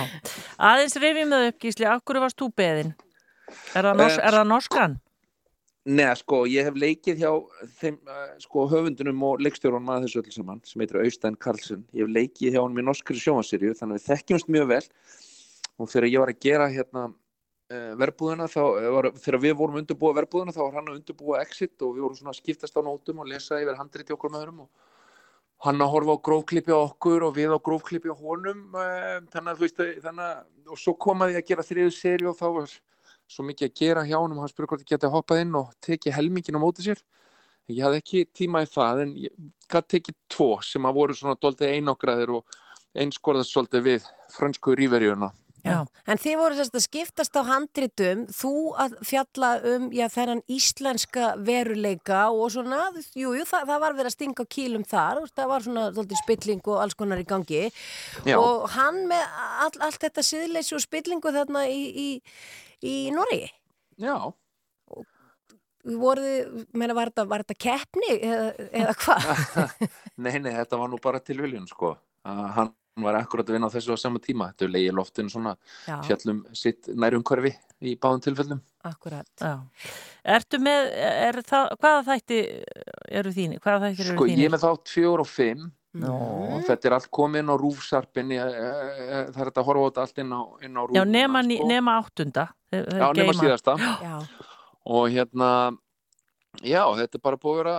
Aðeins 0.70 0.98
rifjum 1.04 1.36
það 1.36 1.50
upp, 1.52 1.60
Gísli, 1.66 1.90
akkur 1.92 2.22
varst 2.24 2.40
þú 2.42 2.50
beðin? 2.58 2.96
Er 3.78 3.86
það, 3.86 3.94
nors 4.02 4.18
Eh, 4.18 4.24
er 4.28 4.40
það 4.40 4.48
norskan? 4.54 4.98
Nei, 5.88 6.08
sko, 6.20 6.42
ég 6.52 6.66
hef 6.68 6.76
leikið 6.76 7.22
hjá 7.22 7.30
þeim, 7.80 8.00
uh, 8.12 8.34
sko, 8.44 8.66
höfundunum 8.68 9.22
og 9.24 9.40
leikstjórunum 9.40 9.94
að 9.94 10.08
þessu 10.08 10.20
öllu 10.20 10.34
saman, 10.36 10.60
sem 10.68 10.82
heitir 10.84 11.00
Austein 11.00 11.38
Karlsson. 11.40 11.86
Ég 11.96 12.04
hef 12.04 12.12
leikið 12.12 12.58
hjá 12.58 12.60
honum 12.60 12.82
í 12.82 12.88
norskri 12.90 13.22
sjónvarsýrju, 13.22 13.72
þannig 13.78 13.96
að 13.96 14.02
við 14.02 14.10
þekkjumst 14.10 14.52
mjög 14.52 14.68
vel. 14.74 14.82
Og 15.78 15.88
þegar 15.94 16.10
ég 16.10 16.20
var 16.20 16.34
að 16.34 16.42
gera 16.44 16.68
hérna 16.74 17.06
verbúðina, 18.00 18.48
þá, 18.48 18.62
eh, 18.80 18.90
var, 18.96 19.10
þegar 19.20 19.42
við 19.44 19.56
vorum 19.60 19.80
undirbúa 19.82 20.14
verbúðina, 20.16 20.54
þá 20.56 20.62
var 20.64 20.76
hann 20.78 20.92
að 20.92 21.00
undirbúa 21.02 21.42
exit 21.44 21.82
og 21.84 21.96
við 21.98 22.06
vorum 22.06 22.20
svona 22.20 22.32
að 22.32 22.40
skiptast 22.40 22.78
á 22.80 22.82
nótum 22.86 23.20
og 23.20 23.28
lesa 23.28 23.60
yfir 23.60 23.76
handriti 23.76 24.16
okkur 24.16 24.32
með 24.32 24.46
öðrum 24.46 24.62
og 24.64 24.70
hann 25.66 25.82
að 25.82 25.92
horfa 25.92 26.16
á 26.16 26.26
grófklippi 26.28 26.72
á 26.72 26.80
okkur 26.80 27.26
og 27.28 27.34
við 27.36 27.52
á 27.52 27.60
grófklippi 27.60 28.14
á 28.14 28.16
honum 28.16 28.62
uh, 28.78 29.18
þannig 29.34 29.52
að 29.52 29.58
þú 29.58 29.66
veist, 29.66 29.82
að 29.82 30.72
og 30.72 30.80
svo 30.80 30.94
komaði 30.96 31.40
að 31.40 31.48
gera 31.50 31.66
þriðu 31.66 31.94
seri 31.96 32.30
og 32.30 32.38
þá 32.38 32.48
var 32.56 32.76
svo 33.28 33.44
mikið 33.44 33.68
að 33.68 33.80
gera 33.82 34.06
hjá 34.08 34.16
honum, 34.16 34.40
hann 34.40 34.52
spurði 34.52 34.72
hvort 34.72 34.86
ég 34.86 34.92
geti 34.94 35.12
hoppað 35.12 35.42
inn 35.44 35.58
og 35.60 35.74
tekið 35.84 36.16
helmingin 36.16 36.60
á 36.60 36.64
móti 36.64 36.86
sér. 36.86 37.02
Ég 37.68 37.84
hafði 37.84 38.00
ekki 38.00 38.22
tíma 38.32 38.62
í 38.64 38.70
það 38.72 39.02
en 39.04 39.12
ég 39.26 39.34
gæti 39.68 39.98
tekið 39.98 40.16
tvo 40.32 40.50
sem 40.64 40.88
að 40.88 41.02
voru 41.02 41.18
svona 41.18 41.36
doldið 41.36 41.74
einokraðir 41.76 42.32
Já. 45.68 45.80
En 46.08 46.22
þið 46.22 46.38
voru 46.40 46.58
sérst 46.58 46.78
að 46.78 46.84
skiptast 46.86 47.38
á 47.40 47.42
handritum, 47.48 48.24
þú 48.34 48.54
að 48.84 48.96
fjalla 49.08 49.50
um 49.74 49.90
já, 49.96 50.06
þennan 50.14 50.42
íslenska 50.52 51.34
veruleika 51.48 52.24
og 52.32 52.52
svona, 52.56 52.88
jú, 53.18 53.34
jú, 53.38 53.46
það, 53.48 53.68
það 53.72 53.84
var 53.84 53.98
verið 54.00 54.12
að 54.12 54.16
stinga 54.16 54.48
á 54.48 54.54
kýlum 54.58 54.88
þar, 54.88 55.22
það 55.36 55.52
var 55.52 55.68
svona 55.68 55.86
svolítið 55.92 56.22
spilling 56.24 56.64
og 56.72 56.82
alls 56.86 56.98
konar 56.98 57.22
í 57.22 57.28
gangi 57.28 57.64
Já. 58.26 58.38
og 58.38 58.68
hann 58.78 59.04
með 59.12 59.38
all, 59.68 59.72
allt 59.90 60.02
þetta 60.08 60.26
siðleysi 60.26 60.78
og 60.78 60.84
spillingu 60.84 61.34
þarna 61.36 61.68
í, 61.70 61.86
í, 61.92 62.10
í 62.82 62.98
Noregi. 63.16 63.52
Já. 64.02 64.18
Voruð, 65.88 66.66
meina, 66.76 66.96
var 66.98 67.14
þetta, 67.14 67.24
var 67.32 67.46
þetta 67.46 67.62
keppni 67.64 68.10
eða, 68.18 68.68
eða 68.76 68.96
hvað? 69.00 69.78
nei, 70.26 70.36
nei, 70.44 70.52
þetta 70.58 70.80
var 70.82 70.92
nú 70.92 71.00
bara 71.04 71.24
tilviljun 71.24 71.68
sko. 71.70 71.94
Að 72.28 72.74
hann 72.98 73.06
var 73.06 73.18
akkurat 73.22 73.46
að 73.48 73.54
vinna 73.58 73.70
á 73.70 73.74
þessu 73.76 73.94
á 73.94 73.98
sama 74.02 74.20
tíma. 74.24 74.50
Þetta 74.52 74.66
er 74.68 74.72
leiði 74.74 74.94
loftinu 74.98 75.30
svona 75.32 75.54
Já. 75.88 75.98
fjallum 76.08 76.40
sitt 76.58 76.88
nærum 76.98 77.24
hverfi 77.28 77.54
í 77.86 77.94
báðum 78.02 78.24
tilfellum. 78.26 78.62
Akkurat. 78.88 79.28
Já. 79.40 79.52
Ertu 80.26 80.60
með, 80.64 80.90
er 80.98 81.40
það, 81.46 81.74
hvaða 81.78 82.04
þætti 82.10 82.40
eru 83.22 83.34
þínir? 83.36 83.62
Hvaða 83.62 83.92
þættir 83.92 84.06
eru 84.08 84.16
Sko, 84.18 84.26
ég 84.28 84.34
þínir? 84.38 84.46
er 84.50 84.56
með 84.56 84.64
þátt 84.66 84.94
fjögur 84.96 85.24
og 85.24 85.30
fimm 85.30 85.68
Nú. 85.98 86.12
og 86.14 86.66
þetta 86.68 86.86
er 86.90 86.96
allt 86.98 87.10
komið 87.12 87.40
inn 87.44 87.52
á 87.54 87.56
rúfsarpin 87.58 88.34
það 88.34 88.58
er 88.58 89.32
þetta 89.38 89.62
að 89.62 89.68
horfa 89.70 89.82
á 89.82 89.88
þetta 89.88 90.04
allt 90.08 90.22
inn 90.24 90.34
á, 90.34 90.42
inn 90.68 90.78
á 90.78 90.82
rúf 90.84 90.96
Já, 90.98 91.04
nema, 91.06 91.42
ní- 91.46 91.62
nema 91.66 91.96
áttunda. 92.02 92.48
Þeir- 92.72 92.90
Já, 92.92 93.08
nema 93.14 93.34
geyma. 93.34 93.42
síðasta. 93.44 93.78
Já. 93.78 94.18
og 94.88 95.10
hérna 95.12 95.78
já, 96.64 96.84
þetta 96.98 97.16
er 97.18 97.24
bara 97.24 97.38
búið 97.38 97.58
að 97.58 97.64
vera 97.64 97.78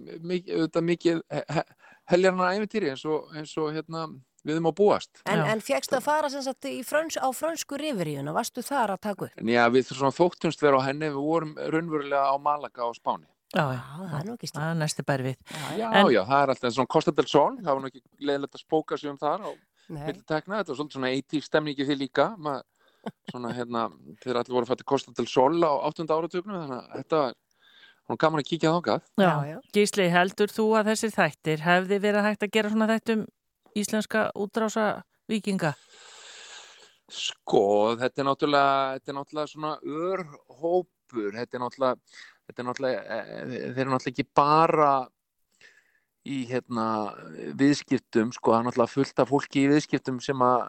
mikið, 0.00 0.52
auðvitað 0.56 0.84
mikið 0.90 1.22
he- 1.30 1.44
he- 1.54 1.64
heljarnar 2.10 2.52
æfintýri 2.56 2.90
eins 2.92 3.04
og, 3.04 3.28
eins 3.36 3.56
og 3.58 3.72
hérna, 3.74 4.04
við 4.46 4.54
erum 4.56 4.68
á 4.70 4.74
búast 4.76 5.20
En, 5.26 5.40
en 5.44 5.60
fegstu 5.64 5.96
að 5.98 6.04
fara 6.06 6.30
sem 6.32 6.42
sagt 6.42 6.64
í 6.70 6.80
fröns, 6.86 7.16
á 7.20 7.28
frönsku 7.34 7.76
riveríuna, 7.80 8.32
varstu 8.36 8.62
þar 8.64 8.94
að 8.96 9.00
taka 9.08 9.28
upp? 9.28 9.36
en 9.40 9.50
já, 9.52 9.64
við 9.72 9.90
þóttumst 10.16 10.62
vera 10.64 10.80
á 10.80 10.86
henni 10.88 11.10
við 11.10 11.20
vorum 11.20 11.54
raunverulega 11.58 12.24
á 12.30 12.36
Malaga 12.40 12.86
á 12.86 12.90
Spáni 12.96 13.26
Já, 13.50 13.64
já. 13.74 13.80
það 13.98 14.18
er 14.20 14.26
nú 14.28 14.34
ekki 14.38 14.48
Það 14.54 14.68
er 14.70 14.76
næsti 14.78 15.02
bær 15.02 15.22
við. 15.26 15.36
já, 15.74 15.86
En- 15.90 16.10
já, 16.14 16.20
það 16.28 16.42
er 16.44 16.50
alltaf 16.54 16.74
svona 16.76 16.86
Costa 16.94 17.10
del 17.18 17.26
Sol 17.26 17.56
það 17.58 17.72
var 17.74 17.80
nú 17.82 17.88
ekki 17.90 18.02
leiðilegt 18.20 18.54
að 18.54 18.62
spóka 18.62 18.98
sig 19.00 19.10
um 19.10 19.18
þar 19.18 19.42
á 19.42 19.50
Nei. 19.90 20.04
milli 20.06 20.22
tekna, 20.22 20.60
þetta 20.60 20.70
var 20.70 20.78
svolítið 20.78 20.94
svona 21.00 21.10
80 21.18 21.42
stemningi 21.48 21.86
því 21.88 21.96
líka 21.98 22.28
Ma, 22.38 22.60
svona 23.32 23.50
hérna, 23.56 23.88
þeir 24.22 24.38
allir 24.38 24.54
voru 24.54 24.68
að 24.68 24.70
fætti 24.70 24.86
Costa 24.86 25.10
del 25.18 25.26
Sol 25.26 25.58
á 25.66 25.72
8. 25.90 26.06
áratögnum 26.06 26.60
þannig 26.62 26.78
að 26.78 26.96
þetta 27.00 27.22
var 27.24 27.34
hún 28.10 28.18
gaman 28.22 28.40
að 28.44 28.48
kíkja 28.52 28.70
þákað 28.76 29.02
Já, 29.18 29.58
Gísli, 29.74 30.06
heldur 30.14 30.50
þú 30.54 30.68
að 30.78 30.92
þessir 30.92 31.12
þættir 31.18 31.66
hefði 31.66 31.98
verið 32.06 32.26
hægt 32.30 32.46
að 32.46 32.54
gera 32.54 32.70
svona 32.70 32.88
þættum 32.94 33.26
íslenska 33.78 34.30
útrása 34.34 35.02
vikinga? 35.30 35.74
Sko, 37.10 37.96
þetta 37.98 38.22
er 38.22 38.28
náttúrulega, 38.28 38.74
þetta 38.96 39.10
er 39.10 39.16
náttúrulega 39.18 39.50
svona 39.50 39.72
örhópur, 39.82 41.32
þetta 41.34 41.56
er 41.56 41.64
náttúrulega, 41.64 42.18
þetta 42.46 42.62
er 42.62 42.68
náttúrulega, 42.68 43.00
eh, 43.00 43.40
þeir 43.48 43.82
eru 43.82 43.94
náttúrulega 43.94 44.14
ekki 44.14 44.28
bara 44.34 44.92
í 46.30 46.38
hérna 46.50 46.86
viðskiptum, 47.58 48.30
sko, 48.36 48.52
það 48.52 48.60
er 48.60 48.66
náttúrulega 48.68 48.94
fullt 48.94 49.22
af 49.22 49.30
fólki 49.32 49.64
í 49.64 49.70
viðskiptum 49.72 50.20
sem 50.22 50.44
að 50.44 50.64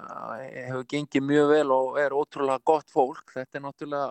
hefur 0.56 0.86
gengið 0.94 1.26
mjög 1.28 1.50
vel 1.52 1.74
og 1.76 2.00
er 2.00 2.16
ótrúlega 2.16 2.64
gott 2.72 2.90
fólk, 2.90 3.26
þetta 3.36 3.60
er 3.60 3.66
náttúrulega 3.68 4.10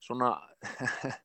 svona, 0.00 0.32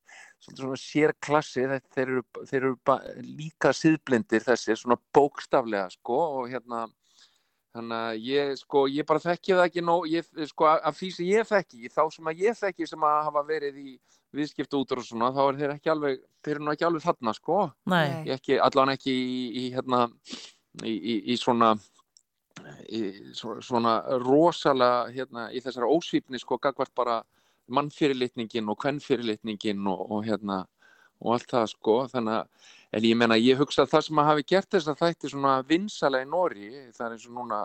svona, 0.44 0.58
svona 0.60 0.80
sérklassi, 0.84 1.64
þetta- 1.72 1.96
þeir 1.96 2.10
eru, 2.14 2.24
þeir 2.52 2.60
eru 2.62 2.76
ba- 2.86 3.00
líka 3.24 3.72
síðblindir 3.74 4.44
þessi, 4.46 4.76
svona 4.84 5.00
bókstaflega, 5.16 5.90
sko, 5.96 6.20
og 6.42 6.52
hérna, 6.52 6.86
Þannig 7.74 7.98
að 8.06 8.18
ég, 8.22 8.50
sko, 8.60 8.82
ég 8.86 9.06
bara 9.10 9.18
þekki 9.18 9.56
það 9.58 9.64
ekki 9.66 9.82
nóg, 9.82 10.04
ég, 10.06 10.26
sko, 10.46 10.66
af 10.70 10.94
því 10.94 11.08
sem 11.16 11.26
ég 11.26 11.48
þekki, 11.50 11.90
þá 11.90 12.04
sem 12.14 12.26
að 12.30 12.42
ég 12.44 12.60
þekki 12.60 12.88
sem 12.88 13.00
að 13.02 13.24
hafa 13.26 13.42
verið 13.48 13.80
í 13.82 13.94
viðskipta 14.32 14.78
út 14.78 14.92
og 14.94 15.02
svona, 15.02 15.32
þá 15.34 15.42
er 15.48 15.58
þeir 15.58 15.74
ekki 15.74 15.90
alveg, 15.90 16.20
þeir 16.46 16.54
eru 16.54 16.64
nú 16.68 16.72
ekki 16.76 16.86
alveg 16.86 17.02
þarna, 17.02 17.34
sko. 17.34 17.58
Ekki, 18.36 18.60
allan 18.62 18.90
ekki 18.94 19.10
í, 19.10 19.40
í 19.58 19.64
hérna, 19.74 20.04
í, 20.86 20.94
í, 20.94 21.16
í 21.34 21.36
svona, 21.42 21.72
í 22.94 23.02
svo- 23.34 23.58
svona 23.66 23.96
rosalega, 24.22 25.10
hérna, 25.10 25.48
í 25.50 25.58
þessara 25.66 25.90
ósvífni, 25.90 26.38
sko, 26.40 26.60
gagvart 26.62 26.94
bara 26.94 27.24
mannfyrirlitningin 27.68 28.70
og 28.70 28.80
kvennfyrirlitningin 28.84 29.88
og, 29.88 30.04
og 30.12 30.26
hérna, 30.28 30.64
og 31.24 31.36
allt 31.38 31.50
það, 31.54 31.70
sko, 31.72 31.98
þannig 32.12 32.40
að, 32.42 32.70
en 32.94 33.08
ég 33.08 33.18
meina, 33.18 33.38
ég 33.40 33.58
hugsa 33.62 33.86
að 33.86 33.94
það 33.94 34.06
sem 34.10 34.20
að 34.24 34.30
hafi 34.32 34.44
gert 34.54 34.70
þess 34.76 34.92
að 34.92 35.02
þætti 35.06 35.32
svona 35.32 35.54
vinsala 35.70 36.22
í 36.24 36.28
Nóri, 36.30 36.70
það 36.94 37.06
er 37.08 37.16
eins 37.16 37.28
og 37.30 37.36
núna, 37.38 37.60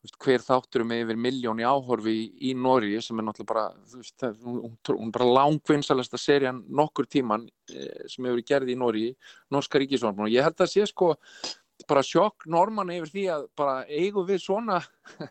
veist, 0.00 0.16
hver 0.22 0.44
þáttur 0.46 0.84
með 0.88 1.02
yfir 1.04 1.18
miljón 1.20 1.60
í 1.60 1.66
áhorfi 1.68 2.14
í, 2.14 2.26
í 2.50 2.54
Nóri 2.56 2.92
sem 3.04 3.18
er 3.20 3.26
náttúrulega 3.26 3.50
bara, 3.50 3.64
veist, 3.96 4.14
það, 4.22 4.36
hún, 4.46 4.60
hún- 4.64 5.00
hún 5.02 5.10
bara 5.16 5.26
langvinsalasta 5.40 6.20
serían 6.22 6.62
nokkur 6.70 7.08
tíman 7.10 7.48
eh, 7.74 8.06
sem 8.08 8.24
hefur 8.24 8.38
verið 8.38 8.48
gerð 8.52 8.70
í 8.72 8.78
Nóri, 8.80 9.04
Norska 9.52 9.82
Ríkisvárn 9.82 10.22
og 10.24 10.30
ég 10.32 10.46
held 10.46 10.62
að 10.64 10.70
sé 10.76 10.86
sko 10.88 11.10
bara 11.88 12.02
sjokk 12.04 12.44
normann 12.46 12.90
yfir 12.94 13.10
því 13.10 13.26
að 13.34 13.44
bara 13.56 13.82
eigum 13.88 14.26
við 14.28 14.42
svona, 14.44 14.78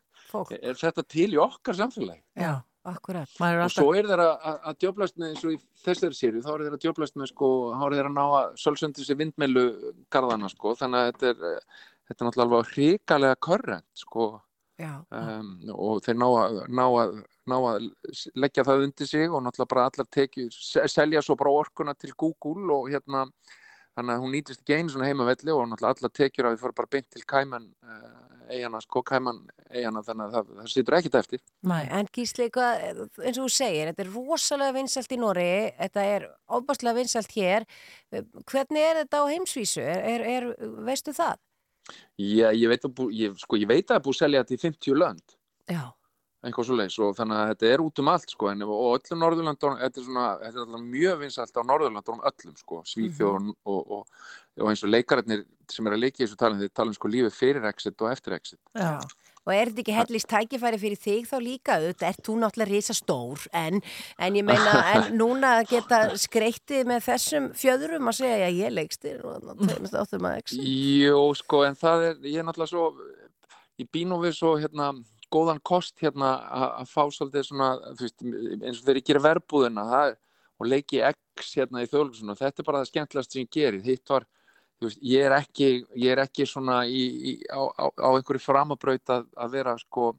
er 0.59 0.75
þetta 0.77 1.03
til 1.07 1.31
í 1.33 1.39
okkar 1.41 1.77
samfélagi? 1.77 2.21
Já, 2.37 2.59
akkurat. 2.87 3.29
og 3.39 3.71
svo 3.73 3.93
er 3.97 4.07
þeir 4.07 4.23
að, 4.23 4.67
djöblast 4.79 5.17
með 5.19 5.33
eins 5.33 5.45
og 5.45 5.55
í 5.55 5.59
þessari 5.83 6.17
sériu, 6.17 6.43
þá 6.45 6.51
er 6.53 6.65
þeir 6.65 6.75
að 6.77 6.83
djöblast 6.85 7.17
með 7.19 7.31
sko, 7.33 7.49
þá 7.75 7.85
er 7.85 7.95
þeir 7.97 8.09
að 8.09 8.15
ná 8.15 8.25
að 8.25 8.51
sölsundi 8.63 9.05
sér 9.05 9.19
vindmeilu 9.19 9.65
garðana 10.13 10.51
sko, 10.51 10.75
þannig 10.79 10.99
að 10.99 11.09
þetta 11.09 11.31
er, 11.31 11.65
þetta 12.09 12.23
er 12.23 12.29
náttúrulega 12.29 12.47
alveg 12.47 12.73
hrikalega 12.73 13.39
körrent 13.47 14.03
sko, 14.03 14.29
Já. 14.79 14.91
um, 15.11 15.53
og 15.75 16.03
þeir 16.05 16.19
ná 16.21 16.27
að, 16.29 16.59
ná, 16.71 16.85
að, 16.87 17.15
ná 17.51 17.57
að 17.59 17.89
leggja 18.39 18.67
það 18.67 18.85
undir 18.87 19.11
sig 19.11 19.27
og 19.27 19.43
náttúrulega 19.43 19.73
bara 19.75 19.87
allar 19.91 20.11
tekið, 20.15 20.53
selja 20.93 21.23
svo 21.25 21.35
bara 21.39 21.55
orkuna 21.63 21.97
til 21.99 22.13
Google 22.15 22.77
og 22.77 22.91
hérna 22.93 23.27
þannig 23.99 24.15
að 24.15 24.23
hún 24.23 24.33
nýtist 24.35 24.63
ekki 24.63 24.79
einu 24.79 24.93
svona 24.93 25.09
heimavelli 25.09 25.53
og 25.53 25.67
náttúrulega 25.67 25.95
allar 25.97 26.15
tekjur 26.15 26.49
að 26.49 26.55
við 26.55 26.63
fórum 26.63 26.79
bara 26.79 26.91
beint 26.95 27.07
til 27.13 27.23
Kæman 27.29 27.67
uh, 27.83 28.29
eigana, 28.49 28.81
sko 28.83 29.03
Kæman 29.05 29.41
eigana 29.69 30.03
þannig 30.05 30.25
að 30.25 30.37
það, 30.37 30.53
það 30.59 30.71
situr 30.73 30.97
ekkit 30.99 31.17
eftir 31.19 31.43
Nei. 31.69 31.81
En 31.99 32.09
Gísli, 32.15 32.47
eins 32.49 33.37
og 33.37 33.43
þú 33.43 33.49
segir, 33.53 33.91
þetta 33.91 34.05
er 34.05 34.13
rosalega 34.15 34.77
vinsælt 34.79 35.13
í 35.13 35.19
Nóri, 35.19 35.51
þetta 35.81 36.07
er 36.15 36.25
óbáslega 36.49 36.97
vinsælt 36.97 37.35
hér. 37.35 37.67
Hvernig 38.49 38.85
er 38.85 39.03
þetta 39.03 39.21
á 39.21 39.25
heimsvísu? 39.29 39.83
Er, 39.83 40.25
er, 40.37 40.49
veistu 40.87 41.13
það? 41.15 41.37
Já, 42.19 42.49
ég 42.53 42.69
veit 42.69 42.85
að, 42.85 43.05
ég, 43.17 43.37
sko, 43.41 43.57
ég 43.59 43.69
veit 43.69 43.83
að 43.83 43.93
það 43.93 43.99
er 43.99 44.05
búið 44.05 44.17
að 44.17 44.23
selja 44.23 44.43
þetta 44.43 44.55
í 44.55 44.63
50 44.65 44.99
lönd 44.99 45.37
Já. 45.69 45.83
Eitthvað 46.39 46.67
svo 46.69 46.75
leiðis 46.79 46.97
og 47.03 47.15
þannig 47.17 47.35
að 47.39 47.49
þetta 47.51 47.69
er 47.73 47.81
út 47.83 47.99
um 47.99 48.11
allt 48.13 48.31
sko, 48.31 48.49
en, 48.51 48.61
og 48.63 48.83
öllum 48.95 49.23
Norðurlandunum 49.23 49.79
þetta 49.81 49.99
er, 49.99 50.05
svona, 50.05 50.27
þetta 50.39 50.55
er 50.55 50.65
alltaf 50.65 50.85
mjög 50.87 51.17
vinsælt 51.23 51.57
á 51.59 51.63
Norðurlandunum 51.67 52.27
öllum 52.31 52.59
sko, 52.61 52.83
Svíþjóð 52.87 53.39
Mhm. 53.39 53.55
og, 53.65 53.91
og, 53.91 54.05
og 54.59 54.69
eins 54.71 54.83
og 54.83 54.93
leikararnir 54.93 55.43
sem 55.69 55.87
er 55.87 55.97
að 55.97 56.03
leika 56.05 56.23
í 56.23 56.25
þessu 56.27 56.37
talin, 56.39 56.61
þeir 56.61 56.71
tala 56.73 56.93
um 56.93 56.95
sko 56.95 57.11
lífið 57.11 57.35
fyrir 57.35 57.67
exit 57.69 58.01
og 58.01 58.11
eftir 58.13 58.37
exit 58.39 58.59
Já. 58.75 58.99
Og 59.47 59.53
er 59.55 59.69
þetta 59.71 59.81
ekki 59.81 59.93
hellist 59.95 60.27
tækifæri 60.29 60.77
fyrir 60.77 60.99
þig 60.99 61.27
þá 61.29 61.37
líka? 61.41 61.75
Þetta 61.81 62.07
er 62.09 62.17
þú 62.21 62.33
náttúrulega 62.37 62.69
risa 62.69 62.93
stór 62.93 63.45
en, 63.55 63.79
en 64.19 64.35
ég 64.35 64.45
meina, 64.45 64.73
en 64.93 65.15
núna 65.21 65.53
geta 65.65 66.01
skreittið 66.19 66.85
með 66.85 67.05
þessum 67.07 67.47
fjöðrum 67.57 68.11
að 68.11 68.17
segja 68.19 68.47
að 68.49 68.59
ég 68.59 68.75
leikstir 68.75 69.23
og 71.15 71.37
sko, 71.39 71.63
það 71.79 72.05
er, 72.11 72.19
náttúrulega 72.45 72.69
svo, 72.69 72.83
ég 73.79 73.89
býn 73.95 74.11
nú 74.11 74.19
við 74.21 74.35
svo, 74.37 74.53
hérna, 74.59 74.91
góðan 75.33 75.61
kost, 75.65 75.95
hérna, 76.01 76.33
að 76.81 76.89
fá 76.91 77.03
svolítið 77.13 77.45
svona, 77.47 77.69
þú 77.97 78.05
veist, 78.05 78.25
eins 78.25 78.79
og 78.79 78.83
þegar 78.83 78.99
ég 78.99 79.07
gerir 79.09 79.25
verbúðina, 79.25 79.85
það 79.89 80.15
og 80.59 80.67
leiki 80.67 80.99
X 81.07 81.53
hérna 81.55 81.83
í 81.83 81.89
þjóðlugsunum, 81.89 82.37
þetta 82.39 82.61
er 82.61 82.67
bara 82.67 82.81
það 82.81 82.89
skemmtilegast 82.91 83.35
sem 83.35 83.45
ég 83.45 83.51
gerir, 83.55 83.83
hitt 83.85 84.11
var, 84.11 84.25
þú 84.79 84.89
veist, 84.89 85.03
ég 85.11 85.27
er 85.27 85.35
ekki, 85.37 85.69
ég 85.95 86.15
er 86.15 86.23
ekki 86.25 86.47
svona 86.49 86.81
í, 86.87 87.03
í, 87.31 87.35
á, 87.47 87.61
á, 87.63 87.85
á 87.95 88.09
einhverju 88.11 88.43
framabraut 88.43 89.13
að, 89.15 89.29
að 89.39 89.55
vera, 89.55 89.77
sko, 89.79 90.09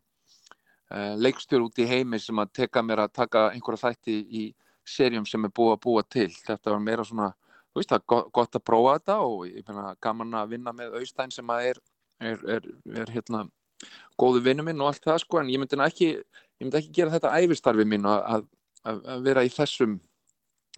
uh, 0.95 1.12
leikstjór 1.20 1.66
út 1.66 1.82
í 1.82 1.89
heimi 1.91 2.20
sem 2.23 2.41
að 2.41 2.55
teka 2.62 2.85
mér 2.87 3.05
að 3.05 3.15
taka 3.20 3.51
einhverja 3.53 3.91
þætti 3.91 4.16
í 4.41 4.47
serjum 4.89 5.28
sem 5.28 5.45
er 5.45 5.55
búið 5.55 5.77
að 5.77 5.85
búa 5.85 6.05
til, 6.09 6.31
þetta 6.32 6.73
var 6.73 6.85
meira 6.87 7.05
svona, 7.07 7.31
þú 7.70 7.82
veist, 7.82 7.93
það 7.93 8.01
er 8.01 8.09
gott, 8.15 8.35
gott 8.41 8.57
að 8.57 8.66
prófa 8.73 8.99
þetta 8.99 9.20
og 9.28 9.41
ég 9.51 9.66
finna 9.66 9.95
gaman 10.03 10.41
að 10.41 10.55
vinna 10.57 10.77
með 10.77 11.01
Austein 11.03 11.35
sem 11.35 11.53
að 11.53 11.69
er, 11.69 11.82
er, 12.32 12.45
er, 12.57 12.70
er 13.05 13.12
hérna 13.12 13.45
góðu 14.20 14.44
vinnu 14.44 14.66
minn 14.66 14.82
og 14.82 14.93
allt 14.93 15.07
það 15.07 15.23
sko 15.24 15.40
en 15.40 15.51
ég 15.52 15.62
myndi 15.62 15.81
ekki, 15.86 16.12
ég 16.20 16.66
myndi 16.66 16.81
ekki 16.81 16.94
gera 17.01 17.15
þetta 17.16 17.35
æfistarfi 17.40 17.86
mín 17.89 18.09
að, 18.09 18.47
að, 18.85 19.02
að 19.15 19.27
vera 19.28 19.44
í 19.47 19.52
þessum 19.55 19.98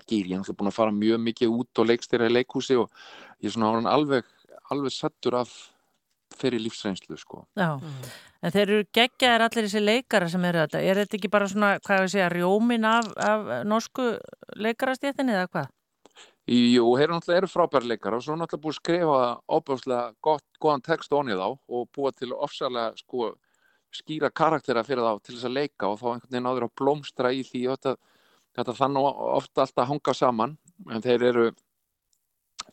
gýr, 0.09 0.31
ég 0.31 0.37
er 0.37 0.41
náttúrulega 0.41 0.59
búin 0.61 0.71
að 0.71 0.79
fara 0.79 0.95
mjög 0.97 1.21
mikið 1.27 1.59
út 1.59 1.83
og 1.83 1.91
leikstýra 1.91 2.31
í 2.31 2.33
leikhúsi 2.33 2.79
og 2.81 2.89
ég 3.43 3.51
er 3.51 3.55
svona 3.57 3.93
alveg, 3.93 4.29
alveg 4.73 4.95
sattur 4.95 5.37
af 5.43 5.53
fyrir 6.33 6.63
lífsreynslu 6.65 7.19
sko. 7.21 7.43
Já, 7.59 7.77
en 8.41 8.55
þeir 8.55 8.63
eru 8.65 8.87
geggjaðir 8.97 9.45
allir 9.47 9.67
þessi 9.69 9.83
leikara 9.83 10.31
sem 10.33 10.47
eru 10.49 10.63
þetta. 10.65 10.81
Er 10.81 11.01
þetta 11.03 11.19
ekki 11.19 11.31
bara 11.33 11.49
svona, 11.51 11.75
hvað 11.85 12.07
ég 12.07 12.13
segja, 12.15 12.31
rjómin 12.33 12.89
af, 12.89 13.11
af 13.21 13.53
norsku 13.69 14.09
leikarastjéttinni 14.65 15.37
eða 15.37 15.51
hvað? 15.51 15.71
Jú, 16.51 16.89
þeir 16.99 17.07
eru 17.07 17.15
náttúrulega 17.15 17.87
leikara 17.87 18.19
og 18.19 18.25
svo 18.25 18.35
er 18.35 18.41
náttúrulega 18.41 18.63
búið 18.65 18.73
að 18.73 18.79
skrifa 18.81 19.19
óbúslega 19.47 20.07
góðan 20.59 20.83
text 20.83 21.13
onni 21.15 21.37
þá 21.39 21.49
og 21.55 21.85
búa 21.95 22.11
til 22.11 22.33
ofsalega 22.35 22.97
sko 22.99 23.29
skýra 23.95 24.31
karaktera 24.35 24.83
fyrir 24.83 25.07
þá 25.07 25.21
til 25.23 25.37
þess 25.37 25.47
að 25.47 25.55
leika 25.55 25.91
og 25.93 26.01
þá 26.01 26.07
einhvern 26.11 26.33
veginn 26.33 26.49
áður 26.51 26.67
að 26.67 26.73
blómstra 26.81 27.31
í 27.31 27.45
því 27.47 27.63
þetta, 27.69 27.93
þetta 28.59 28.75
þannig 28.81 29.21
ofta 29.37 29.63
alltaf 29.63 29.89
hanga 29.93 30.15
saman. 30.19 30.57
En 30.91 31.05
þeir 31.05 31.27
eru 31.29 31.45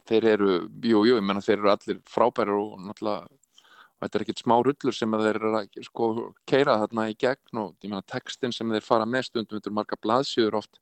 þeir 0.10 0.26
eru, 0.32 0.50
jú, 0.82 1.04
jú, 1.06 1.20
ég 1.20 1.28
menna 1.28 1.44
þeir 1.46 1.60
eru 1.60 1.72
allir 1.76 2.02
frábæri 2.10 2.56
og 2.56 2.74
náttúrulega 2.88 3.30
og 3.30 4.06
þetta 4.06 4.18
er 4.18 4.26
ekkert 4.26 4.42
smá 4.42 4.56
rullur 4.64 4.96
sem 4.96 5.14
þeir 5.14 5.36
eru 5.36 5.54
að 5.60 5.80
sko 5.86 6.10
keira 6.50 6.80
þarna 6.82 7.10
í 7.12 7.16
gegn 7.20 7.62
og 7.62 7.76
ég 7.84 7.92
menna 7.92 8.06
textin 8.08 8.56
sem 8.56 8.74
þeir 8.74 8.86
fara 8.86 9.06
þetta 9.06 9.60
eru 9.60 9.76
marga 9.76 10.00
blaðsjöður 10.02 10.62
oft 10.64 10.80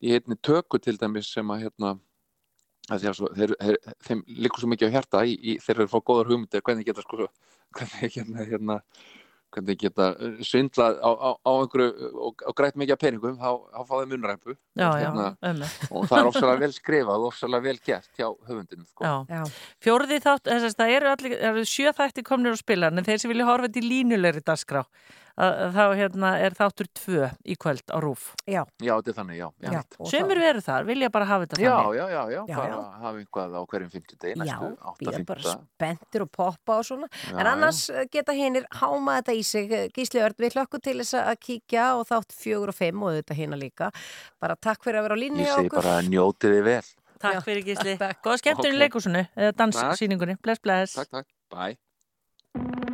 í 0.00 0.14
einni 0.14 0.38
tökku 0.40 0.78
til 0.78 0.96
dæmis 0.96 1.32
sem 1.34 1.50
að 1.50 1.66
hérna 1.66 1.96
svo, 2.92 3.32
þeir, 3.34 3.56
þeir, 3.60 3.80
þeim 4.06 4.22
líkur 4.44 4.64
svo 4.64 4.70
mikið 4.72 4.92
á 4.92 4.94
hjarta 4.98 5.24
í, 5.24 5.34
í 5.40 5.58
þeir 5.62 5.76
eru 5.78 5.88
að 5.88 5.92
fá 5.94 6.00
góðar 6.00 6.32
hugmyndir 6.32 6.64
hvernig 6.64 6.88
geta 6.88 7.04
sko 7.04 7.28
hvernig 7.74 8.16
hérna, 8.16 8.48
hérna 8.48 8.80
hvernig 9.54 9.78
geta 9.78 10.10
uh, 10.18 10.38
svindlað 10.44 10.98
á, 10.98 11.10
á, 11.14 11.30
á 11.38 11.50
einhverju 11.52 12.10
og, 12.12 12.44
og 12.48 12.56
grætt 12.58 12.78
mikið 12.80 12.96
af 12.96 13.02
peningum 13.02 13.36
þá, 13.38 13.50
þá 13.70 13.80
fá 13.88 13.94
þeim 14.00 14.14
já, 14.74 14.88
einmitt. 14.98 15.84
og 15.90 16.08
það 16.10 16.16
er 16.18 16.30
ofsalega 16.30 16.62
vel 16.64 16.74
skrifað 16.74 17.24
og 17.24 17.28
ofsalega 17.30 17.66
vel 17.68 17.76
gert 17.86 18.10
hjá 18.18 18.26
höfundinum 18.48 18.88
sko. 18.88 19.12
Fjóruði 19.84 20.20
þátt, 20.24 20.50
þess 20.50 20.70
að 20.70 20.80
það 20.82 20.94
eru 20.98 21.34
eru 21.50 21.66
sjö 21.68 21.94
þætti 21.96 22.26
komnir 22.26 22.56
á 22.56 22.58
spilan 22.58 22.98
en 22.98 23.06
þeir 23.06 23.22
sem 23.22 23.32
vilja 23.32 23.48
horfa 23.50 23.70
til 23.74 23.86
línulegri 23.86 24.42
dagskrá 24.44 24.82
að, 24.82 24.88
að 24.88 25.23
þá 25.34 25.80
hérna 25.98 26.28
er 26.38 26.54
þáttur 26.54 26.86
tvö 26.94 27.28
í 27.50 27.56
kvöld 27.58 27.82
á 27.90 27.98
rúf. 27.98 28.28
Já. 28.46 28.62
Já, 28.78 28.92
þetta 29.00 29.10
er 29.10 29.16
þannig, 29.18 29.38
já. 29.40 29.48
já. 29.66 29.80
Sumir 30.06 30.38
veru 30.38 30.60
þar, 30.62 30.84
vilja 30.86 31.08
bara 31.10 31.26
hafa 31.26 31.48
þetta 31.48 31.58
Já, 31.64 31.72
þannig. 31.74 31.96
já, 31.98 32.04
já, 32.14 32.22
já, 32.30 32.42
Já, 32.46 32.56
bara 32.60 32.68
já. 32.68 32.82
hafa 33.02 33.18
einhvað 33.18 33.56
á 33.58 33.60
hverjum 33.66 33.90
50 33.96 34.20
degi 34.22 34.34
Já, 34.34 34.44
næstu, 34.44 34.68
við 34.70 34.92
8 34.94 35.10
erum 35.14 35.26
bara 35.26 35.42
50 35.42 35.66
spenntir 35.74 36.22
og 36.26 36.30
poppa 36.38 36.76
og 36.78 36.86
svona. 36.86 37.08
Já, 37.10 37.34
en 37.42 37.46
annars 37.50 37.80
já. 37.90 38.04
geta 38.14 38.32
hinnir 38.38 38.68
háma 38.78 39.18
þetta 39.18 39.34
í 39.34 39.42
sig. 39.44 39.74
Gísli 39.98 40.22
Örd, 40.22 40.38
við 40.38 40.54
hlökkum 40.54 40.84
til 40.86 40.98
þess 41.02 41.18
að 41.18 41.34
kíkja 41.48 41.88
og 41.98 42.06
þátt 42.12 42.30
fjögur 42.38 42.70
og 42.70 42.78
fimm 42.78 43.02
og 43.02 43.18
þetta 43.18 43.34
hérna 43.42 43.58
líka. 43.58 43.90
Bara 44.38 44.54
takk 44.54 44.84
fyrir 44.86 45.02
að 45.02 45.08
vera 45.08 45.18
á 45.18 45.22
línni 45.24 45.42
Ég 45.42 45.50
segi 45.50 45.66
okkur. 45.72 45.82
bara 45.82 45.98
njótið 46.06 46.54
þið 46.60 46.64
vel. 46.70 46.82
Takk 47.24 47.42
fyrir 47.46 47.64
Gísli. 47.66 47.98
Góða 48.24 48.38
skemmtun 48.38 48.70
í 48.70 48.74
Ok. 48.76 48.82
leikúsinu 48.86 49.26
eða 49.34 49.52
danssýningunni. 49.64 50.38
Bless, 50.44 50.60
bless. 50.62 50.94
Takk, 50.94 51.10
takk. 51.10 51.26
Bye. 51.50 52.93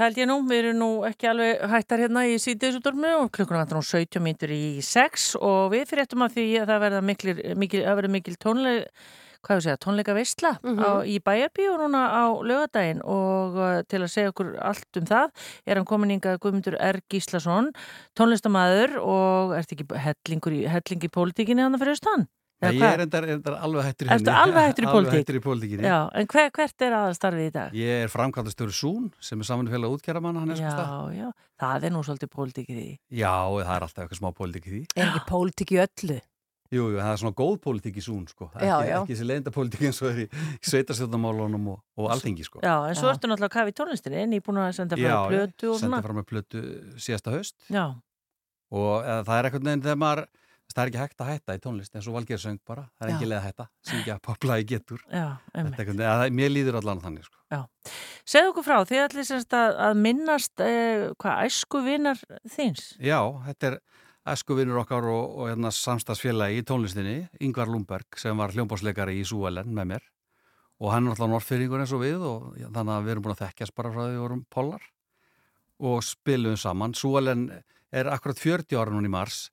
Það 0.00 0.06
held 0.08 0.18
ég 0.22 0.28
nú, 0.30 0.34
við 0.48 0.58
erum 0.62 0.78
nú 0.80 0.86
ekki 1.04 1.26
alveg 1.28 1.58
hættar 1.68 2.00
hérna 2.00 2.20
í 2.24 2.36
síðdeisúdormu 2.40 3.08
og 3.18 3.26
klukkur 3.36 3.58
vantar 3.58 3.76
nú 3.76 3.82
17 3.84 4.22
mítur 4.24 4.48
í 4.56 4.80
6 4.80 5.34
og 5.44 5.74
við 5.74 5.82
fyrirtum 5.90 6.24
að 6.24 6.38
því 6.38 6.44
að 6.62 6.70
það 6.72 6.80
verða 6.86 7.00
mikil, 7.04 7.34
mikil, 7.60 7.82
að 7.84 8.08
mikil 8.14 8.34
tónleik, 8.40 8.86
hvað 9.44 9.58
ég 9.60 9.66
segja, 9.66 9.80
tónleika 9.84 10.14
veistla 10.16 10.54
Mhm. 10.64 10.80
á, 10.80 10.90
í 11.04 11.18
bæjarbíu 11.20 11.76
núna 11.82 12.00
á 12.16 12.24
lögadaginn 12.32 13.04
og 13.04 13.60
uh, 13.60 13.82
til 13.84 14.00
að 14.00 14.12
segja 14.16 14.32
okkur 14.32 14.54
allt 14.56 14.96
um 14.96 15.04
það 15.12 15.30
er 15.68 15.76
hann 15.76 15.84
komin 15.92 16.16
hingað 16.16 16.40
Guðmundur 16.40 16.80
R. 16.80 17.02
Gíslason, 17.12 17.68
tónlistamæður 18.16 18.96
og 19.04 19.52
ert 19.60 19.72
ekki 19.76 19.84
hellingur 20.00 20.56
í, 20.56 20.64
helling 20.64 21.04
í 21.04 21.12
pólitíkinni 21.12 21.60
hann 21.60 21.76
fyrir 21.76 21.92
austan? 22.00 22.24
Nei, 22.60 22.74
ég 22.76 22.82
er 22.84 23.02
endar, 23.06 23.24
endar 23.32 23.54
alveg 23.64 23.86
hættur 23.88 24.06
í 24.06 24.10
henni. 24.12 24.32
alveg 24.36 24.66
hættur 24.68 24.84
í 24.84 24.88
Alveg 24.90 24.96
pólitík? 24.96 25.20
hættur 25.22 25.38
í 25.38 25.42
pólitíkinni. 25.46 25.86
Já, 25.88 25.98
en 26.20 26.26
hver, 26.28 26.50
hvert 26.58 26.84
er 26.86 26.96
aðastarfið 26.98 27.46
í 27.46 27.52
dag? 27.54 27.76
Ég 27.80 28.02
er 28.04 28.10
framkvæmdastöru 28.12 28.74
Sún 28.76 29.06
sem 29.24 29.40
er 29.40 29.48
samanfélag 29.48 29.94
útgerramanna 29.96 30.42
hann 30.44 30.52
er 30.52 30.60
Já, 30.60 30.72
stað. 30.74 31.14
já, 31.16 31.28
það 31.64 31.86
er 31.88 31.94
nú 31.96 32.02
svolítið 32.04 32.32
pólitík 32.36 32.68
í 32.68 32.76
því. 32.76 32.88
Já, 33.22 33.32
það 33.64 33.72
er 33.78 33.86
alltaf 33.86 34.02
eitthvað 34.04 34.20
smá 34.20 34.30
pólitík 34.36 34.68
í 34.68 34.74
því. 34.74 34.82
Er 35.00 35.06
ekki 35.08 35.22
pólitík 35.30 35.72
í 35.72 35.80
öllu? 35.86 36.18
Jú, 36.70 36.84
jú, 36.94 36.98
það 37.02 37.08
er 37.10 37.18
svona 37.18 37.34
góð 37.40 37.56
pólitík 37.64 37.96
í 37.98 38.02
Sún 38.04 38.26
sko. 38.30 38.46
Er 38.54 38.62
Já, 38.68 38.74
ekki, 38.76 38.90
já. 38.92 38.98
ekki 39.00 39.14
þessi 39.16 39.24
leynda 39.26 39.50
pólitík 39.56 39.80
eins 39.88 39.98
og 40.04 40.10
er 40.12 40.20
í 40.22 40.26
sveitarstjórnamálunum 40.70 41.64
og, 41.72 41.80
og 41.98 42.10
alþingi 42.14 42.44
sko. 42.46 42.60
Já, 42.62 42.74
en 42.86 42.94
svo 42.98 43.10
ertu 43.10 43.26
náttúrulega 43.26 43.48
að 43.50 43.56
kafa 43.56 43.72
í 43.72 43.74
Já, 45.08 45.16
og 45.72 45.80
svona. 45.80 45.98
Já, 47.74 47.86
eða, 49.02 49.24
það 49.26 49.40
er 49.40 49.48
eitthvað 49.50 49.66
neginn 49.66 49.82
þegar 49.88 50.00
maður 50.04 50.22
það 50.74 50.82
er 50.82 50.90
ekki 50.90 51.00
hægt 51.00 51.22
að 51.24 51.30
hætta 51.30 51.56
í 51.56 51.62
tónlist 51.64 51.96
eins 51.96 52.08
og 52.10 52.16
Valgeir 52.16 52.40
söng 52.42 52.60
bara, 52.66 52.86
það 52.98 53.06
er 53.06 53.10
Já. 53.10 53.16
ekki 53.16 53.28
leið 53.30 53.38
að 53.38 53.46
hætta 53.48 53.66
syngja 53.90 54.16
popla 54.22 54.58
í 54.60 54.66
getur 54.70 55.02
já, 55.10 55.26
Þetta 55.54 56.18
mér 56.36 56.52
líður 56.52 56.80
allan 56.80 57.02
þannig 57.02 57.26
sko. 57.26 57.40
Já. 57.50 57.60
Segðu 58.30 58.52
okkur 58.52 58.66
frá, 58.68 58.76
þið 58.86 59.02
ætli 59.06 59.24
semst 59.26 59.56
að, 59.56 59.78
að 59.88 60.02
minnast 60.04 60.62
eh, 60.64 61.08
hvað 61.20 61.42
æsku 61.48 61.82
vinar 61.86 62.22
þíns? 62.54 62.92
Já, 63.02 63.18
þetta 63.48 63.70
er 63.72 63.78
æskuvinur 64.30 64.80
okkar 64.82 65.06
og, 65.10 65.36
og 65.40 65.50
hérna, 65.50 65.72
samstagsfélagi 65.74 66.60
í 66.60 66.64
tónlistinni, 66.68 67.18
Yngvar 67.42 67.70
Lundberg 67.72 68.18
sem 68.20 68.36
var 68.38 68.52
hljómbásleikari 68.54 69.16
í 69.20 69.26
Súelen 69.26 69.72
með 69.74 69.94
mér 69.94 70.08
og 70.80 70.94
hann 70.94 71.06
er 71.06 71.14
alltaf 71.14 71.28
norðfyrringur 71.28 71.82
eins 71.82 71.92
og 71.96 72.02
við 72.04 72.22
og 72.24 72.50
já, 72.56 72.68
þannig 72.68 72.94
að 72.94 73.06
við 73.06 73.14
erum 73.14 73.24
búin 73.26 73.34
að 73.34 73.42
þekkjast 73.44 73.76
bara 73.76 73.92
frá 73.92 74.02
því 74.04 74.12
við 74.14 74.22
vorum 74.24 74.44
pollar 74.52 74.86
og 75.90 76.04
spilum 76.04 76.56
saman. 76.60 76.94
Súelen 76.96 77.48
er 77.90 78.10
akkurat 78.12 78.40
40 78.40 78.78
ára 78.80 78.94
núna 78.94 79.08
í 79.08 79.12
mars 79.12 79.48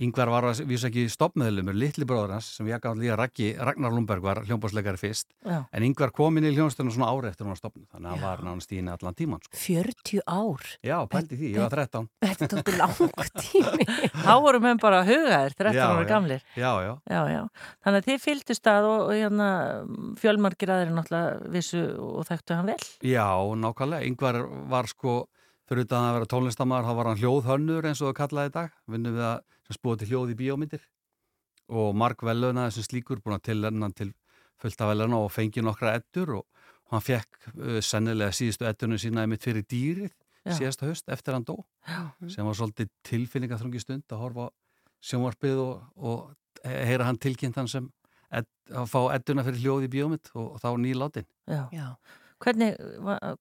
Yngvar 0.00 0.30
var 0.32 0.46
að 0.48 0.62
vísa 0.64 0.88
ekki 0.88 1.02
stopmeðlumur, 1.12 1.76
litli 1.76 2.06
bróður 2.08 2.32
hans 2.38 2.46
sem 2.56 2.68
ég 2.70 2.80
gaf 2.80 2.94
líka 2.96 3.16
Raggi, 3.20 3.50
Ragnar 3.60 3.92
Lundberg 3.92 4.22
var 4.24 4.40
hljómbásleikari 4.46 4.96
fyrst 5.00 5.26
Já. 5.44 5.58
en 5.76 5.84
Yngvar 5.84 6.12
kom 6.16 6.38
inn 6.40 6.46
í 6.48 6.52
hljómsdunum 6.56 6.94
svona 6.94 7.10
ári 7.12 7.28
eftir 7.28 7.44
hún 7.44 7.52
var 7.52 7.60
stopnud 7.60 7.84
þannig 7.92 8.08
að 8.08 8.14
hann 8.14 8.24
var 8.24 8.44
nánast 8.46 8.72
í 8.72 8.78
henni 8.80 8.94
allan 8.94 9.18
tíman 9.18 9.42
sko. 9.44 9.58
40 9.60 10.22
ár? 10.24 10.64
Já, 10.86 10.96
pældi 11.12 11.36
því, 11.40 11.50
ég 11.52 11.60
var 11.66 11.74
13 11.76 12.08
Þetta 12.24 12.48
tók 12.54 12.72
langt 12.80 13.36
tími. 13.44 13.88
Þá 14.24 14.32
voru 14.46 14.62
menn 14.64 14.80
bara 14.80 15.02
hugaðir, 15.04 15.56
13 15.60 15.76
Já, 15.76 15.84
ára 15.90 16.00
já. 16.06 16.08
gamlir. 16.14 16.46
Já, 16.56 16.70
já 16.86 16.92
Já, 17.10 17.20
já. 17.34 17.42
Þannig 17.84 18.00
að 18.00 18.08
þið 18.08 18.24
fylgdust 18.24 18.70
að 18.72 18.88
og, 18.90 19.00
og 19.10 19.12
hérna, 19.20 19.50
fjölmargir 20.20 20.72
aðri 20.74 20.94
náttúrulega 20.96 21.52
vissu 21.54 21.82
og 22.00 22.24
þekktu 22.28 22.56
hann 22.56 22.70
vel. 22.72 22.80
Já, 23.04 23.26
nákvæmlega. 23.64 24.06
Yngvar 24.08 24.38
var 24.72 24.88
sko, 24.90 25.14
fyrir 25.68 25.84
utan 25.86 26.08
að 26.08 26.16
vera 26.18 26.28
tónlistamæður, 26.32 26.88
þá 26.88 26.96
var 27.00 27.10
hann 27.10 27.20
hljóðhönnur 27.20 27.88
eins 27.90 28.00
og 28.02 28.10
það 28.10 28.18
kallaði 28.22 28.52
í 28.52 28.54
dag. 28.56 28.76
Vinnum 28.90 29.16
við 29.18 29.26
að 29.28 29.40
sem 29.70 29.78
spúið 29.78 30.02
til 30.02 30.10
hljóð 30.10 30.32
í 30.34 30.38
bíómyndir 30.40 30.82
og 31.70 31.94
mark 31.94 32.24
veluna 32.26 32.66
þessum 32.68 32.88
slíkur, 32.88 33.20
búin 33.22 33.36
að 33.36 33.46
tillenna 33.52 33.90
til 33.94 34.10
fullt 34.60 34.82
af 34.82 34.90
veluna 34.90 35.20
og 35.22 35.30
fengi 35.30 35.62
nokkra 35.62 35.94
eddur 36.00 36.40
og 36.40 36.46
hann 36.90 37.04
fekk 37.04 37.52
uh, 37.54 37.78
sennilega 37.84 38.34
síðustu 38.34 38.66
eddunum 38.66 38.98
sína 38.98 39.22
einmitt 39.22 39.46
fyrir 39.46 39.66
dýrið 39.70 40.10
Já. 40.40 40.56
síðasta 40.56 40.88
höst 40.88 41.10
eftir 41.12 41.36
hann 41.36 41.46
dó 41.46 41.60
Já. 41.86 42.10
sem 42.32 42.46
var 42.46 42.58
svolítið 42.58 42.90
tilfinningaþrungi 43.06 43.82
stund 43.82 44.10
að 44.10 44.24
horfa 44.24 44.48
á 44.48 44.54
sjónvarpið 45.06 45.62
og, 45.62 45.84
og 45.96 46.64
heyra 46.66 47.06
hann 47.06 47.20
tilkynnt 47.20 47.60
hann 47.60 47.70
sem 47.70 47.86
ed, 48.34 48.48
að 48.74 48.90
fá 48.90 49.00
edduna 49.14 49.44
fyrir 49.46 49.62
hljóð 49.62 49.86
í 49.86 49.92
bíómynd 49.94 50.32
og, 50.34 50.56
og 50.56 50.62
þá 50.64 50.68
nýláttinn. 50.82 51.28
Já. 51.46 51.62
já. 51.72 51.86
Hvernig, 52.40 52.76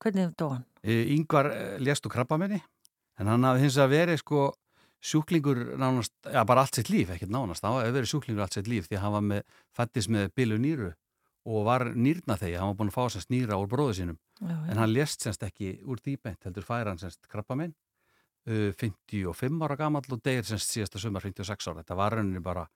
hvernig 0.03 0.33
dó 0.37 0.53
hann? 0.53 0.65
Yngvar 0.83 1.49
lést 1.81 2.05
úr 2.05 2.13
krabbamenni 2.13 2.59
en 3.19 3.31
hann 3.31 3.47
hafði 3.47 3.65
hins 3.65 3.79
að 3.79 3.93
verið 3.95 4.21
sko 4.21 4.49
sjúklingur 4.99 5.61
nánast, 5.79 6.13
já 6.27 6.41
bara 6.47 6.63
allt 6.65 6.75
sitt 6.75 6.89
líf, 6.91 7.09
ekkert 7.13 7.31
nánast, 7.31 7.63
hann 7.63 7.77
hefur 7.79 7.95
verið 7.95 8.11
sjúklingur 8.11 8.43
allt 8.43 8.57
sitt 8.57 8.67
líf 8.67 8.89
því 8.89 8.97
að 8.97 9.03
hann 9.05 9.15
var 9.15 9.25
með, 9.29 9.43
fættis 9.77 10.09
með 10.11 10.31
bilu 10.35 10.57
nýru 10.59 10.89
og 11.49 11.63
var 11.65 11.85
nýrna 11.95 12.35
þegar, 12.37 12.59
hann 12.61 12.73
var 12.73 12.79
búin 12.81 12.91
að 12.91 12.97
fá 12.97 13.13
semst 13.15 13.31
nýra 13.31 13.57
úr 13.61 13.69
bróðu 13.71 13.95
sínum, 14.01 14.17
Já, 14.41 14.51
já. 14.51 14.57
en 14.73 14.81
hann 14.81 14.91
lést 14.91 15.23
semst 15.23 15.45
ekki 15.47 15.71
úr 15.87 16.01
því 16.03 16.17
beint, 16.23 16.43
heldur 16.43 16.67
færa 16.67 16.91
hann 16.91 16.99
semst 17.01 17.29
krabba 17.31 17.55
minn, 17.55 17.73
uh, 18.51 18.73
55 18.75 19.63
ára 19.63 19.79
gamall 19.79 20.11
og 20.11 20.21
degir 20.25 20.43
semst 20.45 20.75
síðasta 20.75 20.99
sumar 20.99 21.23
56 21.23 21.71
ára, 21.71 21.79
þetta 21.79 21.99
var 21.99 22.17
rauninni 22.19 22.43
bara 22.43 22.67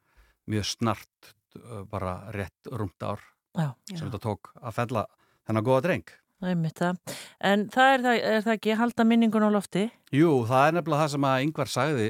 mjög 0.48 0.66
snart, 0.72 1.34
uh, 1.60 1.84
bara 1.92 2.16
rétt 2.32 2.72
rúmt 2.72 3.04
ár 3.04 3.20
Já. 3.54 3.74
sem 3.92 4.08
þetta 4.08 4.24
tók 4.24 4.54
að 4.64 4.78
fella 4.80 5.06
þennan 5.44 5.68
góða 5.68 5.84
dreng. 5.90 6.16
Það. 6.44 7.00
En 7.52 7.66
það 7.72 7.94
er 7.96 8.04
það, 8.06 8.18
er 8.34 8.46
það 8.46 8.56
ekki, 8.58 8.76
halda 8.80 9.06
minningun 9.08 9.46
á 9.48 9.50
lofti? 9.54 9.84
Jú, 10.14 10.32
það 10.50 10.68
er 10.68 10.78
nefnilega 10.78 11.04
það 11.06 11.12
sem 11.16 11.28
að 11.30 11.44
yngvar 11.48 11.72
sagði 11.72 12.08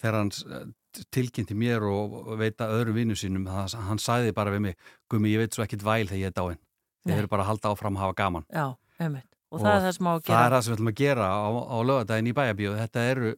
þegar 0.00 0.18
hann 0.20 0.30
eh, 0.56 0.66
tilkynnti 1.12 1.56
mér 1.58 1.84
og 1.90 2.14
og 2.22 2.38
veit 2.40 2.60
að 2.64 2.74
öðrum 2.78 2.96
vinnu 3.00 3.16
sínum 3.18 3.46
það, 3.48 3.74
hann 3.88 4.00
sagði 4.00 4.32
bara 4.36 4.52
við 4.54 4.62
mig 4.68 4.76
Gumi, 5.12 5.32
ég 5.34 5.42
veit 5.42 5.56
svo 5.56 5.64
ekkit 5.66 5.84
væl 5.84 6.06
þegar 6.08 6.22
ég 6.22 6.30
er 6.30 6.36
dáin 6.36 6.60
þið 7.06 7.18
eru 7.20 7.30
bara 7.32 7.44
að 7.44 7.50
halda 7.52 7.72
áfram 7.74 7.98
að 7.98 8.04
hafa 8.06 8.16
gaman 8.22 8.46
Já, 8.50 8.66
einmitt. 9.02 9.28
Og, 9.52 9.60
það 9.62 9.72
er 9.76 9.84
það 9.84 9.92
sem 9.96 10.08
á 10.08 10.12
að 10.12 10.20
það 10.20 10.30
gera. 10.32 10.46
er 10.46 10.54
það 10.56 10.62
sem 10.64 10.72
við 10.72 10.76
ætlum 10.78 10.90
að 10.92 11.00
gera 11.02 11.26
á, 11.30 11.44
á 11.46 11.76
lögadaginn 11.90 12.30
í 12.30 12.36
bæjabíu 12.36 12.72
þetta 12.80 13.04
eru 13.12 13.32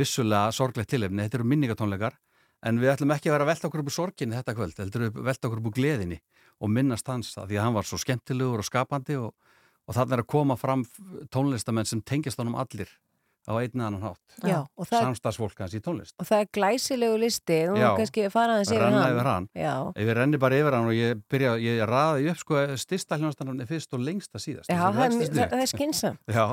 vissulega 0.00 0.54
sorglegt 0.56 0.90
tilefni 0.94 1.24
þetta 1.26 1.40
eru 1.40 1.48
minningatónleikar 1.50 2.16
en 2.70 2.80
við 2.80 2.92
ætlum 2.94 3.12
ekki 3.16 3.30
að 3.30 3.36
vera 3.36 3.46
að 3.46 3.50
velta 3.52 3.68
okkur 3.68 3.82
upp 3.82 3.90
úr 3.90 3.96
sorginni 3.96 4.38
þetta 4.38 4.54
kvöld 4.56 4.80
við 4.80 5.20
velta 5.26 5.48
okkur 5.50 5.60
upp 5.60 5.68
úr 5.70 5.76
gleðinni 5.76 6.20
og 6.60 6.72
minnast 6.72 7.08
hans 7.10 7.34
það 7.34 7.50
því 7.50 7.58
að 7.58 7.64
hann 7.66 7.76
var 7.76 7.88
svo 7.88 7.98
skemmtilegur 8.00 8.62
og 8.62 8.68
skapandi 8.68 9.16
og, 9.20 9.32
og 9.90 9.96
þannig 9.98 10.14
er 10.20 10.22
að 10.22 10.30
koma 10.30 10.54
fram 10.60 10.84
tónlistamenn 11.34 11.88
sem 11.88 12.00
tengjast 12.06 12.38
honum 12.38 12.54
allir 12.60 12.88
á 13.48 13.56
einn 13.56 13.72
eða 13.72 13.86
annan 13.88 14.02
hátt. 14.04 14.34
Já, 14.44 14.58
og 14.76 14.86
það- 14.86 15.00
samstagsfólk 15.08 15.58
hans 15.58 15.72
í 15.74 15.80
tónlist. 15.82 16.12
Og 16.20 16.26
það 16.28 16.42
er 16.44 16.48
glæsilegu 16.54 17.16
listi, 17.18 17.56
þú 17.66 17.96
kannski 17.96 18.26
fara 18.30 18.52
aðeins 18.58 18.70
yfir 18.70 18.84
hann. 18.84 19.14
yfir 19.16 19.28
hann. 19.30 19.46
Ef 19.96 20.06
ég 20.06 20.14
renni 20.18 20.38
bara 20.38 20.54
yfir 20.60 20.72
hann 20.76 20.86
og 20.86 20.92
ég 20.94 21.22
byrja 21.32 21.54
ég 21.58 21.80
raði 21.88 22.28
upp 22.30 22.36
sko 22.38 22.54
styrsta 22.76 23.16
hljónstanarni 23.18 23.66
fyrst 23.66 23.92
og 23.96 24.00
lengsta 24.04 24.38
síðast. 24.38 24.68
Já, 24.68 24.92
Þessi 24.92 25.32
það 25.32 25.52
er, 25.52 25.58
er 25.64 25.66
skynsam. 25.72 26.18
Já, 26.28 26.46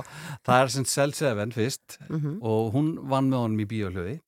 það 0.48 0.64
er 0.64 0.68
sem 0.70 0.86
7 0.86 1.52
fyrst 1.54 1.98
Mhm. 2.10 2.40
og 2.42 2.74
hún 2.74 2.96
vann 3.06 3.30
með 3.30 3.38
honum 3.44 3.60
í 3.60 3.68
bíóhlöði 3.68 4.20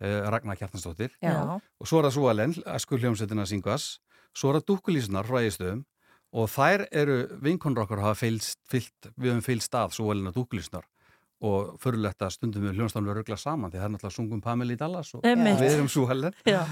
uh, 0.00 0.30
Ragnar 0.30 0.56
Kjartansdóttir. 0.60 1.10
Já. 1.22 1.40
og 1.58 1.86
svo 1.88 1.98
er 1.98 2.10
það 2.10 2.14
Súalen, 2.20 2.54
æsku 2.68 2.98
hljómsveitina 3.00 3.46
Singvas 3.48 3.98
svo 4.36 4.52
er 4.52 4.60
það 4.60 4.66
Dúkulísnar 4.76 5.24
frá 5.26 5.40
Ægistöðum 5.42 5.84
og 6.32 6.48
þær 6.52 6.86
eru 6.92 7.18
vinkonur 7.40 7.84
okkur 7.86 8.02
hafa 8.04 8.14
fylst, 8.26 8.58
fyllt, 8.68 9.12
við 9.16 9.32
höfum 9.32 9.44
fylst 9.46 9.74
að 9.74 9.94
Súalen 9.96 10.28
og 10.28 10.34
Dúkulísnar 10.36 10.84
og 11.40 11.76
fyrirlegt 11.78 12.18
að 12.26 12.32
stundum 12.34 12.64
við 12.66 12.72
hljómsdánum 12.80 13.06
við 13.12 13.16
ruggla 13.20 13.36
saman 13.38 13.70
því 13.70 13.78
það 13.78 13.84
er 13.86 13.92
náttúrulega 13.94 14.14
sungum 14.16 14.40
Pamela 14.42 14.74
í 14.74 14.76
Dallas 14.80 15.12
og 15.14 15.22
Einmitt. 15.24 15.60
við 15.60 15.76
erum 15.76 15.86
Súalen 15.88 16.34
Já. 16.50 16.64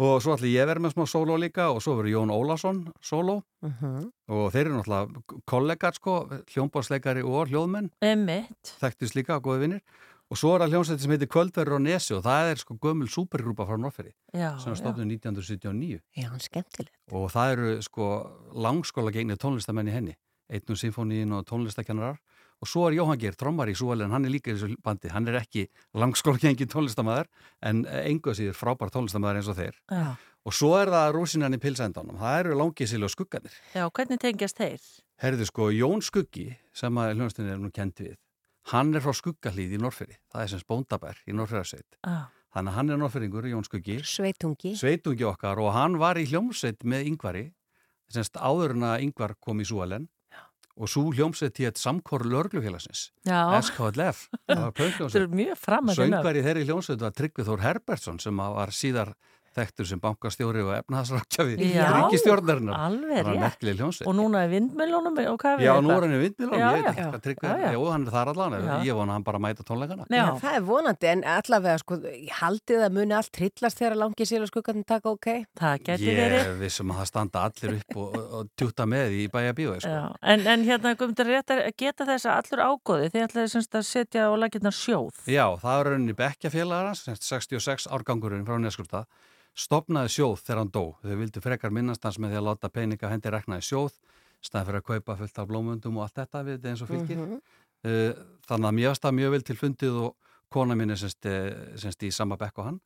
og 0.00 0.22
svo 0.24 0.32
ætla 0.38 0.48
ég 0.48 0.62
að 0.64 0.70
vera 0.72 0.80
með 0.86 0.94
smá 0.96 1.04
sóló 1.12 1.36
líka 1.36 1.66
og 1.68 1.82
svo 1.84 1.98
verður 1.98 2.14
Jón 2.14 2.32
Ólásson 2.32 2.80
sóló 3.04 3.42
Mhm. 3.62 4.08
og 4.28 4.52
þeir 4.52 4.66
eru 4.70 4.80
náttúrulega 4.80 5.40
kollegar 5.44 5.92
sko, 5.94 6.14
hljómbásleikari 6.48 7.22
og 7.28 7.48
hljóðmenn 7.52 7.90
Einmitt. 8.00 8.72
þekktist 8.80 9.14
líka, 9.20 9.36
góði 9.40 9.60
vinnir 9.66 9.80
og 10.30 10.38
svo 10.40 10.54
er 10.56 10.64
það 10.64 10.72
hljómsveit 10.74 11.02
sem 11.04 11.12
heitir 11.14 11.28
Kvöldverður 11.30 11.78
á 11.78 11.86
Nesi 11.86 12.14
og 12.16 12.22
það 12.26 12.50
er 12.52 12.62
sko 12.62 12.76
gömul 12.82 13.08
supergrúpa 13.12 13.66
frá 13.68 13.76
Norferi 13.78 14.12
sem 14.32 14.74
stofnum 14.78 15.06
1979 15.10 16.00
Já, 16.18 16.30
skemmtilegt. 16.42 16.94
og 17.12 17.28
það 17.34 17.52
eru 17.56 17.74
sko 17.86 18.08
langskóla 18.54 19.12
gegnir 19.14 19.38
tónlistamenn 19.38 19.88
í 19.90 19.94
henni. 19.94 20.16
Einn 20.50 20.62
og 20.70 20.78
symfóníin 20.78 21.32
og 21.34 21.44
tónlistakennarar 21.48 22.18
og 22.62 22.68
svo 22.70 22.86
er 22.88 22.94
Jóhann 22.96 23.18
Geir, 23.20 23.34
trommar 23.36 23.68
í 23.68 23.74
Súalin, 23.76 24.10
hann 24.14 24.24
er 24.24 24.30
líka 24.32 24.52
í 24.52 24.54
þessu 24.56 24.76
bandi, 24.82 25.10
hann 25.12 25.26
er 25.28 25.40
ekki 25.42 25.66
langskóla 25.98 26.38
gengin 26.40 26.70
tónlistamæður 26.70 27.26
en 27.66 27.82
engu 28.06 28.32
síður 28.32 28.54
frábær 28.56 28.92
tónlistamæður 28.94 29.40
eins 29.42 29.50
og 29.50 29.58
þeir. 29.58 29.74
Já. 29.90 30.14
og 30.46 30.54
svo 30.54 30.70
er 30.78 30.88
það 30.94 31.10
rúsinan 31.18 31.54
í 31.58 31.58
pilsendunum, 31.60 32.16
það 32.22 32.38
eru 32.44 32.54
langisili 32.62 33.04
og 33.04 33.10
skugganir 33.12 33.58
Já, 33.74 33.84
hvernig 33.90 34.20
tengjast 34.22 34.56
þeir? 34.62 34.86
Herðu 35.20 35.46
sko, 35.50 35.68
Jón 35.74 36.02
Skuggi, 36.06 36.46
sem 36.72 36.94
að 37.02 37.16
hljónstinni 37.18 37.50
er 37.52 37.58
nú 37.60 37.70
kent 37.74 37.98
við, 38.00 38.16
hann 38.72 38.94
er 38.96 39.04
frá 39.04 39.12
Skuggahlíð 39.14 39.76
í 39.76 39.82
Norferi, 39.82 40.16
það 40.32 40.42
er 40.42 40.50
sem 40.52 40.62
spóndabær 40.62 41.20
í 41.26 41.36
Norferarsveit. 41.36 41.98
Ah. 42.06 42.26
Þannig 42.56 42.72
að 42.72 42.76
hann 42.78 42.90
er 42.94 43.00
Norferingur, 43.02 43.46
Jón 43.50 43.66
Skuggi. 43.66 43.98
Sveitungi. 44.06 44.72
Sveitungi 44.80 45.26
okkar 45.28 45.60
og 45.60 45.74
hann 45.76 45.98
var 46.00 46.16
í 46.16 46.24
hljómsveit 46.30 46.86
með 46.88 47.10
Yngvari, 47.12 47.46
semst 48.12 48.38
áður 48.40 48.76
en 48.78 48.86
að 48.88 49.06
Yngvar 49.08 49.34
kom 49.42 49.60
í 49.60 49.66
Súalen 49.68 50.08
og 50.76 50.90
svo 50.92 51.06
hljómsveit 51.08 51.56
hétt 51.62 51.78
Samkor 51.80 52.26
Lörglufélagsins. 52.28 53.06
SKLF, 53.24 54.26
það 54.44 54.60
var 54.60 54.72
Þetta 54.72 54.72
pöngljómsveit. 54.80 55.22
er 55.22 55.36
mjög 55.40 55.60
fram 55.62 55.88
að 55.92 56.00
Söngvar 56.02 56.36
í 56.36 56.42
þeirri 56.44 56.64
hljómsveit 56.68 57.04
var 57.06 57.14
Tryggvi 57.16 57.46
Þór 57.48 57.64
Herbertsson 57.64 58.20
sem 58.20 58.42
að 58.44 58.56
var 58.58 58.74
síðar 58.76 59.12
þekktur 59.56 59.88
sem 59.88 60.00
bankastjóri 60.02 60.62
og 60.64 60.72
efnahagsrákjafi 60.76 61.56
Já, 61.72 61.86
ríkistjórnarinnar. 61.96 62.76
alveg 62.86 63.16
Það 63.16 63.24
var 63.26 63.32
rétt. 63.32 63.40
merkileg 63.46 63.80
hljómsveit. 63.80 64.06
Og 64.10 64.14
núna 64.18 64.42
er 64.44 64.50
vindmjölunum 64.52 65.20
og 65.32 65.38
hvað 65.42 65.62
Já, 65.64 65.72
við 65.74 65.82
nú 65.86 65.90
er 65.96 66.06
hann 66.06 66.14
í 66.16 66.20
vindmilunum, 66.22 66.58
Já, 66.60 66.66
ég 66.66 66.72
veit 66.76 66.84
já. 66.86 66.92
ekki 66.92 67.06
hvað 67.06 67.22
tryggver, 67.26 67.48
Já, 67.48 67.56
já. 67.56 67.72
já, 67.72 67.90
hann 67.92 68.06
er 68.06 68.10
þar 68.16 68.28
allan, 68.32 68.56
Já. 68.66 68.76
ég 68.86 68.94
vona 69.00 69.12
hann 69.16 69.24
bara 69.26 69.38
mæta 69.38 69.64
tónleikana. 69.66 70.06
Já. 70.10 70.26
það 70.42 70.54
er 70.56 70.60
vonandi, 70.70 71.06
en 71.12 71.24
allavega, 71.24 71.78
sko, 71.82 71.98
haldið 72.40 72.84
að 72.86 72.92
muni 73.00 73.14
allt 73.16 73.32
trillast 73.32 73.78
þegar 73.80 73.96
langið 73.96 74.26
sér 74.30 74.42
og 74.42 74.48
skuggarnir 74.52 74.84
taka 74.86 75.08
ok? 75.10 75.28
Það 75.56 75.74
Ég 76.06 76.58
vissum 76.60 76.90
að 76.92 77.00
það 77.02 77.06
standa 77.06 77.44
allir 77.48 77.76
upp 77.80 77.96
og, 77.96 78.16
og, 78.16 78.26
og 78.40 78.48
tjúta 78.56 78.86
með 78.86 79.16
í 79.16 79.26
bæja 79.32 79.52
bíói, 79.56 79.80
sko. 79.80 79.88
Já, 79.88 80.12
en, 80.22 80.46
en 80.46 80.64
hérna, 80.66 80.94
Guðmundur, 89.56 89.96
rétt 89.96 89.96
að 89.96 90.14
geta 90.16 90.16
þess 90.16 90.20
að 90.20 90.26
allur 90.26 90.34
ágóði, 90.36 90.36
þið 90.36 90.36
ætlaði 90.36 90.36
semst 90.36 90.36
að 90.36 90.36
setja 90.36 90.36
á 90.36 90.36
lakirnar 90.36 90.36
sjóð. 90.36 90.36
Já, 90.36 90.36
það 90.36 90.36
rauninni 90.36 90.36
bekkjafélagar 90.36 90.36
hans, 90.36 90.36
semst 90.36 90.36
66 90.36 90.36
árgangurinn 90.36 90.36
frá 90.36 90.36
Neskurta, 90.36 90.36
stopnaði 90.36 90.36
sjóð 90.36 90.44
þegar 90.44 90.60
hann 90.60 90.72
dó. 90.72 90.84
Þau 91.02 91.16
vildu 91.22 91.40
frekar 91.40 91.72
minnast 91.72 92.04
hans 92.04 92.18
með 92.18 92.30
því 92.30 92.40
að 92.40 92.46
láta 92.46 92.72
peninga 92.72 93.10
hendi 93.12 93.32
reknaði 93.32 93.66
sjóð, 93.66 93.94
staðið 94.44 94.66
fyrir 94.66 94.80
að 94.80 94.88
kaupa 94.90 95.16
fullt 95.16 95.38
af 95.38 95.48
blómundum 95.48 95.96
og 95.96 96.02
allt 96.06 96.20
þetta 96.20 96.42
við 96.44 96.58
þetta 96.58 96.72
eins 96.72 96.82
og 96.82 96.90
fylgir. 96.90 97.16
Mhm. 97.16 97.40
Uh, 97.86 98.12
þannig 98.48 98.68
að 98.68 98.88
varst 98.88 99.02
það 99.04 99.16
mjög 99.16 99.30
vel 99.30 99.42
til 99.46 99.56
fundið 99.56 99.96
og 100.02 100.14
kona 100.50 100.74
mín 100.74 100.90
er 100.90 100.98
semst, 101.00 101.26
eh, 101.26 101.76
semst 101.76 102.02
í 102.02 102.12
sama 102.12 102.36
bekk 102.36 102.58
og 102.58 102.64
hann 102.64 102.80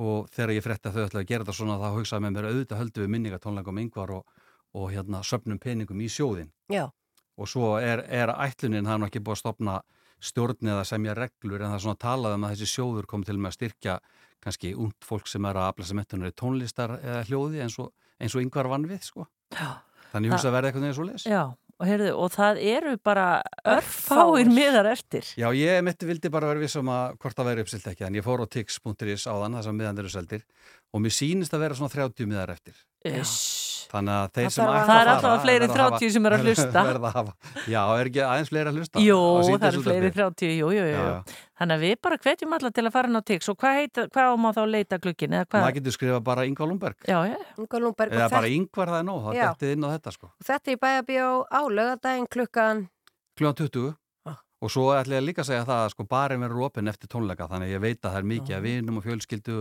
og 0.00 0.28
þegar 0.32 0.54
ég 0.56 0.64
frétti 0.64 0.88
að 0.88 0.96
þau 0.96 1.04
ætlaði 1.06 1.22
að 1.22 1.28
gera 1.28 1.44
þetta 1.44 1.56
svona 1.58 1.78
þá 1.80 1.88
hugsaði 1.96 2.24
með 2.24 2.36
mér 2.36 2.48
auðvitað 2.48 2.80
höldu 2.80 3.02
við 3.02 3.12
minningatónleikum 3.12 3.80
yngvar 3.82 4.12
og, 4.16 4.38
og 4.72 4.86
hérna 4.92 5.20
söpnum 5.26 5.60
peningum 5.60 6.00
í 6.00 6.08
sjóðin 6.08 6.52
Já. 6.72 6.88
og 7.36 7.48
svo 7.48 7.74
er, 7.76 8.04
er 8.08 8.32
ætlunin, 8.32 8.86
það 8.88 8.94
er 8.94 9.02
nú 9.02 9.08
ekki 9.10 9.20
búið 9.20 9.36
að 9.36 9.42
stopna 9.42 9.76
stjórn 10.22 10.72
eða 10.72 10.86
semja 10.88 11.16
reglur 11.18 11.60
en 11.60 11.74
það 11.74 11.78
er 11.78 11.84
svona 11.84 12.00
talað 12.00 12.36
um 12.38 12.46
að 12.46 12.54
þessi 12.54 12.70
sjóður 12.72 13.08
kom 13.10 13.24
til 13.26 13.36
með 13.36 13.52
að 13.52 13.56
styrkja 13.58 13.98
kannski 14.42 14.74
ungd 14.74 15.06
fólk 15.06 15.30
sem 15.30 15.48
er 15.48 15.58
að 15.58 15.70
afla 15.70 15.88
sem 15.88 16.02
ettunar 16.02 16.32
í 16.32 16.36
tónlistar 16.36 16.96
eða 17.00 17.24
hljóði 17.28 17.64
eins 17.64 17.78
og, 17.82 17.92
eins 18.20 18.36
og 18.36 18.44
yngvar 18.44 18.70
vann 18.72 18.86
við 18.90 19.08
sko. 19.08 19.26
Já. 19.54 19.80
Þannig 20.12 20.34
hugsa 20.34 20.50
að 20.50 20.56
verða 20.58 20.70
eitthvað 20.70 20.88
eins 20.90 21.00
og 21.00 21.08
les. 21.08 21.26
Já, 21.30 21.42
og 21.78 21.88
heyrðu, 21.88 22.10
og 22.20 22.32
það 22.34 22.62
eru 22.74 22.94
bara 23.08 23.26
örfáir 23.72 24.50
miðar 24.52 24.90
eftir. 24.92 25.28
Já, 25.40 25.48
ég 25.56 25.80
mitt 25.86 26.04
vildi 26.04 26.30
bara 26.32 26.50
vera 26.50 26.62
vissum 26.62 26.90
að 26.92 27.16
hvort 27.22 27.38
það 27.38 27.48
væri 27.48 27.64
uppsilt 27.64 27.88
ekki, 27.92 28.06
en 28.08 28.18
ég 28.18 28.26
fór 28.26 28.44
á 28.44 28.46
tix.is 28.52 29.24
áðan, 29.30 29.56
það 29.56 29.68
sem 29.68 29.78
miðan 29.80 30.02
eru 30.02 30.12
seldir 30.12 30.44
og 30.92 31.04
mér 31.04 31.16
sýnist 31.16 31.56
að 31.56 31.64
vera 31.64 31.78
svona 31.78 31.94
30 31.94 32.28
miðar 32.28 32.52
eftir. 32.52 32.76
Þannig 33.92 34.14
að 34.16 34.28
þeir 34.32 34.46
sem 34.54 34.64
þarf 34.64 34.72
að- 34.72 34.82
ætla 34.82 34.88
Það 34.88 35.00
er 35.02 35.04
fara 35.04 35.12
allavega 35.12 35.42
fleiri 35.42 35.66
verða 35.66 35.72
að 35.74 35.82
hafa- 35.82 35.98
30 36.00 36.12
sem 36.14 36.26
eru 36.26 36.36
að 36.36 36.44
hlusta. 36.46 36.82
að 36.82 37.12
hafa, 37.12 37.32
Já, 37.68 37.80
er 38.00 38.08
ekki 38.08 38.20
aðeins 38.24 38.48
fleiri 38.52 38.70
að 38.70 38.76
hlusta? 38.78 39.02
Jú, 39.04 39.16
það 39.52 39.66
eru 39.68 39.82
fleiri 39.84 40.10
30, 40.16 40.52
jú, 40.56 40.68
jú, 40.72 40.84
jú. 40.88 41.02
Þannig 41.60 41.76
að 41.76 41.82
við 41.84 41.96
bara 42.06 42.16
hvetjum 42.24 42.54
alla 42.56 42.70
til 42.72 42.84
að 42.88 42.92
fara 42.94 43.10
inn 43.12 43.18
á 43.20 43.22
Tix 43.28 43.48
og 43.52 43.56
hvað, 43.60 43.74
heita, 43.82 44.06
hvað 44.14 44.30
á 44.32 44.34
maður 44.40 44.56
þá 44.56 44.62
að 44.62 44.72
leita 44.72 44.98
glukkin 45.04 45.36
eða 45.36 45.44
hvað? 45.50 45.62
Maður 45.66 45.76
getur 45.76 45.96
skrifað 45.98 46.22
bara 46.30 46.46
Inga 46.48 46.64
Lundberg 46.72 46.96
Já, 47.04 47.18
já. 47.28 47.36
Inga 47.58 47.78
Lundberg. 47.84 48.12
Eða 48.16 48.30
bara 48.32 48.48
Ingvar 48.56 48.88
það 48.94 49.00
er 49.02 49.06
nóg, 49.10 49.20
það 49.26 49.36
Já. 49.36 49.44
dettið 49.52 49.72
inn 49.76 49.84
á 49.84 49.88
þetta 49.92 50.12
sko 50.16 50.30
Þetta 50.48 50.72
er 50.72 50.72
í 50.72 50.80
bæjabíó 50.86 51.28
á 51.52 51.60
lögadaginn 51.68 52.30
klukkan 52.32 52.86
Kljóðan 53.36 53.60
20 53.60 53.92
Ah. 54.24 54.36
Og 54.62 54.70
svo 54.70 54.88
ætla 54.94 55.18
ég 55.18 55.24
líka 55.26 55.42
að 55.42 55.48
segja 55.50 55.64
það 55.66 55.80
að 55.84 55.90
sko 55.90 56.04
barinn 56.06 56.40
verður 56.40 56.64
opinn 56.70 56.86
eftir 56.88 57.08
tónleika 57.10 57.48
þannig 57.50 57.66
að 57.66 57.74
ég 57.74 57.80
veit 57.82 58.00
að 58.06 58.12
það 58.14 58.18
er 58.22 58.28
mikið 58.30 58.54
af 58.56 58.62
vinum 58.62 58.96
og 59.00 59.02
fjölskyldu 59.04 59.56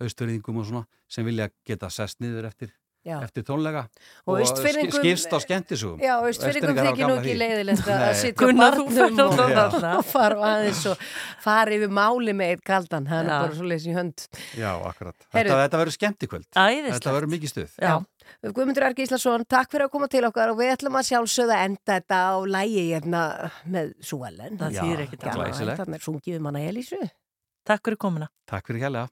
austfyrðingum 0.00 0.60
og 0.62 0.66
svona 0.68 0.84
sem 1.10 1.26
vilja 1.26 1.48
geta 1.66 1.90
sest 1.90 2.20
niður 2.22 2.46
eftir, 2.46 2.70
Já. 3.04 3.18
eftir 3.20 3.44
tónleika 3.44 3.82
Og 4.24 4.38
Austfirðingum- 4.40 4.96
skipst 4.96 5.28
á 5.28 5.38
skemmtisugum 5.44 5.98
Já, 6.00 6.14
Austfirðingum 6.24 6.78
þykir 6.78 7.10
nú 7.10 7.16
ekki 7.20 7.34
leiðilegt 7.36 7.88
að 7.92 8.04
sitja 8.16 8.48
barnum 8.56 9.20
og, 9.20 9.74
og 9.98 10.06
fara 10.08 10.38
aðeins 10.54 10.80
og 10.88 11.02
fara 11.44 11.76
yfir 11.76 11.92
máli 11.92 12.32
með 12.32 12.54
eitt 12.54 12.62
kaldan, 12.64 13.04
það 13.10 13.20
er 13.20 13.28
bara 13.34 13.58
svo 13.58 13.68
leys 13.68 13.84
í 13.84 13.92
hönd. 13.92 14.24
Já, 14.56 14.70
akkurat. 14.88 15.16
Heyrðu- 15.34 15.36
Þetta, 15.36 15.58
þetta 15.66 15.80
verður 15.82 15.96
skemmt 15.98 16.24
í 16.24 16.28
kvöld 16.32 16.48
Æðislegt. 16.64 16.94
Þetta 16.96 17.14
verður 17.18 17.32
mikið 17.34 17.52
stuð 17.52 17.76
Já. 17.84 17.94
Guðmundur 18.56 18.86
Arki 18.88 19.04
Íslasson, 19.04 19.44
takk 19.52 19.68
fyrir 19.74 19.84
að 19.84 19.92
koma 19.92 20.08
til 20.08 20.22
okkar 20.24 20.54
og 20.54 20.56
við 20.62 20.72
ætlum 20.72 20.96
að 20.96 21.08
sjálfsögða 21.10 21.58
enda 21.66 21.98
þetta 21.98 22.20
á 22.24 22.34
lægi 22.56 22.86
hérna 22.94 23.24
með 23.68 23.92
Súalen. 24.00 24.56
Það 24.56 24.78
þýðir 24.80 25.04
er 25.04 26.00
sungið 26.08 26.40
um. 26.40 27.12
Takk 27.64 27.84
fyrir 27.84 28.00
komuna. 28.00 28.28
Takk 28.48 28.66
fyrir 28.68 28.80
kærlega 28.86 29.08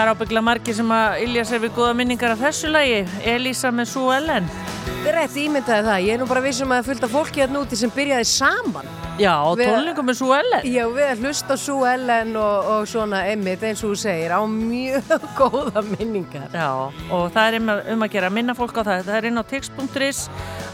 Það 0.00 0.06
er 0.08 0.16
ábyggla 0.16 0.40
margir 0.40 0.72
sem 0.78 0.92
að 0.96 1.22
ylja 1.26 1.42
sér 1.44 1.60
við 1.60 1.74
góða 1.76 1.96
minningar 1.98 2.32
af 2.32 2.38
þessu 2.40 2.70
lagi. 2.70 3.02
Elisa 3.28 3.68
með 3.68 3.90
Sue 3.90 4.14
Ellen. 4.16 4.46
Þetta 4.86 5.10
er 5.10 5.18
rétt 5.18 5.36
ímyndaði 5.42 5.84
það. 5.90 6.04
Ég 6.06 6.14
er 6.14 6.22
nú 6.22 6.28
bara 6.30 6.42
vissum 6.46 6.72
að 6.72 6.88
af 7.04 7.12
fólki 7.12 7.42
hérna 7.42 7.60
úti 7.60 7.76
sem 7.76 7.92
byrjaði 7.92 8.28
saman. 8.30 8.88
Já, 9.20 9.34
tónleikum 9.60 10.08
með 10.08 10.18
Sue 10.22 10.38
Ellen. 10.38 10.64
Já, 10.72 10.86
við 10.96 11.04
að 11.10 11.26
hlusta 11.26 11.58
Sue 11.60 11.92
Ellen 11.92 12.32
og, 12.40 12.72
og 12.72 12.88
svona 12.88 13.20
einmitt 13.28 13.68
eins 13.68 13.84
og 13.84 13.92
þú 13.92 14.00
segir 14.06 14.32
á 14.32 14.40
mjög 14.48 15.14
góða 15.42 15.84
minningar. 15.90 16.48
Já, 16.48 16.72
og 16.88 17.28
það 17.36 17.44
er 17.44 17.60
um 17.60 17.70
að, 17.76 17.84
um 17.92 18.08
að 18.08 18.12
gera 18.16 18.34
minna 18.40 18.56
fólk 18.56 18.80
á 18.80 18.82
það. 18.88 19.06
Það 19.12 19.20
er 19.20 19.30
inn 19.34 19.44
á 19.44 19.44
tix.is 19.52 20.26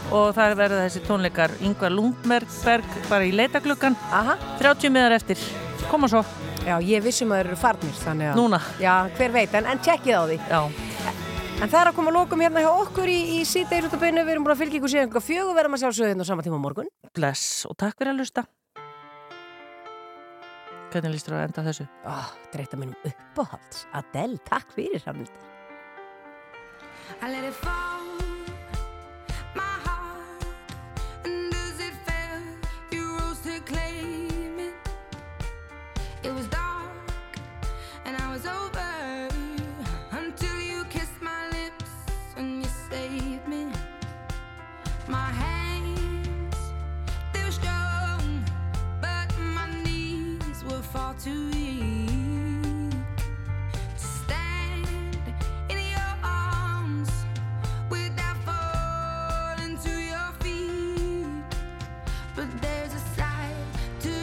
og 0.07 0.27
það 0.39 0.59
verða 0.63 0.83
þessi 0.87 1.03
tónleikar 1.11 1.59
Yngvar 1.59 1.99
Lundberg 1.99 2.99
bara 3.11 3.27
í 3.27 3.35
leitagluggan. 3.35 3.99
Aha. 4.07 4.39
30 4.63 4.95
miðar 4.95 5.19
eftir. 5.19 5.49
Koma 5.91 6.07
svo. 6.07 6.23
Já, 6.67 6.75
ég 6.83 6.99
vissum 6.99 7.31
að 7.31 7.37
það 7.37 7.45
eru 7.45 7.57
farnir, 7.61 7.95
þannig 8.01 8.27
að... 8.27 8.39
Núna. 8.41 8.57
Já, 8.83 8.93
hver 9.15 9.31
veit, 9.31 9.53
en, 9.55 9.69
en 9.71 9.79
tjekkið 9.85 10.17
á 10.19 10.23
því. 10.27 10.37
Já. 10.51 10.59
En 11.57 11.71
það 11.71 11.79
er 11.79 11.89
að 11.89 11.95
koma 11.97 12.11
að 12.11 12.17
lokum 12.19 12.43
hérna 12.43 12.61
hjá 12.65 12.69
okkur 12.83 13.09
í, 13.09 13.17
í 13.37 13.45
síðdeis 13.47 13.87
út 13.87 13.95
af 13.95 14.03
beinu. 14.03 14.25
Við 14.27 14.33
erum 14.35 14.43
búin 14.45 14.53
að 14.53 14.59
fylgja 14.65 14.81
ykkur 14.81 14.91
síðan 14.93 15.07
ykkur 15.07 15.23
fjögur, 15.25 15.55
verðum 15.57 15.77
að 15.77 15.81
sjálfsögðu 15.85 16.11
hérna 16.11 16.27
á 16.27 16.29
sama 16.29 16.45
tíma 16.45 16.59
morgun. 16.61 16.91
Bless 17.17 17.63
og 17.69 17.79
takk 17.79 17.95
fyrir 17.97 18.11
að 18.11 18.19
lusta. 18.19 18.43
Hvernig 20.91 21.15
líst 21.15 21.31
þér 21.31 21.39
að 21.39 21.47
enda 21.47 21.65
þessu? 21.71 21.87
Oh, 22.11 22.29
Dreita 22.51 22.79
minnum 22.79 23.09
uppáhalds. 23.09 23.87
Adele, 23.95 24.37
takk 24.51 24.75
fyrir 24.75 25.01
samnýtt. 25.07 25.39